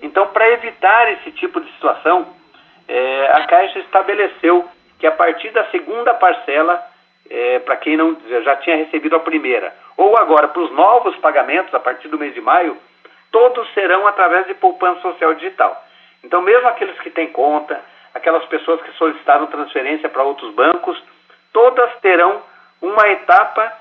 Então, 0.02 0.28
para 0.28 0.50
evitar 0.50 1.12
esse 1.14 1.32
tipo 1.32 1.62
de 1.62 1.72
situação, 1.74 2.28
é, 2.88 3.32
a 3.34 3.46
Caixa 3.48 3.80
estabeleceu 3.80 4.68
que 5.00 5.08
a 5.08 5.12
partir 5.12 5.52
da 5.52 5.66
segunda 5.66 6.14
parcela 6.14 6.84
é, 7.30 7.60
para 7.60 7.78
quem 7.78 7.96
não 7.96 8.18
já 8.44 8.58
tinha 8.58 8.76
recebido 8.76 9.16
a 9.16 9.20
primeira, 9.20 9.74
ou 9.96 10.18
agora 10.18 10.48
para 10.48 10.62
os 10.62 10.72
novos 10.72 11.16
pagamentos 11.18 11.74
a 11.74 11.80
partir 11.80 12.08
do 12.10 12.18
mês 12.18 12.34
de 12.34 12.42
maio, 12.42 12.78
todos 13.32 13.72
serão 13.74 14.06
através 14.08 14.46
de 14.46 14.54
poupança 14.54 15.02
social 15.02 15.34
digital. 15.36 15.83
Então, 16.24 16.42
mesmo 16.42 16.68
aqueles 16.68 16.98
que 17.00 17.10
têm 17.10 17.32
conta, 17.32 17.80
aquelas 18.14 18.46
pessoas 18.46 18.82
que 18.82 18.92
solicitaram 18.94 19.48
transferência 19.48 20.10
para 20.10 20.24
outros 20.24 20.54
bancos, 20.54 21.02
todas 21.52 21.94
terão 22.00 22.42
uma 22.82 23.08
etapa 23.10 23.72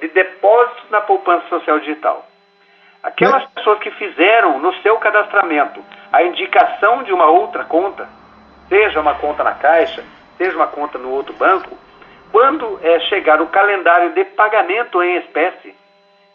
de 0.00 0.08
depósito 0.08 0.86
na 0.90 1.00
poupança 1.00 1.46
social 1.48 1.78
digital. 1.80 2.26
Aquelas 3.02 3.44
pessoas 3.52 3.78
que 3.78 3.90
fizeram 3.92 4.58
no 4.58 4.74
seu 4.82 4.98
cadastramento 4.98 5.82
a 6.12 6.22
indicação 6.22 7.02
de 7.02 7.12
uma 7.12 7.26
outra 7.26 7.64
conta, 7.64 8.08
seja 8.68 9.00
uma 9.00 9.14
conta 9.14 9.44
na 9.44 9.54
Caixa, 9.54 10.04
seja 10.36 10.56
uma 10.56 10.66
conta 10.66 10.98
no 10.98 11.10
outro 11.10 11.32
banco, 11.34 11.78
quando 12.32 12.78
é, 12.82 13.00
chegar 13.00 13.40
o 13.40 13.46
calendário 13.46 14.12
de 14.12 14.24
pagamento 14.24 15.02
em 15.02 15.16
espécie, 15.18 15.74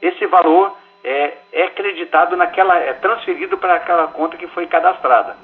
esse 0.01 0.25
valor 0.27 0.75
é, 1.03 1.33
é 1.53 1.63
acreditado 1.63 2.35
naquela, 2.35 2.77
é 2.77 2.93
transferido 2.93 3.57
para 3.57 3.75
aquela 3.75 4.07
conta 4.07 4.37
que 4.37 4.47
foi 4.47 4.67
cadastrada. 4.67 5.35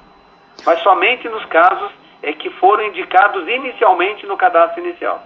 Mas 0.64 0.80
somente 0.80 1.28
nos 1.28 1.44
casos 1.46 1.90
é 2.22 2.32
que 2.32 2.50
foram 2.50 2.84
indicados 2.86 3.46
inicialmente 3.48 4.26
no 4.26 4.36
cadastro 4.36 4.82
inicial. 4.84 5.22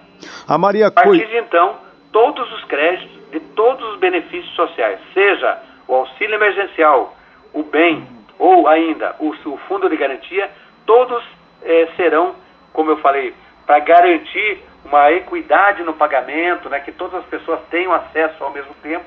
A 0.49 0.57
Maria 0.57 0.87
A 0.87 0.91
partir 0.91 1.27
de 1.27 1.37
então, 1.37 1.77
todos 2.13 2.51
os 2.53 2.65
créditos 2.65 3.31
de 3.31 3.41
todos 3.41 3.93
os 3.93 3.99
benefícios 3.99 4.55
sociais, 4.55 4.99
seja 5.13 5.61
o 5.87 5.95
auxílio 5.95 6.35
emergencial, 6.35 7.15
o 7.53 7.63
bem 7.63 8.07
ou 8.39 8.69
ainda 8.69 9.15
o, 9.19 9.31
o 9.31 9.57
fundo 9.69 9.89
de 9.89 9.97
garantia, 9.97 10.51
todos 10.85 11.23
eh, 11.63 11.89
serão, 11.97 12.35
como 12.73 12.91
eu 12.91 12.97
falei, 12.99 13.35
para 13.67 13.79
garantir 13.81 14.63
uma 14.85 15.11
equidade 15.13 15.83
no 15.83 15.95
pagamento, 15.95 16.69
né, 16.69 16.81
que 16.81 16.93
todas 16.93 17.21
as 17.21 17.27
pessoas 17.27 17.61
tenham 17.71 17.93
acesso 17.93 18.43
ao 18.43 18.53
mesmo 18.53 18.73
tempo, 18.83 19.05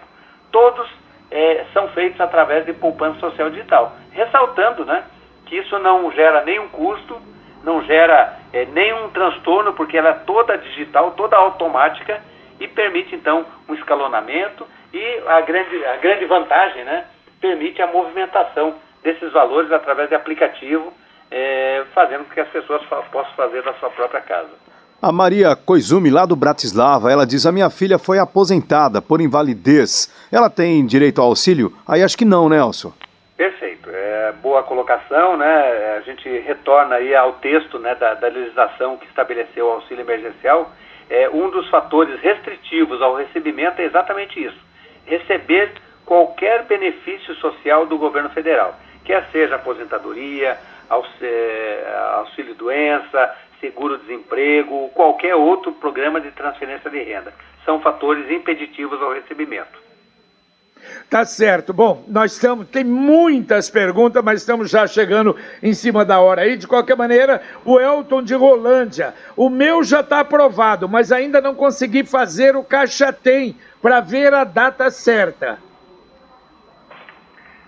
todos 0.52 0.90
eh, 1.32 1.66
são 1.74 1.88
feitos 1.90 2.20
através 2.20 2.66
de 2.66 2.74
poupança 2.74 3.20
social 3.20 3.50
digital. 3.50 3.96
Ressaltando 4.12 4.84
né, 4.84 5.04
que 5.50 5.58
isso 5.58 5.78
não 5.80 6.12
gera 6.12 6.46
nenhum 6.46 6.68
custo, 6.70 7.20
não 7.64 7.84
gera 7.84 8.40
eh, 8.54 8.66
nenhum 8.72 9.10
transtorno, 9.10 9.74
porque 9.74 9.98
ela 9.98 10.10
é 10.10 10.14
toda 10.14 10.58
digital, 10.58 11.12
toda 11.12 11.36
automática 11.36 12.22
e 12.60 12.68
permite 12.68 13.16
então 13.16 13.46
um 13.68 13.74
escalonamento 13.74 14.66
e 14.94 15.22
a 15.28 15.42
grande, 15.42 15.86
a 15.86 15.98
grande 15.98 16.26
vantagem, 16.26 16.84
né, 16.84 17.06
permite 17.42 17.82
a 17.82 17.88
movimentação 17.88 18.76
desses 19.04 19.32
valores 19.32 19.72
através 19.72 20.10
de 20.10 20.16
aplicativo, 20.16 20.94
é, 21.32 21.84
fazendo 21.94 22.26
com 22.26 22.34
que 22.34 22.40
as 22.40 22.50
pessoas 22.50 22.82
possam 23.12 23.34
fazer 23.36 23.64
da 23.64 23.74
sua 23.74 23.90
própria 23.90 24.22
casa. 24.22 24.50
A 25.02 25.12
Maria 25.12 25.56
Koizumi, 25.56 26.10
lá 26.10 26.26
do 26.26 26.36
Bratislava, 26.36 27.10
ela 27.10 27.26
diz: 27.26 27.46
A 27.46 27.52
minha 27.54 27.70
filha 27.70 27.98
foi 27.98 28.20
aposentada 28.20 29.02
por 29.02 29.22
invalidez. 29.22 30.14
Ela 30.30 30.50
tem 30.50 30.86
direito 30.86 31.22
ao 31.22 31.28
auxílio? 31.28 31.74
Aí 31.88 32.04
acho 32.04 32.18
que 32.18 32.26
não, 32.26 32.50
Nelson. 32.50 32.90
Perfeito. 32.90 33.09
É, 34.30 34.32
boa 34.32 34.62
colocação, 34.64 35.36
né? 35.36 35.96
A 35.98 36.02
gente 36.02 36.30
retorna 36.40 36.96
aí 36.96 37.16
ao 37.16 37.34
texto 37.34 37.80
né, 37.80 37.96
da, 37.96 38.14
da 38.14 38.28
legislação 38.28 38.98
que 38.98 39.08
estabeleceu 39.08 39.66
o 39.66 39.72
auxílio 39.72 40.04
emergencial. 40.04 40.72
É, 41.10 41.28
um 41.30 41.50
dos 41.50 41.68
fatores 41.70 42.20
restritivos 42.22 43.02
ao 43.02 43.16
recebimento 43.16 43.82
é 43.82 43.86
exatamente 43.86 44.42
isso: 44.44 44.58
receber 45.06 45.74
qualquer 46.06 46.64
benefício 46.66 47.34
social 47.36 47.88
do 47.88 47.98
governo 47.98 48.30
federal, 48.30 48.76
quer 49.04 49.26
seja 49.32 49.56
aposentadoria, 49.56 50.58
auxílio-doença, 52.18 53.36
seguro-desemprego, 53.60 54.90
qualquer 54.90 55.36
outro 55.36 55.72
programa 55.74 56.22
de 56.22 56.32
transferência 56.32 56.90
de 56.90 57.00
renda. 57.00 57.34
São 57.66 57.82
fatores 57.82 58.30
impeditivos 58.30 59.02
ao 59.02 59.14
recebimento. 59.14 59.79
Tá 61.10 61.26
certo. 61.26 61.74
Bom, 61.74 62.04
nós 62.08 62.34
estamos. 62.34 62.68
Tem 62.70 62.84
muitas 62.84 63.70
perguntas, 63.70 64.24
mas 64.24 64.42
estamos 64.42 64.70
já 64.70 64.86
chegando 64.88 65.36
em 65.62 65.74
cima 65.74 66.06
da 66.06 66.20
hora 66.20 66.42
aí. 66.42 66.58
De 66.58 66.68
qualquer 66.68 66.96
maneira, 66.96 67.42
o 67.66 67.80
Elton 67.80 68.24
de 68.24 68.36
Rolândia. 68.36 69.14
O 69.36 69.50
meu 69.50 69.84
já 69.84 70.02
está 70.02 70.20
aprovado, 70.20 70.88
mas 70.88 71.12
ainda 71.12 71.42
não 71.42 71.56
consegui 71.56 72.04
fazer 72.04 72.56
o 72.56 72.64
Caixa 72.64 73.12
Tem 73.12 73.56
para 73.82 74.00
ver 74.00 74.34
a 74.34 74.44
data 74.44 74.90
certa. 74.90 75.58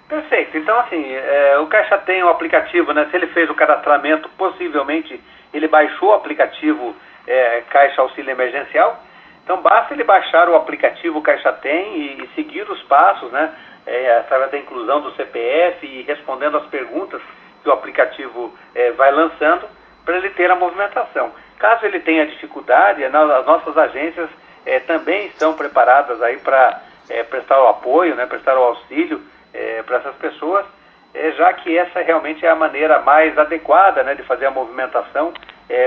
Perfeito. 0.08 0.58
Então, 0.58 0.78
assim, 0.82 1.14
é, 1.14 1.58
o 1.60 1.68
Caixa 1.68 1.98
tem 2.00 2.22
o 2.22 2.28
aplicativo, 2.28 2.94
né? 2.94 3.08
Se 3.10 3.16
ele 3.16 3.28
fez 3.28 3.50
o 3.50 3.56
cadastramento, 3.56 4.30
possivelmente 4.38 5.20
ele 5.54 5.68
baixou 5.70 6.10
o 6.10 6.14
aplicativo 6.14 6.94
é, 7.26 7.62
Caixa 7.70 8.02
Auxílio 8.02 8.32
Emergencial. 8.32 9.02
Então, 9.44 9.62
basta 9.62 9.94
ele 9.94 10.04
baixar 10.04 10.50
o 10.50 10.56
aplicativo 10.56 11.22
Caixa 11.22 11.52
Tem 11.54 11.98
e, 11.98 12.24
e 12.24 12.30
seguir 12.36 12.70
os 12.70 12.82
passos, 12.84 13.32
né? 13.32 13.54
É, 13.86 14.18
através 14.20 14.52
da 14.52 14.60
inclusão 14.60 15.02
do 15.02 15.12
CPF 15.16 15.86
e 15.88 16.04
respondendo 16.04 16.56
as 16.58 16.66
perguntas 16.68 17.20
que 17.64 17.70
o 17.70 17.72
aplicativo 17.72 18.56
é, 18.76 18.92
vai 18.92 19.12
lançando 19.12 19.68
para 20.06 20.18
ele 20.18 20.30
ter 20.32 20.50
a 20.52 20.56
movimentação. 20.56 21.32
Caso 21.58 21.86
ele 21.86 22.00
tenha 22.00 22.26
dificuldade, 22.26 23.04
as 23.04 23.46
nossas 23.46 23.78
agências 23.78 24.30
é, 24.66 24.80
também 24.80 25.28
estão 25.28 25.54
preparadas 25.54 26.22
aí 26.22 26.38
para 26.38 26.82
é, 27.10 27.24
prestar 27.24 27.62
o 27.62 27.68
apoio, 27.68 28.16
né? 28.16 28.26
Prestar 28.26 28.58
o 28.58 28.64
auxílio 28.64 29.22
é, 29.54 29.82
para 29.84 29.98
essas 29.98 30.16
pessoas, 30.16 30.66
é, 31.14 31.32
já 31.32 31.54
que 31.54 31.78
essa 31.78 32.02
realmente 32.02 32.46
é 32.46 32.50
a 32.50 32.56
maneira 32.56 33.00
mais 33.02 33.38
adequada 33.38 34.04
né, 34.04 34.16
de 34.16 34.24
fazer 34.24 34.46
a 34.46 34.52
movimentação, 34.52 35.34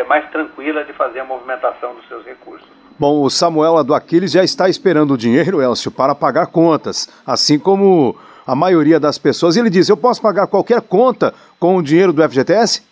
mais 0.06 0.26
tranquila 0.30 0.82
de 0.82 0.94
fazer 0.94 1.20
a 1.20 1.24
movimentação 1.24 1.94
dos 1.94 2.08
seus 2.08 2.24
recursos. 2.24 2.83
Bom, 2.96 3.22
o 3.22 3.28
Samuel 3.28 3.82
do 3.82 3.92
Aquiles 3.92 4.30
já 4.30 4.44
está 4.44 4.68
esperando 4.68 5.14
o 5.14 5.18
dinheiro, 5.18 5.60
Elcio, 5.60 5.90
para 5.90 6.14
pagar 6.14 6.46
contas, 6.46 7.08
assim 7.26 7.58
como 7.58 8.16
a 8.46 8.54
maioria 8.54 9.00
das 9.00 9.18
pessoas. 9.18 9.56
Ele 9.56 9.68
diz: 9.68 9.88
Eu 9.88 9.96
posso 9.96 10.22
pagar 10.22 10.46
qualquer 10.46 10.80
conta 10.80 11.34
com 11.58 11.76
o 11.76 11.82
dinheiro 11.82 12.12
do 12.12 12.22
FGTS? 12.22 12.86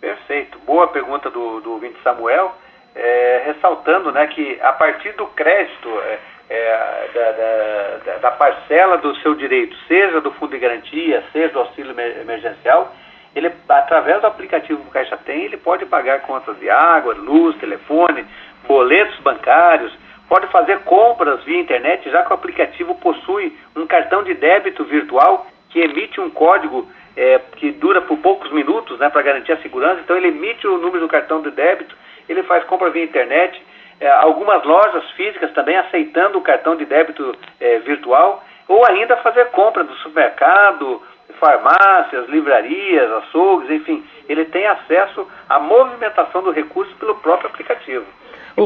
Perfeito. 0.00 0.58
Boa 0.66 0.88
pergunta 0.88 1.28
do, 1.28 1.60
do 1.60 1.72
ouvinte 1.72 1.96
Samuel. 2.02 2.54
É, 2.94 3.42
ressaltando 3.44 4.10
né, 4.10 4.26
que 4.28 4.58
a 4.62 4.72
partir 4.72 5.12
do 5.12 5.26
crédito, 5.26 5.88
é, 6.00 6.18
é, 6.48 7.10
da, 7.14 8.12
da, 8.12 8.18
da, 8.18 8.30
parcela 8.30 8.96
do 8.96 9.14
seu 9.16 9.34
direito, 9.34 9.76
seja 9.86 10.20
do 10.20 10.32
fundo 10.32 10.52
de 10.52 10.58
garantia, 10.58 11.22
seja 11.32 11.52
do 11.52 11.60
auxílio 11.60 11.94
emergencial, 12.20 12.92
ele, 13.36 13.52
através 13.68 14.20
do 14.20 14.26
aplicativo 14.26 14.80
que 14.80 14.88
o 14.88 14.90
Caixa 14.90 15.16
tem, 15.18 15.44
ele 15.44 15.56
pode 15.56 15.86
pagar 15.86 16.22
contas 16.22 16.58
de 16.58 16.68
água, 16.68 17.14
luz, 17.14 17.56
telefone, 17.58 18.26
boletos 18.68 19.18
bancários, 19.20 19.92
pode 20.28 20.46
fazer 20.48 20.78
compras 20.80 21.42
via 21.42 21.58
internet, 21.58 22.08
já 22.08 22.22
que 22.22 22.30
o 22.30 22.34
aplicativo 22.34 22.94
possui 22.96 23.56
um 23.74 23.86
cartão 23.86 24.22
de 24.22 24.34
débito 24.34 24.84
virtual 24.84 25.46
que 25.70 25.80
emite 25.80 26.20
um 26.20 26.30
código 26.30 26.86
é, 27.16 27.40
que 27.56 27.72
dura 27.72 28.02
por 28.02 28.18
poucos 28.18 28.52
minutos 28.52 28.98
né, 28.98 29.08
para 29.08 29.22
garantir 29.22 29.52
a 29.52 29.62
segurança. 29.62 30.00
Então, 30.00 30.16
ele 30.16 30.28
emite 30.28 30.66
o 30.66 30.78
número 30.78 31.00
do 31.00 31.08
cartão 31.08 31.42
de 31.42 31.50
débito, 31.50 31.96
ele 32.28 32.42
faz 32.44 32.62
compra 32.64 32.90
via 32.90 33.02
internet 33.02 33.60
é, 34.00 34.08
algumas 34.08 34.62
lojas 34.64 35.10
físicas 35.12 35.52
também 35.52 35.76
aceitando 35.76 36.38
o 36.38 36.42
cartão 36.42 36.76
de 36.76 36.84
débito 36.84 37.34
é, 37.58 37.78
virtual, 37.80 38.44
ou 38.68 38.84
ainda 38.86 39.16
fazer 39.16 39.46
compra 39.46 39.82
do 39.82 39.94
supermercado, 39.96 41.02
farmácias, 41.40 42.28
livrarias, 42.28 43.10
açougues, 43.10 43.70
enfim, 43.70 44.04
ele 44.28 44.44
tem 44.46 44.66
acesso 44.66 45.26
à 45.48 45.58
movimentação 45.58 46.42
do 46.42 46.50
recurso 46.50 46.94
pelo 46.96 47.16
próprio 47.16 47.48
aplicativo. 47.48 48.04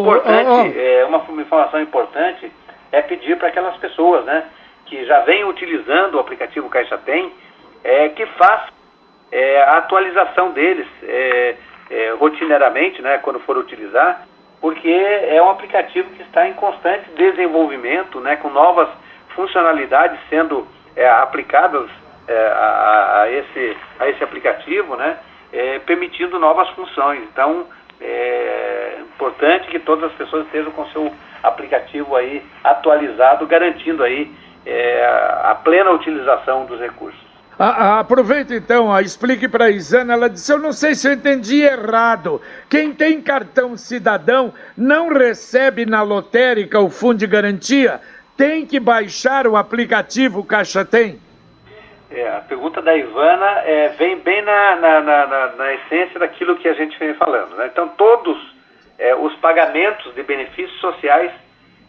Importante. 0.01 0.79
É, 0.79 1.05
uma 1.05 1.19
informação 1.41 1.81
importante 1.81 2.51
é 2.91 3.03
pedir 3.03 3.37
para 3.39 3.49
aquelas 3.49 3.77
pessoas, 3.77 4.25
né, 4.25 4.45
que 4.87 5.05
já 5.07 5.21
vêm 5.21 5.45
utilizando 5.45 6.15
o 6.15 6.21
aplicativo 6.21 6.69
Caixa 6.69 6.99
Tem, 6.99 7.33
é, 7.83 8.11
que 8.11 8.27
façam 8.27 8.73
é, 9.33 9.63
a 9.63 9.79
atualização 9.79 10.51
deles 10.51 10.87
é, 11.03 11.57
é, 11.91 12.11
rotineiramente, 12.19 13.01
né, 13.01 13.19
quando 13.19 13.41
for 13.41 13.57
utilizar, 13.57 14.27
porque 14.61 14.91
é 14.91 15.43
um 15.43 15.51
aplicativo 15.51 16.11
que 16.11 16.23
está 16.23 16.47
em 16.47 16.53
constante 16.53 17.09
desenvolvimento, 17.17 18.21
né, 18.21 18.37
com 18.37 18.51
novas 18.51 18.89
funcionalidades 19.35 20.19
sendo 20.29 20.69
é, 20.95 21.09
aplicadas 21.09 21.89
é, 22.29 22.47
a, 22.49 23.23
a, 23.23 23.33
esse, 23.33 23.77
a 23.99 24.09
esse 24.09 24.23
aplicativo, 24.23 24.95
né, 24.97 25.19
permitindo 25.85 26.39
novas 26.39 26.69
funções. 26.71 27.23
Então, 27.25 27.67
é 28.03 28.99
importante 29.01 29.69
que 29.69 29.79
todas 29.79 30.11
as 30.11 30.17
pessoas 30.17 30.47
estejam 30.47 30.73
com 30.73 30.85
seu 30.87 31.13
aplicativo 31.43 32.17
aí 32.17 32.43
atualizado, 32.65 33.47
garantindo 33.47 34.03
aí 34.03 34.31
é, 34.67 35.05
a 35.45 35.55
plena 35.55 35.91
utilização 35.91 36.67
dos 36.67 36.81
recursos. 36.81 37.21
Ah, 37.59 38.01
aproveita 38.01 38.55
então, 38.55 38.93
ah, 38.93 39.03
explique 39.03 39.47
para 39.47 39.67
a 39.67 39.71
Isana. 39.71 40.15
Ela 40.15 40.29
disse: 40.29 40.53
Eu 40.53 40.59
não 40.59 40.73
sei 40.73 40.95
se 40.95 41.07
eu 41.07 41.13
entendi 41.13 41.63
errado. 41.63 42.41
Quem 42.69 42.93
tem 42.93 43.21
cartão 43.21 43.77
cidadão 43.77 44.53
não 44.77 45.11
recebe 45.11 45.85
na 45.85 46.03
lotérica 46.03 46.81
o 46.81 46.91
fundo 46.91 47.19
de 47.19 47.27
garantia? 47.27 48.01
Tem 48.37 48.67
que 48.67 48.81
baixar 48.81 49.47
o 49.47 49.57
aplicativo 49.57 50.43
Caixa 50.43 50.85
Tem? 50.85 51.21
É, 52.15 52.29
a 52.29 52.41
pergunta 52.41 52.83
da 52.83 52.95
Ivana 52.95 53.63
é, 53.65 53.89
vem 53.99 54.19
bem 54.19 54.43
na, 54.43 54.77
na, 54.77 55.01
na, 55.01 55.47
na, 55.57 55.75
essência 55.75 56.21
daquilo 56.21 56.57
que 56.57 56.69
a 56.69 56.75
gente 56.75 56.99
vem 56.99 57.15
falando. 57.15 57.57
Né? 57.57 57.71
Então, 57.73 57.89
todos 57.89 58.37
é, 58.99 59.15
os 59.15 59.35
pagamentos 59.37 60.15
de 60.15 60.23
benefícios 60.23 60.79
sociais 60.79 61.33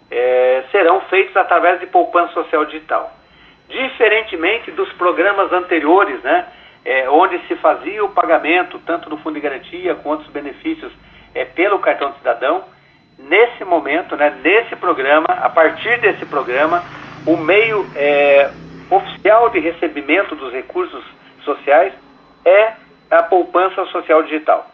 é, 0.10 0.64
serão 0.72 1.02
feitos 1.02 1.36
através 1.36 1.82
de 1.82 1.88
poupança 1.88 2.32
social 2.34 2.64
digital. 2.64 3.12
Diferentemente 3.68 4.72
dos 4.72 4.92
programas 4.94 5.52
anteriores, 5.52 6.22
né, 6.24 6.48
é, 6.86 7.10
onde 7.10 7.38
se 7.48 7.56
fazia 7.58 8.04
o 8.06 8.10
pagamento 8.10 8.80
tanto 8.86 9.10
do 9.10 9.18
fundo 9.18 9.36
de 9.36 9.42
garantia 9.42 9.94
quanto 9.96 10.24
dos 10.24 10.32
benefícios 10.32 10.94
é, 11.36 11.44
pelo 11.44 11.80
cartão 11.80 12.12
de 12.12 12.20
cidadão, 12.20 12.64
nesse 13.20 13.66
momento, 13.66 14.16
né, 14.16 14.38
nesse 14.42 14.74
programa, 14.78 15.28
a 15.28 15.50
partir 15.50 16.00
desse 16.00 16.26
programa, 16.26 16.82
o 17.28 17.36
meio 17.36 17.86
oficial 18.90 19.50
de 19.50 19.60
recebimento 19.60 20.36
dos 20.36 20.52
recursos 20.52 21.04
sociais 21.44 21.94
é 22.46 22.74
a 23.10 23.24
poupança 23.24 23.86
social 23.86 24.24
digital. 24.24 24.70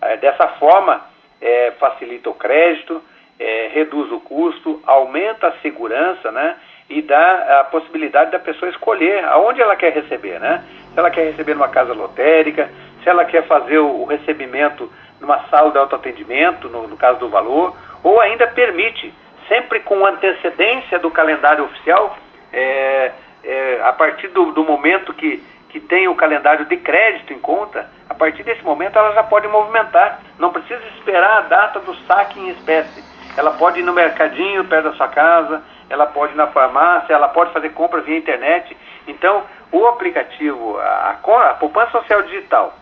É, 0.00 0.16
dessa 0.16 0.46
forma, 0.58 1.00
é, 1.40 1.72
facilita 1.78 2.30
o 2.30 2.34
crédito, 2.34 3.02
é, 3.38 3.70
reduz 3.72 4.10
o 4.12 4.20
custo, 4.20 4.82
aumenta 4.86 5.48
a 5.48 5.52
segurança, 5.60 6.30
né? 6.30 6.56
E 6.90 7.02
dá 7.02 7.60
a 7.60 7.64
possibilidade 7.64 8.30
da 8.30 8.38
pessoa 8.38 8.70
escolher 8.70 9.24
aonde 9.24 9.60
ela 9.60 9.76
quer 9.76 9.92
receber, 9.92 10.40
né? 10.40 10.64
Se 10.92 10.98
ela 10.98 11.10
quer 11.10 11.24
receber 11.24 11.54
numa 11.54 11.68
casa 11.68 11.92
lotérica, 11.92 12.70
se 13.02 13.08
ela 13.08 13.24
quer 13.24 13.46
fazer 13.46 13.78
o, 13.78 14.02
o 14.02 14.04
recebimento 14.04 14.90
numa 15.20 15.40
sala 15.48 15.70
de 15.70 15.78
autoatendimento, 15.78 16.68
no, 16.68 16.88
no 16.88 16.96
caso 16.96 17.18
do 17.18 17.28
valor, 17.28 17.76
ou 18.02 18.20
ainda 18.20 18.46
permite, 18.46 19.12
sempre 19.48 19.80
com 19.80 20.04
antecedência 20.06 20.98
do 20.98 21.10
calendário 21.10 21.64
oficial, 21.64 22.16
é, 22.52 23.12
é, 23.44 23.80
a 23.82 23.92
partir 23.92 24.28
do, 24.28 24.52
do 24.52 24.64
momento 24.64 25.14
que, 25.14 25.42
que 25.68 25.80
tem 25.80 26.08
o 26.08 26.14
calendário 26.14 26.64
de 26.66 26.76
crédito 26.76 27.32
em 27.32 27.38
conta, 27.38 27.88
a 28.08 28.14
partir 28.14 28.42
desse 28.42 28.62
momento 28.62 28.98
ela 28.98 29.12
já 29.12 29.22
pode 29.22 29.46
movimentar, 29.48 30.20
não 30.38 30.52
precisa 30.52 30.82
esperar 30.96 31.38
a 31.38 31.40
data 31.42 31.80
do 31.80 31.94
saque 32.06 32.40
em 32.40 32.50
espécie. 32.50 33.04
Ela 33.36 33.52
pode 33.52 33.80
ir 33.80 33.82
no 33.82 33.92
mercadinho 33.92 34.64
perto 34.64 34.90
da 34.90 34.96
sua 34.96 35.08
casa, 35.08 35.62
ela 35.88 36.06
pode 36.06 36.32
ir 36.32 36.36
na 36.36 36.48
farmácia, 36.48 37.12
ela 37.12 37.28
pode 37.28 37.52
fazer 37.52 37.70
compra 37.70 38.00
via 38.00 38.16
internet. 38.16 38.76
Então, 39.06 39.44
o 39.70 39.86
aplicativo, 39.86 40.78
a, 40.78 41.16
a, 41.24 41.50
a 41.50 41.54
poupança 41.54 41.92
social 41.92 42.22
digital 42.22 42.74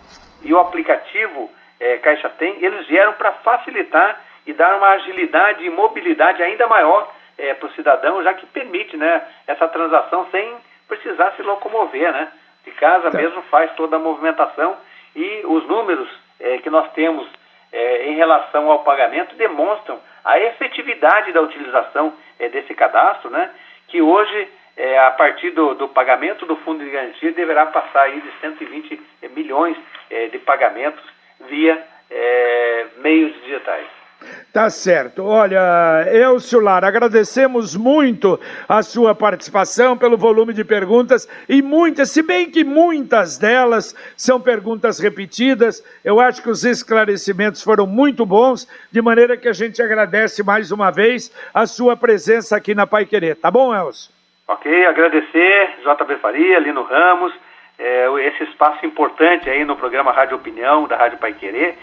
e 0.43 0.53
o 0.53 0.59
aplicativo 0.59 1.51
é, 1.79 1.99
Caixa 1.99 2.29
Tem, 2.31 2.65
eles 2.65 2.87
vieram 2.87 3.13
para 3.15 3.33
facilitar 3.33 4.21
e 4.47 4.53
dar 4.53 4.77
uma 4.77 4.89
agilidade 4.89 5.65
e 5.65 5.71
mobilidade 5.71 6.43
ainda 6.43 6.67
maior 6.67 7.13
é, 7.39 7.55
para 7.55 7.69
o 7.69 7.73
cidadão, 7.73 8.23
já 8.23 8.35
que 8.35 8.47
permite 8.47 8.97
né, 8.97 9.27
essa 9.47 9.69
transação 9.69 10.27
sem 10.31 10.57
precisar 10.89 11.33
se 11.33 11.43
locomover. 11.43 12.13
Né? 12.13 12.33
De 12.65 12.71
casa 12.73 13.11
tá. 13.11 13.19
mesmo 13.19 13.43
faz 13.43 13.73
toda 13.75 13.97
a 13.97 14.01
movimentação 14.01 14.77
e 15.15 15.43
os 15.47 15.67
números 15.67 16.09
é, 16.41 16.59
que 16.59 16.71
nós 16.71 16.91
temos 16.93 17.27
é, 17.73 18.09
em 18.09 18.15
relação 18.15 18.71
ao 18.71 18.85
pagamento 18.85 19.35
demonstram 19.37 20.01
a 20.25 20.39
efetividade 20.41 21.33
da 21.33 21.41
utilização 21.41 22.13
é, 22.39 22.49
desse 22.49 22.75
cadastro, 22.75 23.31
né, 23.31 23.51
que 23.89 24.03
hoje, 24.03 24.49
é, 24.77 24.99
a 24.99 25.11
partir 25.13 25.51
do, 25.51 25.75
do, 25.75 25.89
pagamento 25.89 26.45
do 26.47 26.57
fundo 26.57 26.85
de 26.85 26.91
garantia, 26.91 27.33
deverá 27.33 27.67
passar 27.67 28.03
aí 28.03 28.21
de 28.21 28.31
120 28.41 29.01
milhões 29.35 29.77
é, 30.11 30.27
de 30.29 30.39
pagamentos 30.39 31.05
via 31.49 31.87
meios 32.99 33.35
digitais. 33.43 33.96
Tá 34.53 34.71
certo. 34.71 35.23
Olha, 35.23 36.07
Elcio 36.11 36.61
Lara, 36.61 36.89
agradecemos 36.89 37.77
muito 37.77 38.41
a 38.69 38.83
sua 38.83 39.15
participação 39.15 39.99
pelo 39.99 40.17
volume 40.17 40.55
de 40.55 40.65
perguntas 40.65 41.29
e 41.49 41.61
muitas, 41.61 42.11
se 42.11 42.23
bem 42.23 42.51
que 42.51 42.65
muitas 42.65 43.37
delas 43.37 43.95
são 44.17 44.41
perguntas 44.41 44.99
repetidas, 44.99 45.85
eu 46.03 46.19
acho 46.19 46.43
que 46.43 46.49
os 46.49 46.65
esclarecimentos 46.65 47.63
foram 47.63 47.87
muito 47.87 48.25
bons, 48.25 48.67
de 48.91 49.03
maneira 49.03 49.37
que 49.37 49.49
a 49.49 49.53
gente 49.53 49.83
agradece 49.83 50.43
mais 50.43 50.73
uma 50.73 50.91
vez 50.91 51.31
a 51.53 51.67
sua 51.67 51.97
presença 51.97 52.57
aqui 52.57 52.75
na 52.75 52.87
Pai 52.87 53.05
Querer. 53.05 53.37
Tá 53.37 53.51
bom, 53.51 53.75
Elcio? 53.75 54.11
Ok, 54.49 54.87
agradecer 54.87 55.77
JB 55.83 56.17
Faria, 56.17 56.59
Lino 56.61 56.83
Ramos, 56.83 57.33
é, 57.79 58.07
esse 58.29 58.45
espaço 58.45 58.87
importante 58.87 59.51
aí 59.51 59.65
no 59.65 59.77
programa 59.77 60.13
Rádio 60.13 60.37
Opinião, 60.37 60.87
da 60.87 60.97
Rádio 60.97 61.19
Pai 61.19 61.35
Querer 61.35 61.77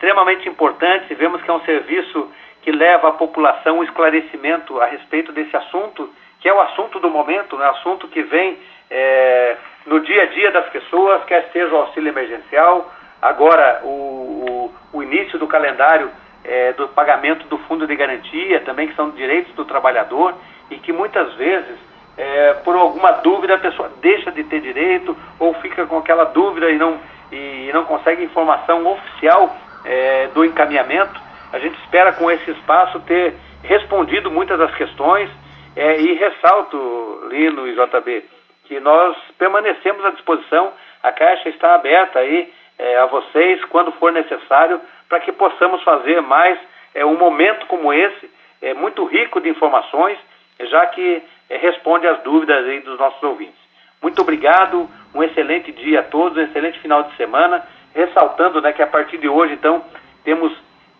extremamente 0.00 0.48
importante. 0.48 1.14
Vemos 1.14 1.42
que 1.42 1.50
é 1.50 1.52
um 1.52 1.60
serviço 1.60 2.28
que 2.62 2.72
leva 2.72 3.08
à 3.08 3.12
população 3.12 3.78
um 3.78 3.84
esclarecimento 3.84 4.80
a 4.80 4.86
respeito 4.86 5.30
desse 5.30 5.54
assunto, 5.54 6.08
que 6.40 6.48
é 6.48 6.54
o 6.54 6.60
assunto 6.60 6.98
do 6.98 7.10
momento, 7.10 7.56
né? 7.56 7.68
assunto 7.68 8.08
que 8.08 8.22
vem 8.22 8.58
é, 8.90 9.56
no 9.86 10.00
dia 10.00 10.22
a 10.22 10.26
dia 10.26 10.50
das 10.50 10.66
pessoas, 10.70 11.22
quer 11.24 11.50
seja 11.52 11.74
o 11.74 11.78
auxílio 11.78 12.08
emergencial, 12.08 12.90
agora 13.20 13.82
o, 13.84 14.70
o, 14.92 14.98
o 14.98 15.02
início 15.02 15.38
do 15.38 15.46
calendário 15.46 16.10
é, 16.44 16.72
do 16.72 16.88
pagamento 16.88 17.46
do 17.48 17.58
fundo 17.58 17.86
de 17.86 17.94
garantia, 17.94 18.60
também 18.60 18.88
que 18.88 18.96
são 18.96 19.10
direitos 19.10 19.54
do 19.54 19.66
trabalhador, 19.66 20.34
e 20.70 20.76
que 20.76 20.92
muitas 20.92 21.34
vezes, 21.34 21.76
é, 22.16 22.54
por 22.64 22.74
alguma 22.74 23.12
dúvida, 23.12 23.54
a 23.54 23.58
pessoa 23.58 23.90
deixa 24.00 24.32
de 24.32 24.44
ter 24.44 24.60
direito 24.60 25.14
ou 25.38 25.52
fica 25.54 25.84
com 25.86 25.98
aquela 25.98 26.24
dúvida 26.24 26.70
e 26.70 26.78
não, 26.78 26.98
e 27.30 27.70
não 27.74 27.84
consegue 27.84 28.24
informação 28.24 28.86
oficial 28.86 29.54
é, 29.84 30.28
do 30.28 30.44
encaminhamento. 30.44 31.20
A 31.52 31.58
gente 31.58 31.78
espera 31.80 32.12
com 32.12 32.30
esse 32.30 32.50
espaço 32.50 33.00
ter 33.00 33.34
respondido 33.62 34.30
muitas 34.30 34.58
das 34.58 34.74
questões 34.74 35.28
é, 35.76 36.00
e 36.00 36.14
ressalto, 36.14 37.28
Lino 37.30 37.66
e 37.66 37.74
JB, 37.74 38.24
que 38.64 38.80
nós 38.80 39.16
permanecemos 39.38 40.04
à 40.04 40.10
disposição, 40.10 40.72
a 41.02 41.12
Caixa 41.12 41.48
está 41.48 41.74
aberta 41.74 42.18
aí 42.18 42.52
é, 42.78 42.98
a 42.98 43.06
vocês 43.06 43.64
quando 43.66 43.92
for 43.92 44.12
necessário 44.12 44.80
para 45.08 45.20
que 45.20 45.32
possamos 45.32 45.82
fazer 45.82 46.20
mais 46.22 46.58
é, 46.94 47.04
um 47.04 47.16
momento 47.16 47.66
como 47.66 47.92
esse, 47.92 48.30
é, 48.62 48.74
muito 48.74 49.04
rico 49.04 49.40
de 49.40 49.48
informações, 49.48 50.18
já 50.60 50.86
que 50.86 51.22
é, 51.48 51.56
responde 51.56 52.06
às 52.06 52.22
dúvidas 52.22 52.64
aí 52.66 52.80
dos 52.80 52.98
nossos 52.98 53.22
ouvintes. 53.22 53.58
Muito 54.02 54.22
obrigado, 54.22 54.88
um 55.14 55.22
excelente 55.22 55.72
dia 55.72 56.00
a 56.00 56.04
todos, 56.04 56.38
um 56.38 56.42
excelente 56.42 56.78
final 56.80 57.02
de 57.04 57.16
semana 57.16 57.66
ressaltando 57.94 58.60
né, 58.60 58.72
que 58.72 58.82
a 58.82 58.86
partir 58.86 59.18
de 59.18 59.28
hoje, 59.28 59.54
então, 59.54 59.84
temos 60.24 60.52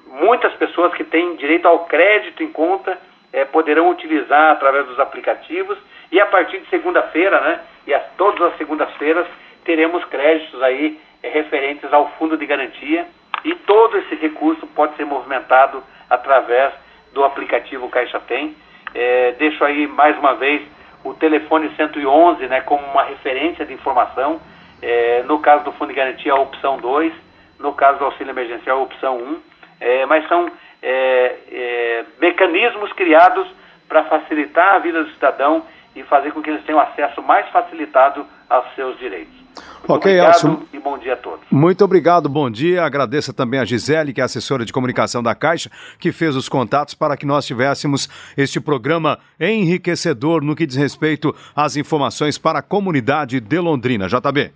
muitas 0.07 0.53
pessoas 0.55 0.93
que 0.95 1.05
têm 1.05 1.36
direito 1.36 1.66
ao 1.66 1.86
crédito 1.86 2.43
em 2.43 2.51
conta, 2.51 2.99
é, 3.32 3.45
poderão 3.45 3.91
utilizar 3.91 4.53
através 4.53 4.86
dos 4.86 4.99
aplicativos, 4.99 5.78
e 6.11 6.20
a 6.20 6.26
partir 6.26 6.59
de 6.59 6.68
segunda-feira, 6.68 7.41
né, 7.41 7.61
e 7.86 7.95
a, 7.95 8.01
todas 8.16 8.53
as 8.53 8.59
segundas-feiras, 8.59 9.26
teremos 9.64 10.05
créditos 10.07 10.61
aí 10.62 11.01
é, 11.22 11.28
referentes 11.28 11.93
ao 11.93 12.09
fundo 12.12 12.36
de 12.36 12.47
garantia, 12.47 13.07
e 13.45 13.55
todo 13.55 13.97
esse 13.99 14.14
recurso 14.16 14.66
pode 14.68 14.97
ser 14.97 15.05
movimentado 15.05 15.82
através 16.09 16.72
do 17.12 17.24
aplicativo 17.24 17.88
Caixa 17.88 18.20
Tem. 18.20 18.55
É, 18.95 19.32
deixo 19.38 19.64
aí 19.64 19.86
mais 19.86 20.18
uma 20.18 20.34
vez 20.34 20.62
o 21.05 21.14
telefone 21.14 21.70
111 21.76 22.47
né, 22.47 22.61
como 22.62 22.84
uma 22.84 23.05
referência 23.05 23.64
de 23.64 23.72
informação 23.72 24.41
é, 24.82 25.22
no 25.24 25.38
caso 25.40 25.64
do 25.64 25.72
Fundo 25.72 25.88
de 25.88 25.94
Garantia, 25.94 26.32
a 26.32 26.40
opção 26.40 26.78
2. 26.78 27.12
No 27.58 27.72
caso 27.74 27.98
do 27.98 28.06
auxílio 28.06 28.30
emergencial, 28.30 28.78
a 28.78 28.82
opção 28.82 29.18
1. 29.18 29.22
Um. 29.22 29.40
É, 29.80 30.06
mas 30.06 30.26
são 30.28 30.50
é, 30.82 31.36
é, 31.50 32.04
mecanismos 32.20 32.92
criados 32.92 33.46
para 33.88 34.04
facilitar 34.04 34.74
a 34.74 34.78
vida 34.78 35.02
do 35.02 35.10
cidadão 35.10 35.64
e 35.94 36.02
fazer 36.04 36.32
com 36.32 36.42
que 36.42 36.50
eles 36.50 36.64
tenham 36.64 36.80
acesso 36.80 37.22
mais 37.22 37.48
facilitado 37.48 38.24
aos 38.48 38.74
seus 38.74 38.98
direitos. 38.98 39.40
Muito 39.78 39.92
ok, 39.92 40.12
obrigado 40.12 40.34
Elcio. 40.34 40.68
e 40.72 40.78
bom 40.78 40.96
dia 40.98 41.14
a 41.14 41.16
todos. 41.16 41.40
Muito 41.50 41.84
obrigado, 41.84 42.28
bom 42.28 42.48
dia. 42.48 42.84
Agradeço 42.84 43.34
também 43.34 43.58
a 43.58 43.64
Gisele, 43.64 44.12
que 44.12 44.20
é 44.20 44.24
assessora 44.24 44.64
de 44.64 44.72
comunicação 44.72 45.22
da 45.22 45.34
Caixa, 45.34 45.70
que 45.98 46.12
fez 46.12 46.36
os 46.36 46.48
contatos 46.48 46.94
para 46.94 47.16
que 47.16 47.26
nós 47.26 47.46
tivéssemos 47.46 48.08
este 48.36 48.60
programa 48.60 49.18
enriquecedor 49.40 50.42
no 50.42 50.54
que 50.54 50.66
diz 50.66 50.76
respeito 50.76 51.34
às 51.56 51.76
informações 51.76 52.38
para 52.38 52.60
a 52.60 52.62
comunidade 52.62 53.40
de 53.40 53.58
Londrina. 53.58 54.06
JB. 54.06 54.52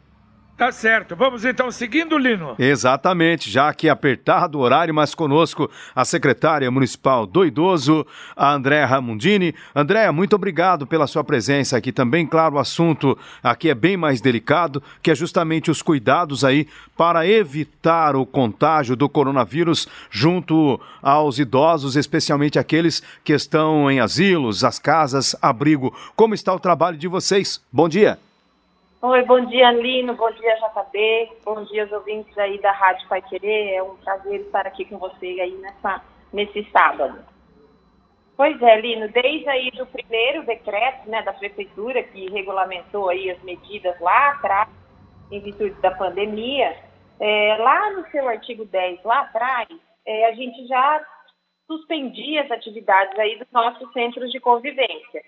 Tá 0.57 0.71
certo. 0.71 1.17
Vamos 1.17 1.45
então 1.45 1.69
seguindo, 1.73 2.17
Lino. 2.17 2.55
Exatamente, 2.61 3.51
já 3.51 3.75
que 3.75 3.89
apertado 3.89 4.57
o 4.57 4.61
horário, 4.61 4.95
mas 4.95 5.13
conosco 5.13 5.69
a 5.95 6.05
secretária 6.05 6.71
municipal 6.71 7.27
do 7.27 7.45
Idoso, 7.45 8.07
a 8.37 8.53
Andréa 8.53 8.87
Ramundini. 8.87 9.53
Andréa, 9.75 10.13
muito 10.13 10.37
obrigado 10.37 10.87
pela 10.87 11.09
sua 11.09 11.25
presença 11.25 11.77
aqui 11.77 11.91
também. 11.91 12.25
Claro, 12.25 12.55
o 12.55 12.59
assunto 12.61 13.19
aqui 13.43 13.69
é 13.69 13.75
bem 13.75 13.97
mais 13.97 14.21
delicado, 14.21 14.81
que 15.03 15.11
é 15.11 15.15
justamente 15.15 15.73
os 15.73 15.83
cuidados 15.83 16.45
aí 16.45 16.69
para 16.97 17.27
evitar 17.27 18.15
o 18.15 18.25
contágio 18.25 18.95
do 18.95 19.09
coronavírus 19.09 19.89
junto 20.09 20.81
aos 21.03 21.41
idosos, 21.41 21.97
especialmente 21.97 22.61
aqueles 22.61 23.03
que 23.25 23.33
estão 23.33 23.91
em 23.91 23.99
asilos, 23.99 24.63
as 24.63 24.79
casas, 24.79 25.35
abrigo. 25.43 25.93
Como 26.15 26.33
está 26.33 26.55
o 26.55 26.61
trabalho 26.61 26.97
de 26.97 27.09
vocês? 27.09 27.61
Bom 27.73 27.89
dia. 27.89 28.21
Oi, 29.07 29.23
bom 29.27 29.45
dia, 29.45 29.71
Lino, 29.71 30.15
bom 30.15 30.31
dia, 30.31 30.57
JB, 30.57 31.29
bom 31.45 31.63
dia 31.65 31.83
aos 31.83 31.93
ouvintes 31.93 32.39
aí 32.39 32.59
da 32.59 32.73
Rádio 32.73 33.07
Pai 33.07 33.21
Querer. 33.21 33.75
É 33.75 33.83
um 33.83 33.97
prazer 33.97 34.41
estar 34.41 34.67
aqui 34.67 34.87
com 34.87 34.97
você 34.97 35.27
aí 35.27 35.55
nessa, 35.57 36.03
nesse 36.33 36.65
sábado. 36.71 37.23
Pois 38.35 38.63
é, 38.63 38.81
Lino, 38.81 39.07
desde 39.11 39.47
aí 39.47 39.71
do 39.73 39.85
primeiro 39.85 40.47
decreto 40.47 41.07
né, 41.11 41.21
da 41.21 41.35
Prefeitura, 41.35 42.03
que 42.03 42.31
regulamentou 42.31 43.11
aí 43.11 43.31
as 43.31 43.43
medidas 43.43 44.01
lá 44.01 44.31
atrás, 44.31 44.71
em 45.31 45.39
virtude 45.39 45.79
da 45.83 45.91
pandemia, 45.91 46.75
é, 47.21 47.59
lá 47.59 47.91
no 47.91 48.09
seu 48.09 48.27
artigo 48.27 48.65
10, 48.65 49.05
lá 49.05 49.21
atrás, 49.21 49.69
é, 50.07 50.29
a 50.29 50.33
gente 50.33 50.67
já 50.67 51.05
suspendi 51.67 52.39
as 52.39 52.51
atividades 52.51 53.19
aí 53.19 53.39
dos 53.39 53.53
nossos 53.53 53.93
centros 53.93 54.33
de 54.33 54.41
convivência. 54.41 55.23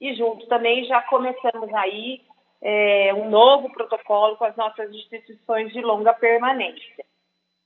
E 0.00 0.14
juntos 0.14 0.48
também 0.48 0.86
já 0.86 1.02
começamos 1.02 1.74
aí 1.74 2.22
é, 2.62 3.12
um 3.14 3.28
novo 3.28 3.70
protocolo 3.72 4.36
com 4.36 4.44
as 4.44 4.56
nossas 4.56 4.88
instituições 4.90 5.72
de 5.72 5.80
longa 5.80 6.14
permanência. 6.14 7.04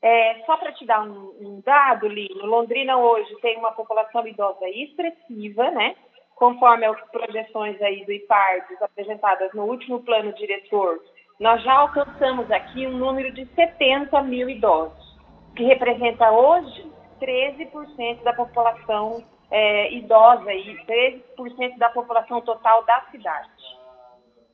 É, 0.03 0.43
só 0.47 0.57
para 0.57 0.73
te 0.73 0.87
dar 0.87 1.03
um, 1.03 1.35
um, 1.41 1.63
dado, 1.65 2.09
Lino, 2.09 2.47
Londrina 2.47 2.97
hoje 2.97 3.35
tem 3.41 3.59
uma 3.59 3.73
população 3.73 4.27
idosa 4.27 4.69
expressiva, 4.69 5.71
né? 5.71 5.97
Conforme 6.35 6.87
as 6.87 7.01
projeções 7.11 7.81
aí 7.81 8.05
do 8.05 8.13
IPARDES 8.13 8.81
apresentadas 8.83 9.53
no 9.55 9.65
último 9.65 10.03
plano 10.03 10.33
diretor, 10.35 11.01
nós 11.41 11.63
já 11.63 11.75
alcançamos 11.75 12.51
aqui 12.51 12.87
um 12.87 12.97
número 12.97 13.33
de 13.33 13.47
70 13.55 14.23
mil 14.23 14.49
idosos, 14.49 15.19
que 15.55 15.65
representa 15.65 16.31
hoje 16.31 16.91
13% 17.21 18.23
da 18.23 18.33
população 18.35 19.25
é, 19.51 19.93
idosa 19.93 20.53
e 20.53 20.77
13% 20.87 21.79
da 21.79 21.89
população 21.91 22.41
total 22.43 22.85
da 22.85 23.01
cidade. 23.11 23.76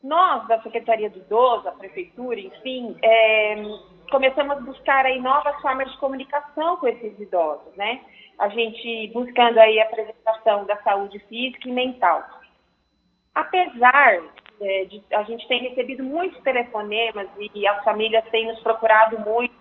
Nós, 0.02 0.46
da 0.48 0.60
Secretaria 0.62 1.08
do 1.08 1.18
Idoso, 1.18 1.68
a 1.68 1.72
Prefeitura, 1.72 2.40
enfim, 2.40 2.96
é, 3.02 3.62
começamos 4.10 4.56
a 4.56 4.60
buscar 4.60 5.06
aí 5.06 5.20
novas 5.20 5.60
formas 5.62 5.90
de 5.90 5.96
comunicação 5.98 6.76
com 6.76 6.88
esses 6.88 7.18
idosos, 7.20 7.74
né? 7.76 8.00
A 8.38 8.48
gente 8.48 9.12
buscando 9.14 9.58
aí 9.58 9.80
a 9.80 9.84
apresentação 9.84 10.64
da 10.64 10.76
saúde 10.82 11.18
física 11.28 11.68
e 11.68 11.72
mental. 11.72 12.24
Apesar 13.34 14.20
é, 14.60 14.84
de 14.86 15.02
a 15.12 15.22
gente 15.22 15.46
ter 15.46 15.58
recebido 15.58 16.02
muitos 16.02 16.40
telefonemas 16.42 17.28
e 17.38 17.66
as 17.66 17.84
famílias 17.84 18.24
têm 18.30 18.46
nos 18.48 18.60
procurado 18.60 19.18
muito, 19.20 19.54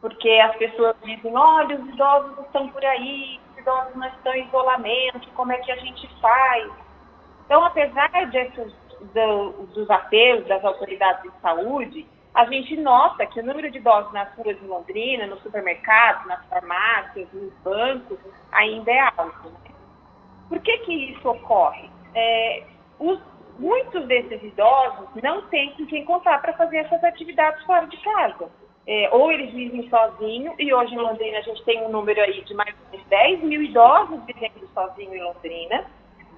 porque 0.00 0.30
as 0.30 0.54
pessoas 0.56 0.96
dizem, 1.02 1.36
olha, 1.36 1.80
os 1.80 1.88
idosos 1.88 2.38
estão 2.46 2.68
por 2.68 2.84
aí, 2.84 3.40
os 3.50 3.58
idosos 3.58 3.96
não 3.96 4.06
estão 4.06 4.34
em 4.34 4.46
isolamento, 4.46 5.30
como 5.34 5.52
é 5.52 5.58
que 5.58 5.72
a 5.72 5.76
gente 5.76 6.06
faz? 6.20 6.70
Então, 7.44 7.64
apesar 7.64 8.10
desses, 8.30 8.72
do, 9.12 9.66
dos 9.74 9.90
apelos 9.90 10.46
das 10.46 10.64
autoridades 10.64 11.22
de 11.22 11.40
saúde, 11.40 12.06
a 12.34 12.44
gente 12.46 12.76
nota 12.76 13.26
que 13.26 13.38
o 13.38 13.46
número 13.46 13.70
de 13.70 13.78
idosos 13.78 14.12
nas 14.12 14.28
ruas 14.36 14.58
de 14.58 14.66
Londrina, 14.66 15.26
nos 15.26 15.40
supermercados, 15.42 16.26
nas 16.26 16.44
farmácias, 16.46 17.28
nos 17.32 17.52
bancos, 17.62 18.18
ainda 18.50 18.90
é 18.90 19.00
alto. 19.00 19.48
Né? 19.48 19.70
Por 20.48 20.58
que, 20.60 20.78
que 20.78 20.92
isso 20.92 21.28
ocorre? 21.28 21.88
É, 22.14 22.64
os, 22.98 23.20
muitos 23.58 24.04
desses 24.06 24.42
idosos 24.42 25.08
não 25.22 25.42
têm 25.42 25.72
com 25.74 25.86
quem 25.86 26.04
contar 26.04 26.40
para 26.40 26.52
fazer 26.54 26.78
essas 26.78 27.02
atividades 27.04 27.62
fora 27.64 27.86
de 27.86 27.96
casa. 27.98 28.50
É, 28.86 29.08
ou 29.12 29.32
eles 29.32 29.52
vivem 29.54 29.88
sozinhos, 29.88 30.54
e 30.58 30.74
hoje 30.74 30.94
em 30.94 30.98
Londrina 30.98 31.38
a 31.38 31.42
gente 31.42 31.64
tem 31.64 31.82
um 31.82 31.88
número 31.88 32.20
aí 32.20 32.42
de 32.42 32.52
mais 32.52 32.74
de 32.92 32.98
10 33.04 33.42
mil 33.42 33.62
idosos 33.62 34.22
vivendo 34.26 34.68
sozinhos 34.74 35.14
em 35.14 35.22
Londrina, 35.22 35.86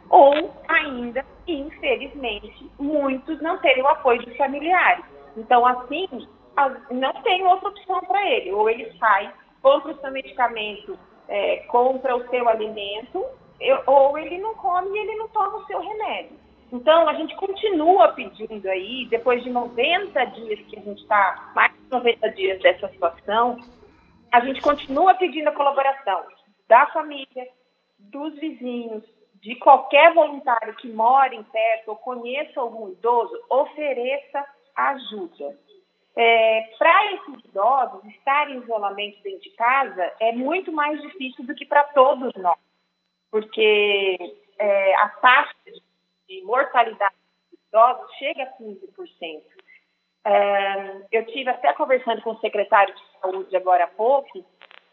ou 0.09 0.55
ainda, 0.69 1.25
infelizmente, 1.47 2.71
muitos 2.79 3.41
não 3.41 3.59
terem 3.59 3.83
o 3.83 3.89
apoio 3.89 4.25
dos 4.25 4.37
familiares. 4.37 5.05
Então, 5.37 5.67
assim, 5.67 6.09
não 6.91 7.13
tem 7.23 7.47
outra 7.47 7.69
opção 7.69 8.01
para 8.01 8.27
ele. 8.29 8.53
Ou 8.53 8.69
ele 8.69 8.93
sai, 8.99 9.33
compra 9.63 9.93
o 9.93 10.01
seu 10.01 10.11
medicamento, 10.11 10.99
é, 11.29 11.59
compra 11.69 12.17
o 12.17 12.29
seu 12.29 12.49
alimento, 12.49 13.25
ou 13.87 14.19
ele 14.19 14.39
não 14.39 14.55
come 14.55 14.97
e 14.97 15.03
ele 15.03 15.17
não 15.17 15.29
toma 15.29 15.59
o 15.59 15.67
seu 15.67 15.81
remédio. 15.81 16.47
Então, 16.73 17.09
a 17.09 17.15
gente 17.15 17.35
continua 17.37 18.09
pedindo 18.09 18.69
aí, 18.69 19.07
depois 19.09 19.43
de 19.43 19.51
90 19.51 20.25
dias 20.25 20.59
que 20.67 20.79
a 20.79 20.83
gente 20.83 21.01
está, 21.01 21.53
mais 21.55 21.73
de 21.73 21.91
90 21.91 22.29
dias 22.31 22.61
dessa 22.61 22.89
situação, 22.89 23.59
a 24.33 24.41
gente 24.41 24.61
continua 24.61 25.15
pedindo 25.15 25.49
a 25.49 25.53
colaboração 25.53 26.25
da 26.69 26.87
família, 26.89 27.47
dos 27.99 28.35
vizinhos, 28.35 29.05
de 29.47 29.55
qualquer 29.55 30.13
voluntário 30.13 30.75
que 30.75 30.89
mora 30.89 31.41
perto 31.53 31.91
ou 31.91 31.97
conheça 31.97 32.61
algum 32.61 32.89
idoso, 32.91 33.33
ofereça 33.49 34.45
ajuda. 34.75 35.57
É, 36.17 36.63
para 36.77 37.13
esses 37.13 37.45
idosos, 37.45 38.05
estar 38.07 38.51
em 38.51 38.59
isolamento 38.59 39.23
dentro 39.23 39.43
de 39.43 39.51
casa 39.51 40.13
é 40.19 40.33
muito 40.33 40.73
mais 40.73 41.01
difícil 41.01 41.47
do 41.47 41.55
que 41.55 41.65
para 41.65 41.85
todos 41.85 42.35
nós, 42.35 42.59
porque 43.31 44.19
é, 44.59 44.95
a 44.97 45.11
taxa 45.11 45.55
de 46.29 46.43
mortalidade 46.43 47.15
dos 47.49 47.61
idosos 47.69 48.17
chega 48.17 48.43
a 48.43 48.53
15%. 48.61 49.43
É, 50.25 51.03
eu 51.13 51.25
tive 51.27 51.51
até 51.51 51.73
conversando 51.75 52.21
com 52.23 52.31
o 52.31 52.41
secretário 52.41 52.93
de 52.93 53.21
saúde 53.21 53.57
agora 53.57 53.85
há 53.85 53.89
pouco, 53.89 54.45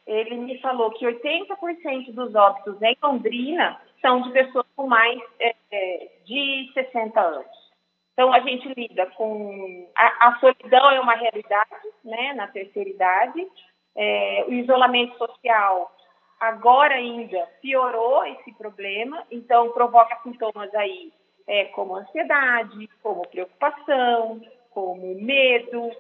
ele 0.05 0.35
me 0.35 0.59
falou 0.59 0.91
que 0.91 1.07
80% 1.07 2.13
dos 2.13 2.35
óbitos 2.35 2.79
em 2.83 2.95
Londrina 3.01 3.81
são 4.03 4.21
de 4.21 4.31
pessoas 4.31 4.65
com 4.75 4.85
mais 4.85 5.19
é, 5.39 5.55
é 5.71 6.11
de 6.25 6.69
60 6.73 7.19
anos. 7.19 7.63
Então, 8.11 8.31
a 8.31 8.39
gente 8.41 8.71
lida 8.75 9.07
com. 9.17 9.89
A, 9.95 10.27
a 10.27 10.39
solidão 10.39 10.91
é 10.91 10.99
uma 10.99 11.15
realidade, 11.15 11.71
né, 12.03 12.33
na 12.33 12.47
terceira 12.47 12.89
idade. 12.89 13.47
É, 13.95 14.45
o 14.47 14.53
isolamento 14.53 15.17
social 15.17 15.91
agora 16.39 16.95
ainda 16.95 17.47
piorou 17.61 18.25
esse 18.25 18.51
problema, 18.53 19.25
então 19.31 19.71
provoca 19.71 20.19
sintomas 20.23 20.73
aí 20.75 21.11
é, 21.47 21.65
como 21.65 21.95
ansiedade, 21.95 22.89
como 23.01 23.27
preocupação, 23.27 24.41
como 24.71 25.15
medo 25.15 25.91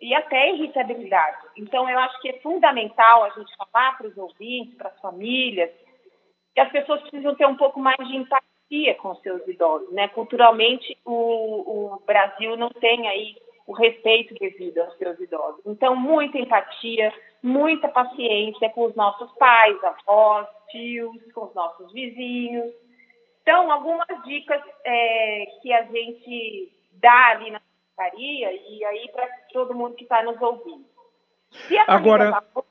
e 0.00 0.14
até 0.14 0.50
irritabilidade. 0.50 1.46
Então, 1.56 1.88
eu 1.88 1.98
acho 2.00 2.20
que 2.20 2.30
é 2.30 2.40
fundamental 2.40 3.24
a 3.24 3.30
gente 3.30 3.54
falar 3.56 3.96
para 3.96 4.08
os 4.08 4.16
ouvintes, 4.18 4.74
para 4.76 4.88
as 4.88 5.00
famílias, 5.00 5.70
que 6.54 6.60
as 6.60 6.70
pessoas 6.70 7.00
precisam 7.02 7.34
ter 7.34 7.46
um 7.46 7.56
pouco 7.56 7.80
mais 7.80 7.96
de 8.06 8.16
empatia 8.16 8.94
com 9.00 9.14
seus 9.16 9.46
idosos, 9.46 9.92
né? 9.92 10.08
Culturalmente, 10.08 10.96
o, 11.04 11.94
o 11.94 12.02
Brasil 12.06 12.56
não 12.56 12.70
tem 12.70 13.08
aí 13.08 13.36
o 13.66 13.72
respeito 13.72 14.34
devido 14.34 14.78
aos 14.78 14.96
seus 14.98 15.18
idosos. 15.20 15.60
Então, 15.66 15.94
muita 15.94 16.38
empatia, 16.38 17.12
muita 17.42 17.88
paciência 17.88 18.68
com 18.70 18.84
os 18.86 18.94
nossos 18.94 19.30
pais, 19.32 19.76
avós, 19.84 20.46
tios, 20.70 21.32
com 21.32 21.44
os 21.44 21.54
nossos 21.54 21.92
vizinhos. 21.92 22.72
Então, 23.42 23.70
algumas 23.70 24.06
dicas 24.24 24.62
é, 24.84 25.44
que 25.60 25.72
a 25.72 25.82
gente 25.84 26.72
dá 26.92 27.28
ali 27.30 27.50
na 27.50 27.60
secretaria 27.60 28.52
e 28.52 28.84
aí 28.84 29.08
para 29.12 29.28
todo 29.52 29.74
mundo 29.74 29.96
que 29.96 30.04
está 30.04 30.22
nos 30.22 30.40
ouvindo. 30.40 30.84
Agora, 31.86 32.30
tá... 32.30 32.64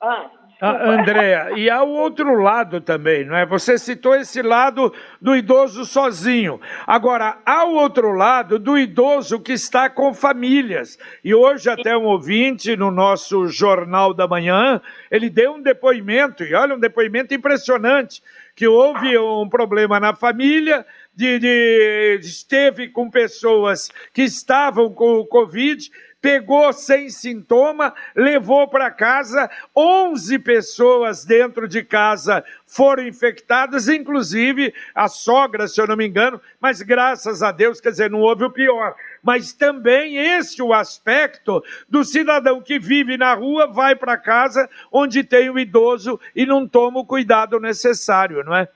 ah, 0.00 0.30
Andréa, 0.62 1.52
e 1.56 1.70
há 1.70 1.82
o 1.82 1.90
outro 1.90 2.34
lado 2.34 2.80
também, 2.80 3.24
não 3.24 3.34
é? 3.34 3.46
Você 3.46 3.78
citou 3.78 4.14
esse 4.14 4.42
lado 4.42 4.92
do 5.20 5.34
idoso 5.34 5.84
sozinho. 5.84 6.60
Agora, 6.86 7.38
há 7.46 7.64
o 7.64 7.74
outro 7.74 8.12
lado 8.12 8.58
do 8.58 8.76
idoso 8.76 9.40
que 9.40 9.52
está 9.52 9.88
com 9.88 10.12
famílias. 10.12 10.98
E 11.24 11.34
hoje, 11.34 11.70
até 11.70 11.96
um 11.96 12.04
ouvinte 12.04 12.76
no 12.76 12.90
nosso 12.90 13.46
Jornal 13.48 14.12
da 14.12 14.28
Manhã, 14.28 14.80
ele 15.10 15.30
deu 15.30 15.54
um 15.54 15.62
depoimento, 15.62 16.44
e 16.44 16.54
olha, 16.54 16.74
um 16.74 16.80
depoimento 16.80 17.32
impressionante, 17.32 18.22
que 18.54 18.66
houve 18.66 19.16
um 19.16 19.48
problema 19.48 19.98
na 19.98 20.14
família, 20.14 20.84
de, 21.14 21.38
de, 21.38 22.18
esteve 22.20 22.88
com 22.88 23.10
pessoas 23.10 23.90
que 24.12 24.22
estavam 24.22 24.92
com 24.92 25.18
o 25.18 25.26
Covid 25.26 25.90
pegou 26.20 26.72
sem 26.72 27.08
sintoma, 27.08 27.94
levou 28.14 28.68
para 28.68 28.90
casa, 28.90 29.50
11 29.74 30.38
pessoas 30.40 31.24
dentro 31.24 31.66
de 31.66 31.82
casa 31.82 32.44
foram 32.66 33.06
infectadas, 33.06 33.88
inclusive 33.88 34.72
a 34.94 35.08
sogra, 35.08 35.66
se 35.66 35.80
eu 35.80 35.86
não 35.86 35.96
me 35.96 36.06
engano, 36.06 36.40
mas 36.60 36.82
graças 36.82 37.42
a 37.42 37.50
Deus, 37.50 37.80
quer 37.80 37.90
dizer, 37.90 38.10
não 38.10 38.20
houve 38.20 38.44
o 38.44 38.50
pior. 38.50 38.94
Mas 39.22 39.52
também 39.52 40.16
esse 40.16 40.62
o 40.62 40.72
aspecto 40.72 41.62
do 41.88 42.04
cidadão 42.04 42.60
que 42.62 42.78
vive 42.78 43.16
na 43.16 43.34
rua, 43.34 43.66
vai 43.66 43.96
para 43.96 44.16
casa 44.16 44.68
onde 44.92 45.24
tem 45.24 45.50
o 45.50 45.58
idoso 45.58 46.20
e 46.34 46.46
não 46.46 46.66
toma 46.66 47.00
o 47.00 47.06
cuidado 47.06 47.58
necessário, 47.58 48.44
não 48.44 48.54
é? 48.54 48.68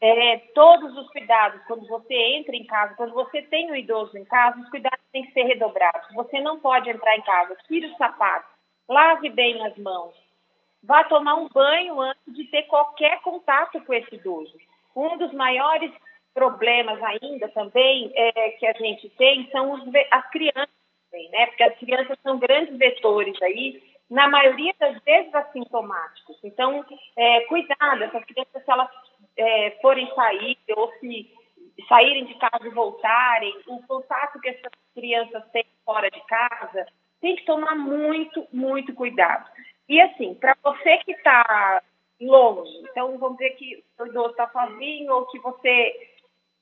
É, 0.00 0.38
todos 0.54 0.96
os 0.96 1.10
cuidados, 1.10 1.60
quando 1.66 1.86
você 1.86 2.14
entra 2.14 2.54
em 2.54 2.64
casa, 2.64 2.94
quando 2.94 3.14
você 3.14 3.42
tem 3.42 3.70
um 3.70 3.74
idoso 3.74 4.16
em 4.16 4.24
casa, 4.24 4.60
os 4.60 4.70
cuidados 4.70 5.04
têm 5.12 5.24
que 5.26 5.32
ser 5.32 5.42
redobrados. 5.42 6.14
Você 6.14 6.40
não 6.40 6.60
pode 6.60 6.88
entrar 6.88 7.16
em 7.16 7.22
casa, 7.22 7.56
tire 7.66 7.86
os 7.86 7.96
sapatos, 7.96 8.50
lave 8.88 9.28
bem 9.30 9.64
as 9.66 9.76
mãos, 9.76 10.14
vá 10.82 11.04
tomar 11.04 11.34
um 11.34 11.48
banho 11.48 12.00
antes 12.00 12.34
de 12.34 12.44
ter 12.44 12.62
qualquer 12.64 13.20
contato 13.22 13.80
com 13.84 13.92
esse 13.92 14.14
idoso. 14.14 14.56
Um 14.94 15.16
dos 15.18 15.32
maiores 15.32 15.92
problemas 16.32 17.00
ainda 17.02 17.48
também 17.48 18.12
é, 18.14 18.50
que 18.50 18.66
a 18.66 18.72
gente 18.74 19.08
tem 19.10 19.48
são 19.50 19.72
os, 19.72 19.82
as 20.10 20.30
crianças, 20.30 20.68
né? 21.32 21.46
Porque 21.46 21.62
as 21.64 21.78
crianças 21.78 22.16
são 22.22 22.38
grandes 22.38 22.76
vetores 22.76 23.40
aí, 23.42 23.82
na 24.10 24.28
maioria 24.28 24.74
das 24.78 25.02
vezes 25.02 25.34
assintomáticos. 25.34 26.38
Então, 26.42 26.84
é, 27.16 27.40
cuidado, 27.42 28.04
essas 28.04 28.24
crianças, 28.24 28.64
se 28.64 28.70
elas 28.70 28.87
forem 29.80 30.12
sair 30.14 30.58
ou 30.76 30.92
se 31.00 31.30
saírem 31.88 32.24
de 32.24 32.34
casa 32.34 32.66
e 32.66 32.70
voltarem, 32.70 33.54
o 33.66 33.80
contato 33.86 34.40
que 34.40 34.48
essas 34.48 34.72
crianças 34.94 35.44
têm 35.52 35.64
fora 35.84 36.10
de 36.10 36.20
casa, 36.26 36.86
tem 37.20 37.36
que 37.36 37.44
tomar 37.44 37.74
muito, 37.74 38.46
muito 38.52 38.94
cuidado. 38.94 39.48
E 39.88 40.00
assim, 40.00 40.34
para 40.34 40.56
você 40.62 40.98
que 40.98 41.12
está 41.12 41.82
longe. 42.20 42.70
Então, 42.90 43.16
vamos 43.18 43.38
dizer 43.38 43.50
que 43.56 43.84
o 43.98 44.06
idoso 44.06 44.30
está 44.30 44.48
sozinho 44.48 45.12
ou 45.12 45.26
que 45.26 45.38
você. 45.38 46.08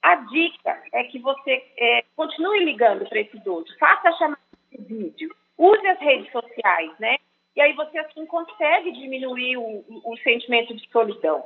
A 0.03 0.15
dica 0.17 0.83
é 0.93 1.05
que 1.05 1.19
você 1.19 1.65
é, 1.77 2.05
continue 2.15 2.65
ligando 2.65 3.09
para 3.09 3.19
esse 3.19 3.37
idoso, 3.37 3.67
faça 3.79 4.09
a 4.09 4.13
chamada 4.13 4.41
de 4.71 4.85
vídeo, 4.85 5.35
use 5.59 5.85
as 5.85 5.99
redes 5.99 6.31
sociais, 6.31 6.93
né? 7.01 7.17
E 7.57 7.61
aí 7.61 7.73
você 7.73 7.99
assim 7.99 8.25
consegue 8.27 8.93
diminuir 8.93 9.57
o, 9.57 9.85
o 10.05 10.17
sentimento 10.19 10.77
de 10.77 10.89
solidão. 10.91 11.45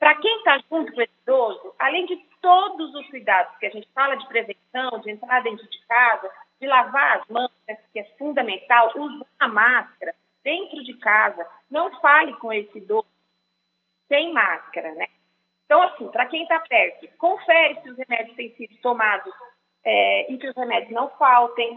Para 0.00 0.14
quem 0.14 0.34
está 0.38 0.58
junto 0.70 0.94
com 0.94 1.02
esse 1.02 1.12
idoso, 1.22 1.74
além 1.78 2.06
de 2.06 2.16
todos 2.40 2.94
os 2.94 3.06
cuidados 3.10 3.54
que 3.58 3.66
a 3.66 3.70
gente 3.70 3.86
fala 3.94 4.16
de 4.16 4.26
prevenção, 4.26 4.98
de 5.00 5.10
entrar 5.10 5.42
dentro 5.42 5.68
de 5.68 5.78
casa, 5.86 6.30
de 6.58 6.66
lavar 6.66 7.18
as 7.18 7.28
mãos, 7.28 7.52
né, 7.68 7.76
que 7.92 8.00
é 8.00 8.04
fundamental, 8.18 8.90
usar 8.96 9.26
a 9.38 9.46
máscara 9.46 10.14
dentro 10.42 10.82
de 10.82 10.94
casa, 10.94 11.46
não 11.70 11.90
fale 12.00 12.32
com 12.36 12.50
esse 12.50 12.78
idoso 12.78 13.06
sem 14.08 14.32
máscara, 14.32 14.90
né? 14.94 15.06
Então, 15.66 15.82
assim, 15.82 16.08
para 16.08 16.26
quem 16.26 16.42
está 16.42 16.58
perto, 16.60 17.06
confere 17.18 17.78
se 17.82 17.90
os 17.90 17.98
remédios 17.98 18.36
têm 18.36 18.54
sido 18.56 18.74
tomados 18.80 19.32
é, 19.84 20.32
e 20.32 20.38
que 20.38 20.48
os 20.48 20.56
remédios 20.56 20.92
não 20.92 21.10
faltem. 21.10 21.76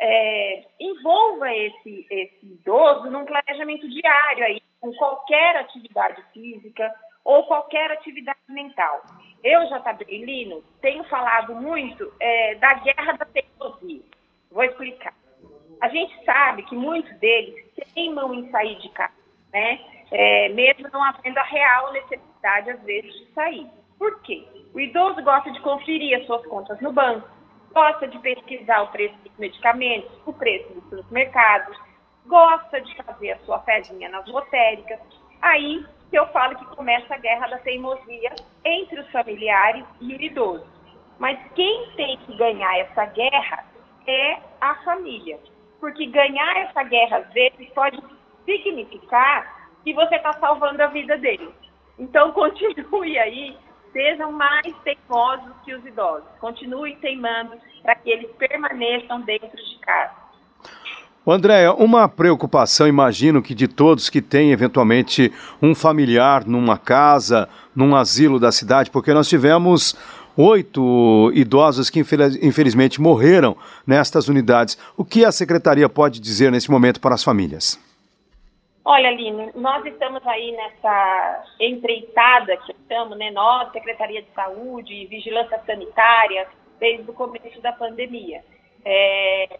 É, 0.00 0.64
envolva 0.80 1.54
esse, 1.54 2.06
esse 2.10 2.46
idoso 2.46 3.10
num 3.10 3.24
planejamento 3.24 3.88
diário 3.88 4.44
aí, 4.44 4.60
com 4.80 4.92
qualquer 4.94 5.56
atividade 5.56 6.20
física 6.32 6.92
ou 7.24 7.44
qualquer 7.46 7.90
atividade 7.90 8.38
mental. 8.48 9.02
Eu, 9.42 9.60
JB 9.66 10.24
Lino, 10.24 10.62
tenho 10.80 11.04
falado 11.04 11.54
muito 11.54 12.12
é, 12.20 12.54
da 12.56 12.74
guerra 12.74 13.12
da 13.12 13.24
teimosia. 13.26 14.02
Vou 14.50 14.64
explicar. 14.64 15.14
A 15.80 15.88
gente 15.88 16.24
sabe 16.24 16.62
que 16.64 16.74
muitos 16.74 17.12
deles 17.18 17.54
teimam 17.94 18.34
em 18.34 18.50
sair 18.50 18.78
de 18.78 18.88
casa, 18.90 19.12
né? 19.52 19.80
é, 20.10 20.48
mesmo 20.50 20.88
não 20.92 21.02
havendo 21.02 21.38
a 21.38 21.42
real 21.42 21.92
necessidade, 21.92 22.70
às 22.70 22.80
vezes, 22.82 23.12
de 23.12 23.26
sair. 23.32 23.66
Por 23.98 24.20
quê? 24.22 24.46
O 24.72 24.80
idoso 24.80 25.22
gosta 25.22 25.50
de 25.50 25.60
conferir 25.60 26.18
as 26.18 26.26
suas 26.26 26.44
contas 26.46 26.80
no 26.80 26.92
banco, 26.92 27.28
gosta 27.72 28.06
de 28.06 28.18
pesquisar 28.20 28.82
o 28.82 28.88
preço 28.88 29.16
dos 29.24 29.36
medicamentos, 29.38 30.10
o 30.26 30.32
preço 30.32 30.72
dos 30.74 30.84
supermercados, 30.84 31.76
gosta 32.26 32.80
de 32.80 32.94
fazer 33.02 33.32
a 33.32 33.38
sua 33.40 33.58
fezinha 33.60 34.08
nas 34.08 34.26
lotéricas. 34.26 35.00
Aí 35.42 35.84
que 36.14 36.18
eu 36.20 36.28
falo 36.28 36.56
que 36.56 36.76
começa 36.76 37.12
a 37.12 37.18
guerra 37.18 37.48
da 37.48 37.58
teimosia 37.58 38.32
entre 38.64 39.00
os 39.00 39.10
familiares 39.10 39.84
e 40.00 40.14
o 40.14 40.22
idoso. 40.22 40.64
Mas 41.18 41.36
quem 41.56 41.90
tem 41.96 42.16
que 42.18 42.36
ganhar 42.36 42.78
essa 42.78 43.04
guerra 43.06 43.64
é 44.06 44.38
a 44.60 44.76
família. 44.84 45.40
Porque 45.80 46.06
ganhar 46.06 46.56
essa 46.58 46.84
guerra, 46.84 47.16
às 47.16 47.32
vezes, 47.32 47.68
pode 47.70 48.00
significar 48.44 49.72
que 49.82 49.92
você 49.92 50.14
está 50.14 50.32
salvando 50.34 50.84
a 50.84 50.86
vida 50.86 51.18
deles. 51.18 51.52
Então, 51.98 52.30
continue 52.30 53.18
aí, 53.18 53.58
sejam 53.92 54.30
mais 54.30 54.72
teimosos 54.84 55.52
que 55.64 55.74
os 55.74 55.84
idosos. 55.84 56.30
Continuem 56.38 56.94
teimando 57.00 57.58
para 57.82 57.96
que 57.96 58.08
eles 58.08 58.30
permaneçam 58.36 59.20
dentro 59.22 59.56
de 59.56 59.78
casa. 59.80 60.23
Andréia, 61.32 61.72
uma 61.72 62.06
preocupação, 62.06 62.86
imagino 62.86 63.42
que 63.42 63.54
de 63.54 63.66
todos 63.66 64.10
que 64.10 64.20
têm 64.20 64.52
eventualmente 64.52 65.32
um 65.62 65.74
familiar 65.74 66.44
numa 66.46 66.76
casa, 66.76 67.48
num 67.74 67.96
asilo 67.96 68.38
da 68.38 68.52
cidade, 68.52 68.90
porque 68.90 69.14
nós 69.14 69.26
tivemos 69.26 69.96
oito 70.36 71.30
idosos 71.34 71.88
que 71.88 72.00
infelizmente 72.00 73.00
morreram 73.00 73.56
nestas 73.86 74.28
unidades. 74.28 74.76
O 74.98 75.04
que 75.04 75.24
a 75.24 75.32
secretaria 75.32 75.88
pode 75.88 76.20
dizer 76.20 76.52
nesse 76.52 76.70
momento 76.70 77.00
para 77.00 77.14
as 77.14 77.24
famílias? 77.24 77.80
Olha, 78.84 79.08
Aline, 79.08 79.50
nós 79.54 79.82
estamos 79.86 80.20
aí 80.26 80.52
nessa 80.52 81.44
empreitada 81.58 82.54
que 82.58 82.72
estamos, 82.72 83.16
né? 83.16 83.30
Nós, 83.30 83.72
Secretaria 83.72 84.20
de 84.20 84.28
Saúde, 84.34 85.06
Vigilância 85.06 85.58
Sanitária, 85.64 86.46
desde 86.78 87.10
o 87.10 87.14
começo 87.14 87.62
da 87.62 87.72
pandemia. 87.72 88.42
É, 88.84 89.58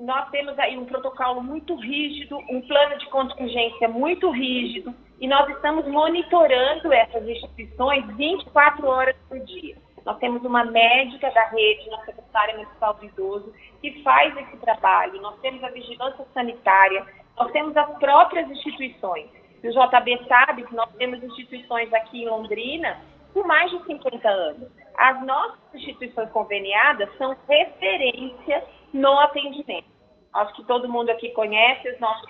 nós 0.00 0.30
temos 0.30 0.58
aí 0.58 0.78
um 0.78 0.84
protocolo 0.84 1.42
muito 1.42 1.74
rígido, 1.74 2.38
um 2.48 2.60
plano 2.62 2.98
de 2.98 3.06
contingência 3.06 3.88
muito 3.88 4.30
rígido, 4.30 4.94
e 5.20 5.26
nós 5.26 5.48
estamos 5.50 5.86
monitorando 5.88 6.92
essas 6.92 7.26
instituições 7.26 8.06
24 8.16 8.86
horas 8.86 9.16
por 9.28 9.38
dia. 9.40 9.76
Nós 10.04 10.16
temos 10.18 10.42
uma 10.44 10.64
médica 10.64 11.30
da 11.32 11.48
rede, 11.48 11.90
nossa 11.90 12.06
secretária 12.06 12.54
municipal 12.54 12.94
do 12.94 13.04
idoso, 13.04 13.52
que 13.80 14.02
faz 14.02 14.36
esse 14.36 14.56
trabalho. 14.58 15.20
Nós 15.20 15.38
temos 15.40 15.62
a 15.64 15.70
vigilância 15.70 16.24
sanitária, 16.32 17.04
nós 17.36 17.50
temos 17.50 17.76
as 17.76 17.98
próprias 17.98 18.48
instituições. 18.48 19.28
E 19.62 19.68
o 19.68 19.72
JB 19.72 20.24
sabe 20.28 20.62
que 20.62 20.74
nós 20.74 20.88
temos 20.96 21.22
instituições 21.22 21.92
aqui 21.92 22.22
em 22.22 22.28
Londrina 22.28 22.98
com 23.34 23.42
mais 23.46 23.70
de 23.70 23.84
50 23.84 24.28
anos. 24.28 24.70
As 24.96 25.24
nossas 25.26 25.58
instituições 25.74 26.30
conveniadas 26.30 27.08
são 27.18 27.36
referências 27.48 28.64
no 28.92 29.18
atendimento. 29.20 29.86
Acho 30.32 30.54
que 30.54 30.64
todo 30.64 30.88
mundo 30.88 31.10
aqui 31.10 31.30
conhece 31.30 31.88
os 31.90 32.00
nossos, 32.00 32.28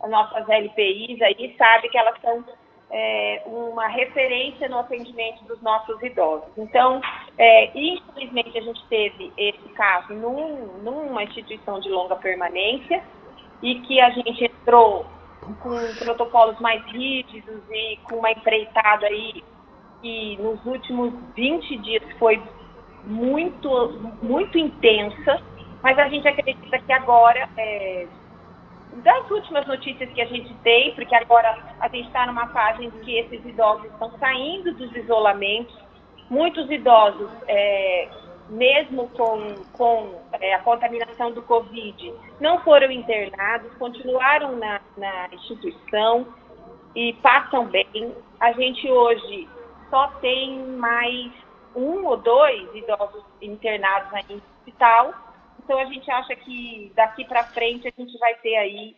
as 0.00 0.10
nossas 0.10 0.48
LPIs 0.48 1.20
aí, 1.22 1.54
sabe 1.56 1.88
que 1.88 1.98
elas 1.98 2.20
são 2.20 2.44
é, 2.90 3.42
uma 3.46 3.86
referência 3.88 4.68
no 4.68 4.78
atendimento 4.78 5.44
dos 5.44 5.60
nossos 5.62 6.02
idosos. 6.02 6.50
Então, 6.56 7.00
é, 7.38 7.70
infelizmente, 7.74 8.58
a 8.58 8.62
gente 8.62 8.86
teve 8.88 9.32
esse 9.36 9.68
caso 9.70 10.12
num, 10.12 10.78
numa 10.82 11.22
instituição 11.24 11.80
de 11.80 11.88
longa 11.88 12.16
permanência, 12.16 13.02
e 13.62 13.80
que 13.80 14.00
a 14.00 14.10
gente 14.10 14.44
entrou 14.44 15.06
com 15.60 16.04
protocolos 16.04 16.58
mais 16.60 16.84
rígidos 16.86 17.62
e 17.70 17.98
com 18.04 18.16
uma 18.16 18.30
empreitada 18.30 19.06
aí 19.06 19.42
que 20.02 20.36
nos 20.38 20.64
últimos 20.66 21.12
20 21.34 21.76
dias 21.78 22.02
foi 22.18 22.42
muito, 23.04 23.70
muito 24.22 24.58
intensa, 24.58 25.40
mas 25.82 25.98
a 25.98 26.08
gente 26.08 26.26
acredita 26.26 26.78
que 26.78 26.92
agora, 26.92 27.48
é, 27.56 28.06
das 29.02 29.30
últimas 29.30 29.66
notícias 29.66 30.10
que 30.10 30.20
a 30.20 30.26
gente 30.26 30.52
tem, 30.62 30.94
porque 30.94 31.14
agora 31.14 31.58
a 31.80 31.88
gente 31.88 32.06
está 32.06 32.26
numa 32.26 32.48
fase 32.48 32.84
em 32.84 32.90
que 32.90 33.18
esses 33.18 33.44
idosos 33.44 33.84
estão 33.86 34.10
saindo 34.18 34.72
dos 34.74 34.94
isolamentos, 34.96 35.76
muitos 36.30 36.70
idosos 36.70 37.30
é, 37.46 38.08
mesmo 38.48 39.08
com, 39.10 39.54
com 39.72 40.20
é, 40.40 40.54
a 40.54 40.60
contaminação 40.60 41.32
do 41.32 41.42
Covid, 41.42 42.14
não 42.40 42.60
foram 42.60 42.90
internados, 42.90 43.72
continuaram 43.74 44.56
na, 44.56 44.80
na 44.96 45.28
instituição 45.32 46.26
e 46.94 47.12
passam 47.14 47.66
bem. 47.66 48.14
A 48.40 48.52
gente 48.52 48.90
hoje 48.90 49.48
só 49.90 50.08
tem 50.20 50.58
mais 50.76 51.32
um 51.74 52.04
ou 52.06 52.16
dois 52.16 52.74
idosos 52.74 53.22
internados 53.42 54.12
aí 54.14 54.24
no 54.30 54.42
hospital. 54.58 55.14
Então 55.66 55.80
a 55.80 55.84
gente 55.86 56.08
acha 56.08 56.36
que 56.36 56.92
daqui 56.94 57.24
para 57.24 57.42
frente 57.42 57.88
a 57.88 57.92
gente 58.00 58.16
vai 58.18 58.34
ter 58.36 58.54
aí 58.54 58.94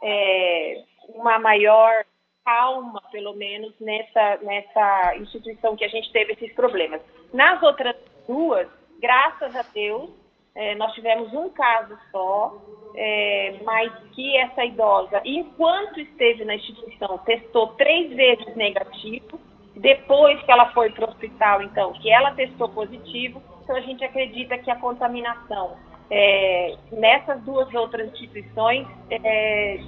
é, 0.00 0.84
uma 1.08 1.40
maior 1.40 2.04
calma, 2.44 3.02
pelo 3.10 3.34
menos, 3.34 3.74
nessa, 3.80 4.36
nessa 4.42 5.16
instituição 5.16 5.74
que 5.74 5.84
a 5.84 5.88
gente 5.88 6.12
teve 6.12 6.34
esses 6.34 6.52
problemas. 6.52 7.00
Nas 7.32 7.60
outras 7.64 7.96
duas, 8.28 8.68
graças 9.00 9.56
a 9.56 9.62
Deus, 9.74 10.08
é, 10.54 10.76
nós 10.76 10.92
tivemos 10.92 11.34
um 11.34 11.48
caso 11.48 11.98
só, 12.12 12.62
é, 12.94 13.58
mas 13.64 13.92
que 14.12 14.36
essa 14.36 14.64
idosa, 14.64 15.20
enquanto 15.24 15.98
esteve 15.98 16.44
na 16.44 16.54
instituição, 16.54 17.18
testou 17.18 17.68
três 17.74 18.14
vezes 18.14 18.54
negativo. 18.54 19.40
Depois 19.74 20.40
que 20.44 20.52
ela 20.52 20.70
foi 20.70 20.90
para 20.90 21.06
o 21.06 21.08
hospital, 21.08 21.60
então, 21.60 21.92
que 21.94 22.08
ela 22.08 22.32
testou 22.36 22.68
positivo, 22.68 23.42
então 23.64 23.74
a 23.74 23.80
gente 23.80 24.04
acredita 24.04 24.56
que 24.58 24.70
a 24.70 24.78
contaminação 24.78 25.76
é, 26.16 26.76
nessas 26.92 27.42
duas 27.42 27.74
outras 27.74 28.08
instituições 28.12 28.86
é 29.10 29.80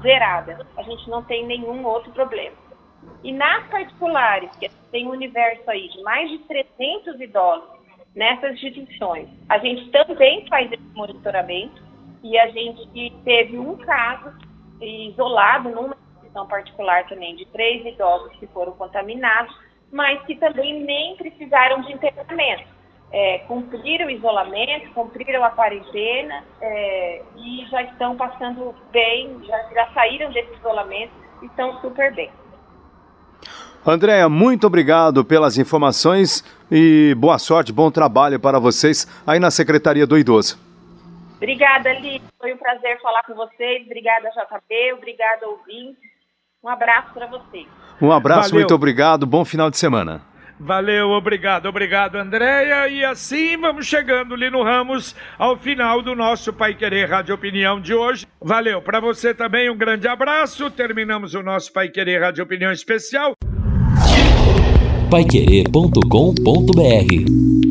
zerada. 0.00 0.66
A 0.78 0.82
gente 0.82 1.10
não 1.10 1.22
tem 1.24 1.44
nenhum 1.44 1.84
outro 1.84 2.10
problema. 2.12 2.56
E 3.22 3.30
nas 3.30 3.66
particulares, 3.68 4.50
que 4.56 4.70
tem 4.90 5.06
um 5.06 5.10
universo 5.10 5.70
aí 5.70 5.86
de 5.90 6.02
mais 6.02 6.30
de 6.30 6.38
300 6.38 7.20
idosos, 7.20 7.68
nessas 8.14 8.52
instituições. 8.52 9.28
A 9.50 9.58
gente 9.58 9.90
também 9.90 10.48
faz 10.48 10.72
esse 10.72 10.82
monitoramento 10.94 11.82
e 12.22 12.38
a 12.38 12.48
gente 12.48 13.10
teve 13.22 13.58
um 13.58 13.76
caso 13.76 14.32
isolado 14.80 15.68
numa 15.68 15.96
instituição 16.14 16.46
particular 16.46 17.06
também 17.08 17.36
de 17.36 17.44
três 17.46 17.84
idosos 17.84 18.34
que 18.38 18.46
foram 18.46 18.72
contaminados, 18.72 19.54
mas 19.92 20.22
que 20.24 20.34
também 20.36 20.82
nem 20.82 21.14
precisaram 21.16 21.82
de 21.82 21.92
internamento. 21.92 22.73
É, 23.12 23.38
cumpriram 23.46 24.06
o 24.06 24.10
isolamento, 24.10 24.90
cumpriram 24.92 25.44
a 25.44 25.50
quarentena 25.50 26.42
é, 26.60 27.22
e 27.36 27.64
já 27.70 27.82
estão 27.82 28.16
passando 28.16 28.74
bem, 28.90 29.38
já, 29.44 29.56
já 29.72 29.88
saíram 29.94 30.32
desse 30.32 30.52
isolamento 30.54 31.12
e 31.42 31.46
estão 31.46 31.80
super 31.80 32.12
bem. 32.12 32.30
Andréia, 33.86 34.28
muito 34.28 34.66
obrigado 34.66 35.24
pelas 35.24 35.58
informações 35.58 36.42
e 36.72 37.14
boa 37.18 37.38
sorte, 37.38 37.72
bom 37.72 37.90
trabalho 37.90 38.40
para 38.40 38.58
vocês 38.58 39.06
aí 39.26 39.38
na 39.38 39.50
Secretaria 39.50 40.06
do 40.06 40.18
Idoso. 40.18 40.58
Obrigada, 41.36 41.92
Li. 41.92 42.22
Foi 42.40 42.54
um 42.54 42.56
prazer 42.56 42.98
falar 43.02 43.22
com 43.24 43.34
vocês. 43.34 43.84
Obrigada, 43.84 44.30
JB. 44.30 44.94
Obrigada, 44.94 45.46
ouvintes. 45.46 46.02
Um 46.62 46.68
abraço 46.70 47.12
para 47.12 47.26
você. 47.26 47.66
Um 48.00 48.10
abraço, 48.10 48.48
Valeu. 48.48 48.60
muito 48.60 48.74
obrigado. 48.74 49.26
Bom 49.26 49.44
final 49.44 49.70
de 49.70 49.76
semana. 49.76 50.22
Valeu, 50.58 51.10
obrigado, 51.10 51.66
obrigado, 51.66 52.16
Andréia. 52.16 52.88
E 52.88 53.04
assim 53.04 53.56
vamos 53.56 53.86
chegando, 53.86 54.36
Lino 54.36 54.62
Ramos, 54.62 55.14
ao 55.38 55.56
final 55.56 56.02
do 56.02 56.14
nosso 56.14 56.52
Pai 56.52 56.74
Querer 56.74 57.08
Rádio 57.08 57.34
Opinião 57.34 57.80
de 57.80 57.94
hoje. 57.94 58.26
Valeu, 58.40 58.80
para 58.80 59.00
você 59.00 59.34
também 59.34 59.70
um 59.70 59.76
grande 59.76 60.06
abraço. 60.06 60.70
Terminamos 60.70 61.34
o 61.34 61.42
nosso 61.42 61.72
Pai 61.72 61.88
Querer 61.88 62.20
Rádio 62.20 62.44
Opinião 62.44 62.72
especial. 62.72 63.32
Paiquerê.com.br 65.10 67.63